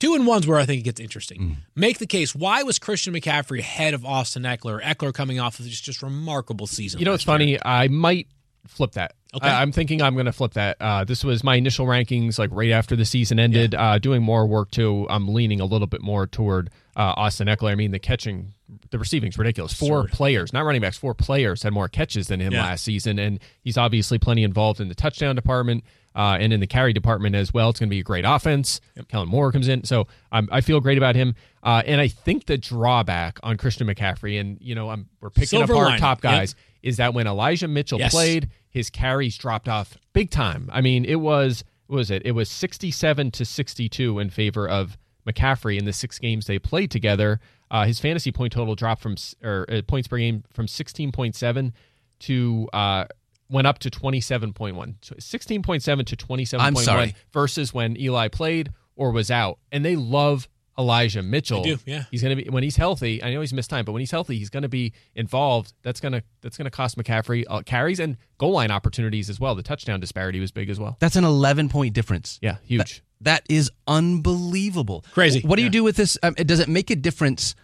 Two 0.00 0.14
and 0.14 0.26
one's 0.26 0.48
where 0.48 0.58
I 0.58 0.66
think 0.66 0.80
it 0.80 0.84
gets 0.84 1.00
interesting. 1.00 1.40
Mm. 1.40 1.56
Make 1.76 1.98
the 1.98 2.08
case. 2.08 2.34
Why 2.34 2.64
was 2.64 2.80
Christian 2.80 3.14
McCaffrey 3.14 3.60
ahead 3.60 3.94
of 3.94 4.04
Austin 4.04 4.42
Ekeler? 4.42 4.82
Ekeler 4.82 5.14
coming 5.14 5.38
off 5.38 5.60
of 5.60 5.66
just 5.66 5.84
just 5.84 6.02
remarkable 6.02 6.66
season. 6.66 6.98
You 6.98 7.06
know, 7.06 7.14
it's 7.14 7.22
funny. 7.22 7.56
I 7.64 7.86
might 7.86 8.26
flip 8.66 8.92
that. 8.92 9.14
Okay. 9.34 9.48
I, 9.48 9.62
am 9.62 9.72
thinking 9.72 10.02
I'm 10.02 10.12
going 10.14 10.26
to 10.26 10.32
flip 10.32 10.52
that. 10.54 10.76
Uh, 10.78 11.04
this 11.04 11.24
was 11.24 11.42
my 11.42 11.56
initial 11.56 11.86
rankings, 11.86 12.38
like 12.38 12.50
right 12.52 12.70
after 12.70 12.96
the 12.96 13.06
season 13.06 13.38
ended. 13.38 13.74
Uh, 13.74 13.98
doing 13.98 14.22
more 14.22 14.46
work 14.46 14.70
too. 14.70 15.06
I'm 15.08 15.26
leaning 15.32 15.60
a 15.60 15.64
little 15.64 15.86
bit 15.86 16.02
more 16.02 16.26
toward 16.26 16.68
uh, 16.96 17.14
Austin 17.16 17.48
Ekeler. 17.48 17.70
I 17.70 17.74
mean, 17.74 17.92
the 17.92 17.98
catching, 17.98 18.52
the 18.90 18.98
receiving's 18.98 19.38
ridiculous. 19.38 19.72
Four 19.72 20.06
players, 20.08 20.52
not 20.52 20.66
running 20.66 20.82
backs, 20.82 20.98
four 20.98 21.14
players 21.14 21.62
had 21.62 21.72
more 21.72 21.88
catches 21.88 22.28
than 22.28 22.40
him 22.40 22.52
Yeah. 22.52 22.62
last 22.62 22.84
season, 22.84 23.18
and 23.18 23.40
he's 23.62 23.78
obviously 23.78 24.18
plenty 24.18 24.44
involved 24.44 24.80
in 24.80 24.88
the 24.88 24.94
touchdown 24.94 25.34
department. 25.34 25.84
Uh, 26.14 26.36
and 26.38 26.52
in 26.52 26.60
the 26.60 26.66
carry 26.66 26.92
department 26.92 27.34
as 27.34 27.54
well, 27.54 27.70
it's 27.70 27.80
going 27.80 27.88
to 27.88 27.90
be 27.94 28.00
a 28.00 28.02
great 28.02 28.26
offense. 28.26 28.82
Kellen 29.08 29.30
Moore 29.30 29.50
comes 29.50 29.66
in, 29.66 29.84
so 29.84 30.08
um, 30.30 30.46
I 30.52 30.60
feel 30.60 30.78
great 30.80 30.98
about 30.98 31.16
him. 31.16 31.34
Uh, 31.62 31.82
and 31.86 32.02
I 32.02 32.08
think 32.08 32.44
the 32.44 32.58
drawback 32.58 33.40
on 33.42 33.56
Christian 33.56 33.86
McCaffrey, 33.86 34.38
and 34.38 34.58
you 34.60 34.74
know, 34.74 34.90
I'm 34.90 35.08
we're 35.22 35.30
picking 35.30 35.46
Silver 35.46 35.72
apart 35.72 35.86
lining, 35.86 36.00
top 36.00 36.18
yep. 36.22 36.32
guys, 36.32 36.54
is 36.82 36.98
that 36.98 37.14
when 37.14 37.26
Elijah 37.26 37.66
Mitchell 37.66 37.98
Yes. 37.98 38.12
played, 38.12 38.50
his 38.72 38.90
carries 38.90 39.36
dropped 39.36 39.68
off 39.68 39.96
big 40.12 40.30
time. 40.30 40.68
I 40.72 40.80
mean, 40.80 41.04
it 41.04 41.20
was 41.20 41.62
what 41.86 41.96
was 41.98 42.10
it? 42.10 42.22
It 42.24 42.32
was 42.32 42.48
67 42.48 43.30
to 43.32 43.44
62 43.44 44.18
in 44.18 44.30
favor 44.30 44.66
of 44.66 44.96
McCaffrey 45.26 45.78
in 45.78 45.84
the 45.84 45.92
six 45.92 46.18
games 46.18 46.46
they 46.46 46.58
played 46.58 46.90
together. 46.90 47.38
Uh, 47.70 47.84
his 47.84 48.00
fantasy 48.00 48.32
point 48.32 48.52
total 48.52 48.74
dropped 48.74 49.02
from 49.02 49.16
or 49.42 49.66
uh, 49.70 49.82
points 49.86 50.08
per 50.08 50.16
game 50.16 50.42
from 50.52 50.66
16.7 50.66 51.72
to 52.20 52.68
uh, 52.72 53.04
went 53.50 53.66
up 53.66 53.78
to 53.80 53.90
27.1. 53.90 54.94
So 55.02 55.14
16.7 55.16 56.06
to 56.06 56.16
27.1 56.16 56.60
I'm 56.60 56.76
sorry. 56.76 57.14
versus 57.32 57.74
when 57.74 58.00
Eli 58.00 58.28
played 58.28 58.72
or 58.96 59.10
was 59.10 59.30
out. 59.30 59.58
And 59.70 59.84
they 59.84 59.96
love 59.96 60.48
Elijah 60.78 61.22
Mitchell. 61.22 61.62
They 61.62 61.74
do, 61.74 61.78
yeah. 61.84 62.04
He's 62.10 62.22
going 62.22 62.36
to 62.36 62.42
be 62.44 62.48
when 62.50 62.62
he's 62.62 62.76
healthy. 62.76 63.22
I 63.22 63.32
know 63.32 63.40
he's 63.40 63.52
missed 63.52 63.68
time, 63.70 63.84
but 63.84 63.92
when 63.92 64.00
he's 64.00 64.10
healthy, 64.10 64.38
he's 64.38 64.48
going 64.50 64.62
to 64.62 64.68
be 64.68 64.92
involved. 65.14 65.72
That's 65.82 66.00
going 66.00 66.12
to 66.12 66.22
that's 66.40 66.56
going 66.56 66.64
to 66.64 66.70
cost 66.70 66.96
McCaffrey 66.96 67.44
uh, 67.48 67.60
carries 67.62 68.00
and 68.00 68.16
goal 68.38 68.52
line 68.52 68.70
opportunities 68.70 69.28
as 69.28 69.38
well. 69.38 69.54
The 69.54 69.62
touchdown 69.62 70.00
disparity 70.00 70.40
was 70.40 70.50
big 70.50 70.70
as 70.70 70.80
well. 70.80 70.96
That's 71.00 71.16
an 71.16 71.24
11 71.24 71.68
point 71.68 71.94
difference. 71.94 72.38
Yeah, 72.42 72.56
huge. 72.64 73.02
That 73.20 73.44
is 73.48 73.70
unbelievable. 73.86 75.04
Crazy. 75.12 75.40
What 75.42 75.56
do 75.56 75.62
Yeah. 75.62 75.66
you 75.66 75.70
do 75.70 75.84
with 75.84 75.96
this? 75.96 76.18
Um, 76.22 76.34
does 76.34 76.60
it 76.60 76.68
make 76.68 76.90
a 76.90 76.96
difference? 76.96 77.54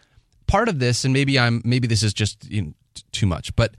Part 0.47 0.68
of 0.71 0.79
this, 0.79 1.05
and 1.05 1.12
maybe 1.12 1.38
I'm 1.38 1.61
maybe 1.64 1.87
this 1.87 2.03
is 2.03 2.14
just 2.14 2.51
you 2.51 2.62
know, 2.62 2.73
t- 2.94 3.03
too 3.12 3.27
much, 3.27 3.55
but 3.55 3.75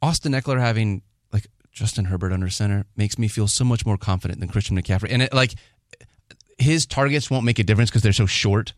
Austin 0.00 0.30
Ekeler 0.32 0.60
having 0.60 1.02
like 1.32 1.48
Justin 1.72 2.04
Herbert 2.04 2.32
under 2.32 2.48
center 2.48 2.86
makes 2.96 3.18
me 3.18 3.26
feel 3.26 3.48
so 3.48 3.64
much 3.64 3.84
more 3.84 3.96
confident 3.96 4.38
than 4.38 4.48
Christian 4.48 4.80
McCaffrey. 4.80 5.08
And 5.10 5.22
it, 5.22 5.34
like 5.34 5.54
his 6.58 6.86
targets 6.86 7.30
won't 7.30 7.44
make 7.44 7.58
a 7.58 7.64
difference 7.64 7.90
because 7.90 8.02
they're 8.02 8.12
so 8.12 8.26
short. 8.26 8.74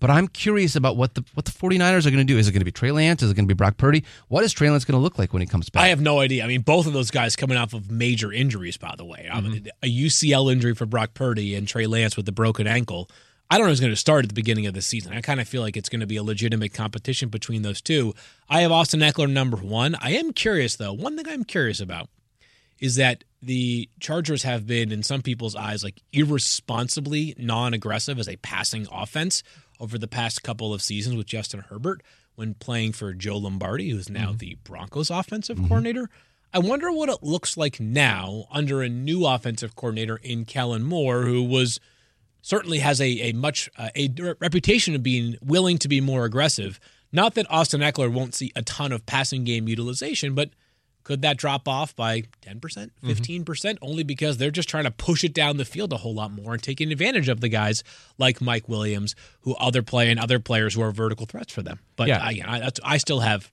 But 0.00 0.10
I'm 0.10 0.26
curious 0.26 0.74
about 0.74 0.96
what 0.96 1.14
the 1.14 1.24
what 1.34 1.44
the 1.44 1.52
49ers 1.52 2.06
are 2.06 2.10
going 2.10 2.18
to 2.18 2.24
do. 2.24 2.38
Is 2.38 2.48
it 2.48 2.52
going 2.52 2.60
to 2.60 2.64
be 2.64 2.72
Trey 2.72 2.90
Lance? 2.90 3.22
Is 3.22 3.30
it 3.30 3.34
going 3.34 3.46
to 3.46 3.54
be 3.54 3.56
Brock 3.56 3.76
Purdy? 3.76 4.04
What 4.28 4.42
is 4.42 4.52
Trey 4.52 4.68
Lance 4.68 4.84
going 4.84 4.98
to 4.98 5.02
look 5.02 5.18
like 5.18 5.32
when 5.32 5.42
he 5.42 5.46
comes 5.46 5.70
back? 5.70 5.84
I 5.84 5.88
have 5.88 6.00
no 6.00 6.18
idea. 6.18 6.44
I 6.44 6.48
mean, 6.48 6.62
both 6.62 6.86
of 6.86 6.92
those 6.92 7.10
guys 7.10 7.36
coming 7.36 7.56
off 7.56 7.72
of 7.72 7.90
major 7.90 8.32
injuries, 8.32 8.76
by 8.76 8.94
the 8.96 9.04
way. 9.04 9.28
I 9.32 9.40
mean, 9.40 9.68
a 9.82 9.86
UCL 9.86 10.50
injury 10.52 10.74
for 10.74 10.86
Brock 10.86 11.14
Purdy 11.14 11.54
and 11.54 11.68
Trey 11.68 11.86
Lance 11.86 12.16
with 12.16 12.26
the 12.26 12.32
broken 12.32 12.66
ankle. 12.66 13.08
I 13.48 13.58
don't 13.58 13.66
know 13.66 13.70
who's 13.70 13.80
going 13.80 13.92
to 13.92 13.96
start 13.96 14.24
at 14.24 14.28
the 14.28 14.34
beginning 14.34 14.66
of 14.66 14.74
the 14.74 14.82
season. 14.82 15.12
I 15.12 15.20
kind 15.20 15.40
of 15.40 15.46
feel 15.46 15.62
like 15.62 15.76
it's 15.76 15.88
going 15.88 16.00
to 16.00 16.06
be 16.06 16.16
a 16.16 16.22
legitimate 16.22 16.74
competition 16.74 17.28
between 17.28 17.62
those 17.62 17.80
two. 17.80 18.12
I 18.48 18.62
have 18.62 18.72
Austin 18.72 19.00
Ekeler 19.00 19.30
number 19.30 19.56
one. 19.56 19.94
I 20.00 20.10
am 20.14 20.32
curious, 20.32 20.74
though. 20.74 20.92
One 20.92 21.16
thing 21.16 21.28
I'm 21.28 21.44
curious 21.44 21.80
about 21.80 22.08
is 22.80 22.96
that 22.96 23.22
the 23.46 23.88
Chargers 24.00 24.42
have 24.42 24.66
been, 24.66 24.90
in 24.90 25.02
some 25.02 25.22
people's 25.22 25.54
eyes, 25.54 25.84
like 25.84 26.02
irresponsibly 26.12 27.34
non 27.38 27.74
aggressive 27.74 28.18
as 28.18 28.28
a 28.28 28.36
passing 28.36 28.86
offense 28.90 29.42
over 29.78 29.96
the 29.98 30.08
past 30.08 30.42
couple 30.42 30.74
of 30.74 30.82
seasons 30.82 31.16
with 31.16 31.26
Justin 31.26 31.60
Herbert 31.60 32.02
when 32.34 32.54
playing 32.54 32.92
for 32.92 33.14
Joe 33.14 33.38
Lombardi, 33.38 33.90
who's 33.90 34.10
now 34.10 34.34
the 34.36 34.58
Broncos 34.64 35.10
offensive 35.10 35.58
coordinator. 35.68 36.10
I 36.52 36.58
wonder 36.58 36.90
what 36.90 37.08
it 37.08 37.22
looks 37.22 37.56
like 37.56 37.78
now 37.78 38.46
under 38.50 38.82
a 38.82 38.88
new 38.88 39.24
offensive 39.24 39.76
coordinator 39.76 40.16
in 40.16 40.44
Kellen 40.44 40.82
Moore, 40.82 41.22
who 41.22 41.44
was 41.44 41.78
certainly 42.42 42.78
has 42.78 43.00
a, 43.00 43.30
a 43.30 43.32
much 43.32 43.70
uh, 43.78 43.90
a 43.94 44.08
reputation 44.40 44.94
of 44.94 45.02
being 45.02 45.36
willing 45.40 45.78
to 45.78 45.88
be 45.88 46.00
more 46.00 46.24
aggressive. 46.24 46.80
Not 47.12 47.34
that 47.34 47.46
Austin 47.48 47.80
Ekeler 47.80 48.12
won't 48.12 48.34
see 48.34 48.50
a 48.56 48.62
ton 48.62 48.90
of 48.90 49.06
passing 49.06 49.44
game 49.44 49.68
utilization, 49.68 50.34
but 50.34 50.50
could 51.06 51.22
that 51.22 51.36
drop 51.36 51.68
off 51.68 51.94
by 51.94 52.22
10%, 52.42 52.90
15%? 53.04 53.78
Only 53.80 54.02
because 54.02 54.38
they're 54.38 54.50
just 54.50 54.68
trying 54.68 54.82
to 54.82 54.90
push 54.90 55.22
it 55.22 55.32
down 55.32 55.56
the 55.56 55.64
field 55.64 55.92
a 55.92 55.96
whole 55.98 56.12
lot 56.14 56.32
more 56.32 56.54
and 56.54 56.60
taking 56.60 56.90
advantage 56.90 57.28
of 57.28 57.40
the 57.40 57.48
guys 57.48 57.84
like 58.18 58.40
Mike 58.40 58.68
Williams, 58.68 59.14
who 59.42 59.54
other 59.54 59.82
play 59.84 60.10
and 60.10 60.18
other 60.18 60.40
players 60.40 60.74
who 60.74 60.82
are 60.82 60.90
vertical 60.90 61.24
threats 61.24 61.52
for 61.52 61.62
them. 61.62 61.78
But 61.94 62.08
Yeah. 62.08 62.18
I, 62.20 62.40
I, 62.44 62.58
that's, 62.58 62.80
I 62.82 62.96
still 62.96 63.20
have 63.20 63.52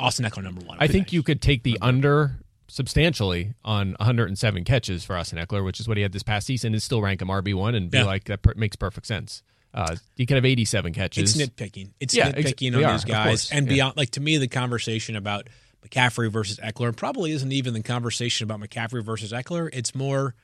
Austin 0.00 0.24
Ekeler 0.24 0.42
number 0.42 0.64
one. 0.66 0.78
I 0.80 0.88
think 0.88 1.12
you 1.12 1.22
could 1.22 1.40
take 1.40 1.62
the 1.62 1.78
under 1.80 2.40
substantially 2.66 3.54
on 3.64 3.90
107 4.00 4.64
catches 4.64 5.04
for 5.04 5.16
Austin 5.16 5.38
Ekeler, 5.38 5.64
which 5.64 5.78
is 5.78 5.86
what 5.86 5.96
he 5.96 6.02
had 6.02 6.10
this 6.10 6.24
past 6.24 6.44
season, 6.48 6.72
and 6.72 6.82
still 6.82 7.00
rank 7.00 7.22
him 7.22 7.28
RB 7.28 7.54
one 7.54 7.76
and 7.76 7.88
be 7.88 7.98
Yeah. 7.98 8.04
like 8.04 8.24
that 8.24 8.42
per- 8.42 8.54
makes 8.56 8.74
perfect 8.74 9.06
sense. 9.06 9.44
Uh, 9.72 9.94
he 10.16 10.26
could 10.26 10.34
have 10.36 10.44
87 10.44 10.92
catches. 10.92 11.36
It's 11.38 11.50
nitpicking. 11.50 11.90
It's 12.00 12.14
Yeah, 12.14 12.32
nitpicking 12.32 12.74
we 12.76 12.82
on 12.82 12.90
are, 12.90 12.92
these 12.94 13.04
guys. 13.04 13.50
And 13.52 13.66
yeah. 13.66 13.74
beyond, 13.74 13.96
like 13.96 14.10
to 14.10 14.20
me, 14.20 14.38
the 14.38 14.48
conversation 14.48 15.14
about 15.16 15.48
McCaffrey 15.84 16.30
versus 16.30 16.58
Ekeler 16.58 16.94
probably 16.96 17.32
isn't 17.32 17.52
even 17.52 17.74
the 17.74 17.82
conversation 17.82 18.44
about 18.50 18.60
McCaffrey 18.60 19.04
versus 19.04 19.32
Ekeler. 19.32 19.68
It's 19.72 19.94
more 19.94 20.34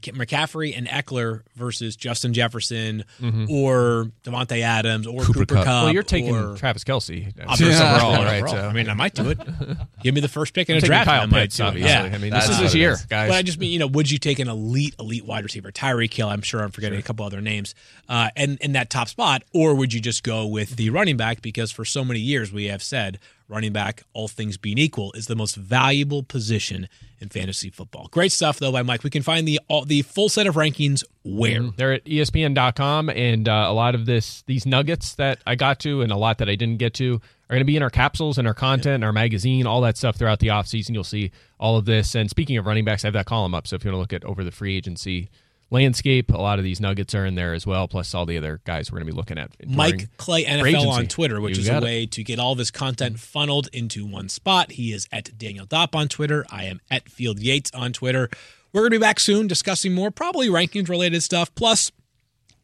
McCaffrey 0.00 0.76
and 0.76 0.86
Ekeler 0.88 1.42
versus 1.54 1.96
Justin 1.96 2.32
Jefferson 2.32 3.04
or 3.50 4.10
Davante 4.24 4.62
Adams 4.62 5.06
or 5.06 5.22
Cooper 5.22 5.40
Cooper, 5.40 5.54
Kupp. 5.56 5.64
Cup. 5.64 5.74
Mm-hmm. 5.74 5.84
well, 5.84 5.92
you're 5.92 6.02
taking 6.02 6.34
or, 6.34 6.56
Travis 6.56 6.84
Kelce 6.84 7.26
I'm 7.40 7.56
first 7.56 7.80
overall, 7.80 8.24
right? 8.24 8.48
So. 8.48 8.56
I 8.56 8.72
mean, 8.72 8.88
I 8.88 8.94
might 8.94 9.14
do 9.14 9.30
it. 9.30 9.38
Give 10.02 10.14
me 10.14 10.20
the 10.20 10.28
first 10.28 10.54
pick 10.54 10.70
in 10.70 10.76
I'm 10.76 10.82
a 10.82 10.86
draft. 10.86 11.06
Kyle 11.06 11.22
I 11.22 11.26
might 11.26 11.40
Pitts, 11.42 11.56
do 11.56 11.64
it. 11.64 11.66
obviously. 11.66 11.90
Yeah. 11.90 12.14
I 12.14 12.18
mean, 12.18 12.32
this 12.32 12.48
is 12.48 12.58
his 12.58 12.74
year, 12.74 12.92
is. 12.92 13.04
guys. 13.04 13.28
But 13.28 13.36
I 13.36 13.42
just 13.42 13.58
mean, 13.58 13.70
you 13.70 13.78
know, 13.78 13.86
would 13.86 14.10
you 14.10 14.18
take 14.18 14.38
an 14.38 14.48
elite, 14.48 14.94
elite 14.98 15.26
wide 15.26 15.44
receiver, 15.44 15.70
Tyreek 15.70 16.12
Hill? 16.14 16.28
I'm 16.28 16.42
sure 16.42 16.62
I'm 16.62 16.70
forgetting 16.70 16.98
a 16.98 17.02
couple 17.02 17.26
other 17.26 17.40
names, 17.40 17.74
uh, 18.08 18.30
and 18.36 18.58
in 18.60 18.72
that 18.72 18.90
top 18.90 19.08
spot, 19.08 19.42
or 19.52 19.74
would 19.74 19.92
you 19.92 20.00
just 20.00 20.22
go 20.22 20.46
with 20.46 20.76
the 20.76 20.90
running 20.90 21.16
back? 21.16 21.42
Because 21.42 21.70
for 21.70 21.84
so 21.84 22.04
many 22.04 22.20
years 22.20 22.52
we 22.52 22.66
have 22.66 22.82
said 22.82 23.18
running 23.52 23.72
back, 23.72 24.02
all 24.12 24.26
things 24.26 24.56
being 24.56 24.78
equal, 24.78 25.12
is 25.12 25.26
the 25.26 25.36
most 25.36 25.54
valuable 25.54 26.22
position 26.22 26.88
in 27.20 27.28
fantasy 27.28 27.70
football. 27.70 28.08
Great 28.10 28.32
stuff 28.32 28.58
though 28.58 28.72
by 28.72 28.82
Mike. 28.82 29.04
We 29.04 29.10
can 29.10 29.22
find 29.22 29.46
the 29.46 29.60
all, 29.68 29.84
the 29.84 30.02
full 30.02 30.28
set 30.28 30.46
of 30.46 30.56
rankings 30.56 31.04
where. 31.22 31.62
They're 31.76 31.92
at 31.92 32.04
ESPN.com, 32.04 33.10
and 33.10 33.48
uh, 33.48 33.66
a 33.68 33.72
lot 33.72 33.94
of 33.94 34.06
this, 34.06 34.42
these 34.46 34.66
nuggets 34.66 35.14
that 35.14 35.38
I 35.46 35.54
got 35.54 35.78
to, 35.80 36.00
and 36.02 36.10
a 36.10 36.16
lot 36.16 36.38
that 36.38 36.48
I 36.48 36.56
didn't 36.56 36.78
get 36.78 36.94
to, 36.94 37.20
are 37.48 37.54
going 37.54 37.60
to 37.60 37.64
be 37.64 37.76
in 37.76 37.82
our 37.82 37.90
capsules 37.90 38.38
and 38.38 38.48
our 38.48 38.54
content, 38.54 38.96
and 38.96 39.04
our 39.04 39.12
magazine, 39.12 39.66
all 39.66 39.82
that 39.82 39.96
stuff 39.96 40.16
throughout 40.16 40.40
the 40.40 40.48
offseason. 40.48 40.94
You'll 40.94 41.04
see 41.04 41.30
all 41.60 41.76
of 41.76 41.84
this. 41.84 42.14
And 42.14 42.28
speaking 42.30 42.56
of 42.56 42.66
running 42.66 42.84
backs, 42.84 43.04
I 43.04 43.08
have 43.08 43.14
that 43.14 43.26
column 43.26 43.54
up. 43.54 43.66
So 43.66 43.76
if 43.76 43.84
you 43.84 43.90
want 43.90 43.96
to 43.96 44.00
look 44.00 44.22
at 44.22 44.28
over 44.28 44.42
the 44.42 44.50
free 44.50 44.76
agency 44.76 45.30
landscape, 45.72 46.30
a 46.30 46.36
lot 46.36 46.58
of 46.58 46.64
these 46.64 46.80
nuggets 46.80 47.14
are 47.14 47.24
in 47.24 47.34
there 47.34 47.54
as 47.54 47.66
well, 47.66 47.88
plus 47.88 48.14
all 48.14 48.26
the 48.26 48.36
other 48.36 48.60
guys 48.64 48.92
we're 48.92 48.98
going 48.98 49.06
to 49.06 49.12
be 49.12 49.16
looking 49.16 49.38
at. 49.38 49.50
Mike 49.66 50.16
Clay 50.18 50.44
NFL 50.44 50.88
on. 50.88 51.06
Twitter, 51.06 51.40
which 51.40 51.56
You 51.56 51.62
is 51.62 51.68
a 51.68 51.78
it. 51.78 51.82
way 51.82 52.06
to 52.06 52.22
get 52.22 52.38
all 52.38 52.54
this 52.54 52.70
content 52.70 53.18
funneled 53.18 53.68
into 53.72 54.06
one 54.06 54.28
spot. 54.28 54.72
He 54.72 54.92
is 54.92 55.08
at 55.10 55.36
Daniel 55.36 55.66
Dopp 55.66 55.94
on 55.94 56.08
Twitter. 56.08 56.44
I 56.50 56.64
am 56.64 56.80
at 56.90 57.08
Field 57.08 57.40
Yates 57.40 57.70
on 57.74 57.92
Twitter. 57.92 58.28
We're 58.72 58.82
going 58.82 58.92
to 58.92 58.98
be 58.98 59.02
back 59.02 59.18
soon 59.18 59.46
discussing 59.46 59.94
more, 59.94 60.10
probably 60.10 60.48
rankings 60.48 60.88
related 60.88 61.22
stuff, 61.22 61.54
plus 61.54 61.90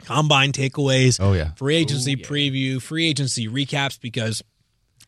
combine 0.05 0.53
takeaways. 0.53 1.19
Oh, 1.21 1.33
yeah. 1.33 1.53
Free 1.55 1.77
agency 1.77 2.17
oh, 2.19 2.27
preview, 2.27 2.81
free 2.81 3.09
agency 3.09 3.49
recaps, 3.49 4.01
because 4.01 4.43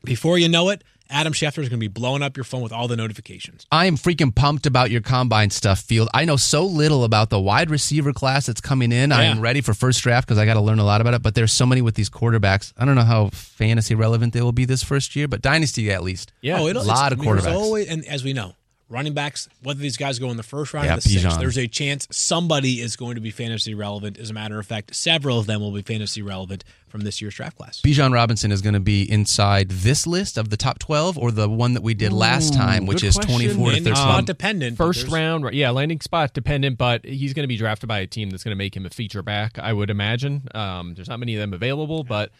before 0.05 0.39
you 0.39 0.49
know 0.49 0.71
it, 0.71 0.83
Adam 1.11 1.33
Schefter 1.33 1.59
is 1.59 1.69
going 1.69 1.71
to 1.71 1.77
be 1.79 1.89
blowing 1.89 2.23
up 2.23 2.37
your 2.37 2.45
phone 2.45 2.63
with 2.63 2.73
all 2.73 2.89
the 2.89 2.97
notifications. 2.97 3.67
I 3.71 3.87
am 3.87 3.97
freaking 3.97 4.35
pumped 4.35 4.67
about 4.67 4.91
your 4.91 5.01
combine 5.01 5.51
stuff, 5.51 5.81
Field. 5.81 6.09
I 6.15 6.25
know 6.25 6.37
so 6.37 6.65
little 6.65 7.05
about 7.05 7.31
the 7.31 7.41
wide 7.41 7.71
receiver 7.71 8.13
class 8.13 8.47
that's 8.47 8.61
coming 8.61 8.93
in. 8.93 9.13
I 9.13 9.25
am 9.25 9.41
ready 9.41 9.61
for 9.61 9.75
first 9.75 10.03
draft 10.03 10.27
because 10.27 10.39
I 10.39 10.47
got 10.47 10.55
to 10.55 10.61
learn 10.61 10.79
a 10.79 10.85
lot 10.85 11.01
about 11.01 11.15
it. 11.15 11.23
But 11.23 11.35
there's 11.35 11.53
so 11.53 11.67
many 11.67 11.83
with 11.83 11.95
these 11.95 12.09
quarterbacks. 12.09 12.73
I 12.79 12.85
don't 12.85 12.95
know 12.95 13.03
how 13.03 13.31
fantasy 13.31 13.95
relevant 13.95 14.33
they 14.33 14.43
will 14.43 14.53
be 14.53 14.65
this 14.65 14.83
first 14.83 15.17
year, 15.17 15.29
but 15.29 15.43
dynasty 15.43 15.91
at 15.91 16.03
least. 16.03 16.33
Yeah. 16.41 16.61
oh, 16.61 16.67
a 16.67 16.71
it'll, 16.71 16.85
lot 16.85 17.13
it's, 17.13 17.21
of 17.21 17.27
I 17.27 17.31
mean, 17.31 17.41
quarterbacks. 17.41 17.55
Always, 17.55 17.89
and 17.89 18.07
as 18.07 18.25
we 18.25 18.33
know, 18.33 18.55
running 18.91 19.15
backs, 19.15 19.49
whether 19.63 19.79
these 19.81 19.97
guys 19.97 20.19
go 20.19 20.31
in 20.31 20.37
the 20.37 20.43
first 20.43 20.75
round 20.75 20.87
Yeah, 20.87 20.95
or 20.95 20.97
the 20.97 21.03
sixth, 21.03 21.39
there's 21.39 21.57
a 21.57 21.67
chance 21.69 22.07
somebody 22.11 22.81
is 22.81 22.97
going 22.97 23.15
to 23.15 23.21
be 23.21 23.31
fantasy 23.31 23.75
relevant. 23.75 24.19
As 24.19 24.31
a 24.31 24.35
matter 24.35 24.59
of 24.59 24.67
fact, 24.67 24.95
several 24.95 25.39
of 25.39 25.47
them 25.47 25.61
will 25.61 25.71
be 25.73 25.83
fantasy 25.83 26.21
relevant 26.21 26.65
from 26.89 27.03
this 27.03 27.23
year's 27.23 27.35
draft 27.35 27.57
class. 27.57 27.81
Bijan 27.81 28.13
Robinson 28.13 28.51
is 28.51 28.61
going 28.61 28.75
to 28.75 28.81
be 28.81 29.11
inside 29.11 29.69
this 29.71 30.07
list 30.07 30.37
of 30.37 30.51
the 30.51 30.57
top 30.57 30.81
12 30.81 31.17
or 31.17 31.31
the 31.31 31.49
one 31.49 31.75
that 31.75 31.83
we 31.83 31.95
did 31.95 32.13
last 32.13 32.53
time, 32.53 32.85
which 32.85 33.05
is 33.05 33.15
question. 33.15 33.35
24 33.35 33.55
to 33.55 33.63
Landing 33.63 33.85
30. 33.85 33.97
spot 33.97 34.27
dependent. 34.27 34.77
First 34.77 35.09
round, 35.09 35.55
yeah, 35.55 35.71
landing 35.71 36.01
spot 36.01 36.35
dependent, 36.35 36.77
but 36.77 37.05
he's 37.05 37.33
going 37.33 37.45
to 37.45 37.49
be 37.49 37.57
drafted 37.57 37.89
by 37.89 38.01
a 38.01 38.07
team 38.09 38.31
that's 38.31 38.43
going 38.43 38.53
to 38.53 38.59
make 38.59 38.77
him 38.77 38.85
a 38.85 38.91
feature 38.91 39.23
back. 39.23 39.59
I 39.59 39.73
would 39.73 39.89
imagine. 39.89 40.49
Um, 40.55 40.95
there's 40.95 41.09
not 41.09 41.21
many 41.21 41.37
of 41.37 41.41
them 41.41 41.53
available, 41.53 42.03
but 42.03 42.33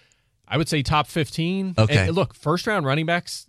I 0.49 0.57
would 0.57 0.69
say 0.69 0.83
top 0.83 1.07
15. 1.07 1.75
Okay. 1.79 2.09
And 2.09 2.17
look, 2.17 2.35
first 2.35 2.67
round 2.67 2.85
running 2.85 3.07
backs, 3.07 3.47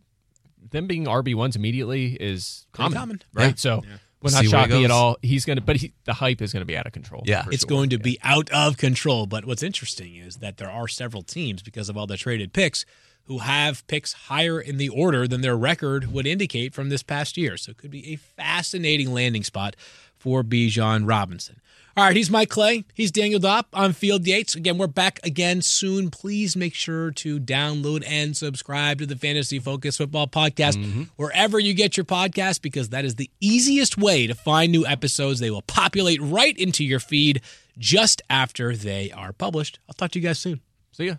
them 0.70 0.88
being 0.88 1.06
RB 1.06 1.36
ones 1.36 1.56
immediately 1.56 2.14
is 2.20 2.66
common, 2.72 2.98
common. 2.98 3.22
right? 3.34 3.48
Yeah. 3.50 3.54
So 3.56 3.84
would 4.22 4.32
See 4.32 4.36
not 4.36 4.42
where 4.44 4.50
shock 4.62 4.70
me 4.70 4.86
at 4.86 4.92
all. 4.92 5.18
He's 5.22 5.46
going 5.46 5.58
to, 5.58 5.64
but 5.64 5.78
he, 5.78 5.94
the 6.06 6.14
hype 6.14 6.42
is 6.42 6.54
going 6.54 6.62
to 6.62 6.66
be 6.66 6.78
out 6.78 6.86
of 6.86 6.94
control. 6.94 7.24
Yeah. 7.26 7.46
it's 7.52 7.64
sure. 7.64 7.70
going 7.70 7.90
to 7.90 7.96
Yeah. 7.98 8.04
be 8.04 8.20
out 8.22 8.50
of 8.52 8.78
control. 8.78 9.26
But 9.26 9.46
what's 9.46 9.64
interesting 9.64 10.16
is 10.16 10.38
that 10.38 10.58
there 10.58 10.70
are 10.70 10.88
several 10.88 11.24
teams 11.24 11.62
because 11.64 11.90
of 11.90 11.98
all 11.98 12.06
the 12.08 12.18
traded 12.18 12.54
picks 12.54 12.86
who 13.26 13.40
have 13.40 13.86
picks 13.88 14.14
higher 14.14 14.60
in 14.60 14.78
the 14.78 14.90
order 14.90 15.28
than 15.28 15.42
their 15.42 15.58
record 15.58 16.12
would 16.12 16.28
indicate 16.28 16.74
from 16.74 16.90
this 16.90 17.02
past 17.04 17.38
year. 17.38 17.58
So 17.58 17.72
it 17.72 17.78
could 17.78 17.92
be 17.92 18.14
a 18.14 18.16
fascinating 18.16 19.14
landing 19.14 19.44
spot 19.44 19.76
for 20.18 20.44
Bijan 20.44 21.08
Robinson. 21.08 21.60
All 21.98 22.06
right, 22.06 22.16
he's 22.16 22.32
Mike 22.32 22.50
Clay. 22.50 22.86
He's 22.94 23.12
Daniel 23.12 23.42
Dopp. 23.42 23.66
I'm 23.74 23.92
Field 23.92 24.26
Yates. 24.26 24.56
Again, 24.56 24.78
we're 24.78 24.88
back 24.88 25.20
again 25.26 25.62
soon. 25.62 26.10
Please 26.10 26.56
make 26.56 26.74
sure 26.74 27.12
to 27.12 27.38
download 27.38 28.06
and 28.08 28.36
subscribe 28.38 29.00
to 29.00 29.06
the 29.06 29.18
Fantasy 29.18 29.60
Focus 29.60 29.98
Football 29.98 30.28
Podcast 30.28 30.78
mm-hmm. 30.78 31.04
wherever 31.18 31.60
you 31.60 31.74
get 31.74 31.98
your 31.98 32.06
podcast 32.06 32.62
because 32.62 32.90
that 32.90 33.04
is 33.04 33.16
the 33.16 33.30
easiest 33.42 33.98
way 33.98 34.26
to 34.26 34.34
find 34.34 34.72
new 34.72 34.86
episodes. 34.86 35.42
They 35.42 35.52
will 35.52 35.64
populate 35.64 36.22
right 36.22 36.58
into 36.58 36.86
your 36.86 37.02
feed 37.02 37.42
just 37.78 38.22
after 38.30 38.74
they 38.74 39.12
are 39.12 39.34
published. 39.34 39.80
I'll 39.90 39.94
talk 39.94 40.12
to 40.12 40.20
you 40.20 40.24
guys 40.24 40.40
soon. 40.40 40.62
See 40.94 41.08
ya. 41.08 41.16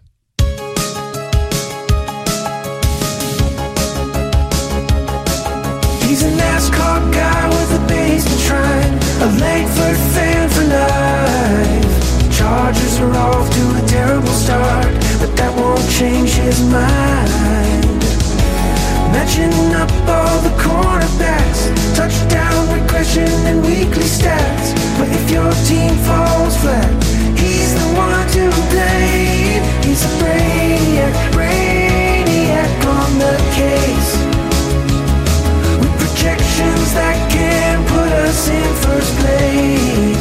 He's 6.08 6.22
a 6.22 6.30
NASCAR 6.30 7.12
guy 7.12 7.48
with 7.50 7.82
a 7.82 7.86
basement 7.86 9.01
a 9.20 9.26
Langford 9.40 9.98
fan 10.14 10.48
for 10.48 10.64
life. 10.64 12.36
Chargers 12.36 12.98
are 13.00 13.14
off 13.14 13.48
to 13.54 13.62
a 13.78 13.86
terrible 13.86 14.36
start, 14.44 14.92
but 15.20 15.30
that 15.36 15.52
won't 15.56 15.86
change 15.90 16.32
his 16.32 16.60
mind. 16.70 18.02
Matching 19.12 19.52
up 19.74 19.90
all 20.08 20.38
the 20.40 20.54
cornerbacks, 20.56 21.70
touchdown 21.94 22.62
regression 22.72 23.28
and 23.46 23.62
weekly 23.62 24.08
stats. 24.08 24.72
But 24.98 25.08
if 25.08 25.30
your 25.30 25.52
team 25.68 25.94
falls 26.08 26.56
flat, 26.56 26.90
he's 27.36 27.74
the 27.74 27.88
one 27.94 28.26
to 28.36 28.50
blame. 28.72 29.62
He's 29.84 30.02
a 30.04 30.12
brainiac, 30.18 31.14
brainiac 31.32 32.72
on 32.86 33.10
the 33.18 33.36
case. 33.54 34.12
With 35.80 35.94
projections 36.00 36.94
that 36.94 37.31
us 38.12 38.48
in 38.48 38.74
first 38.82 39.16
place. 39.18 40.11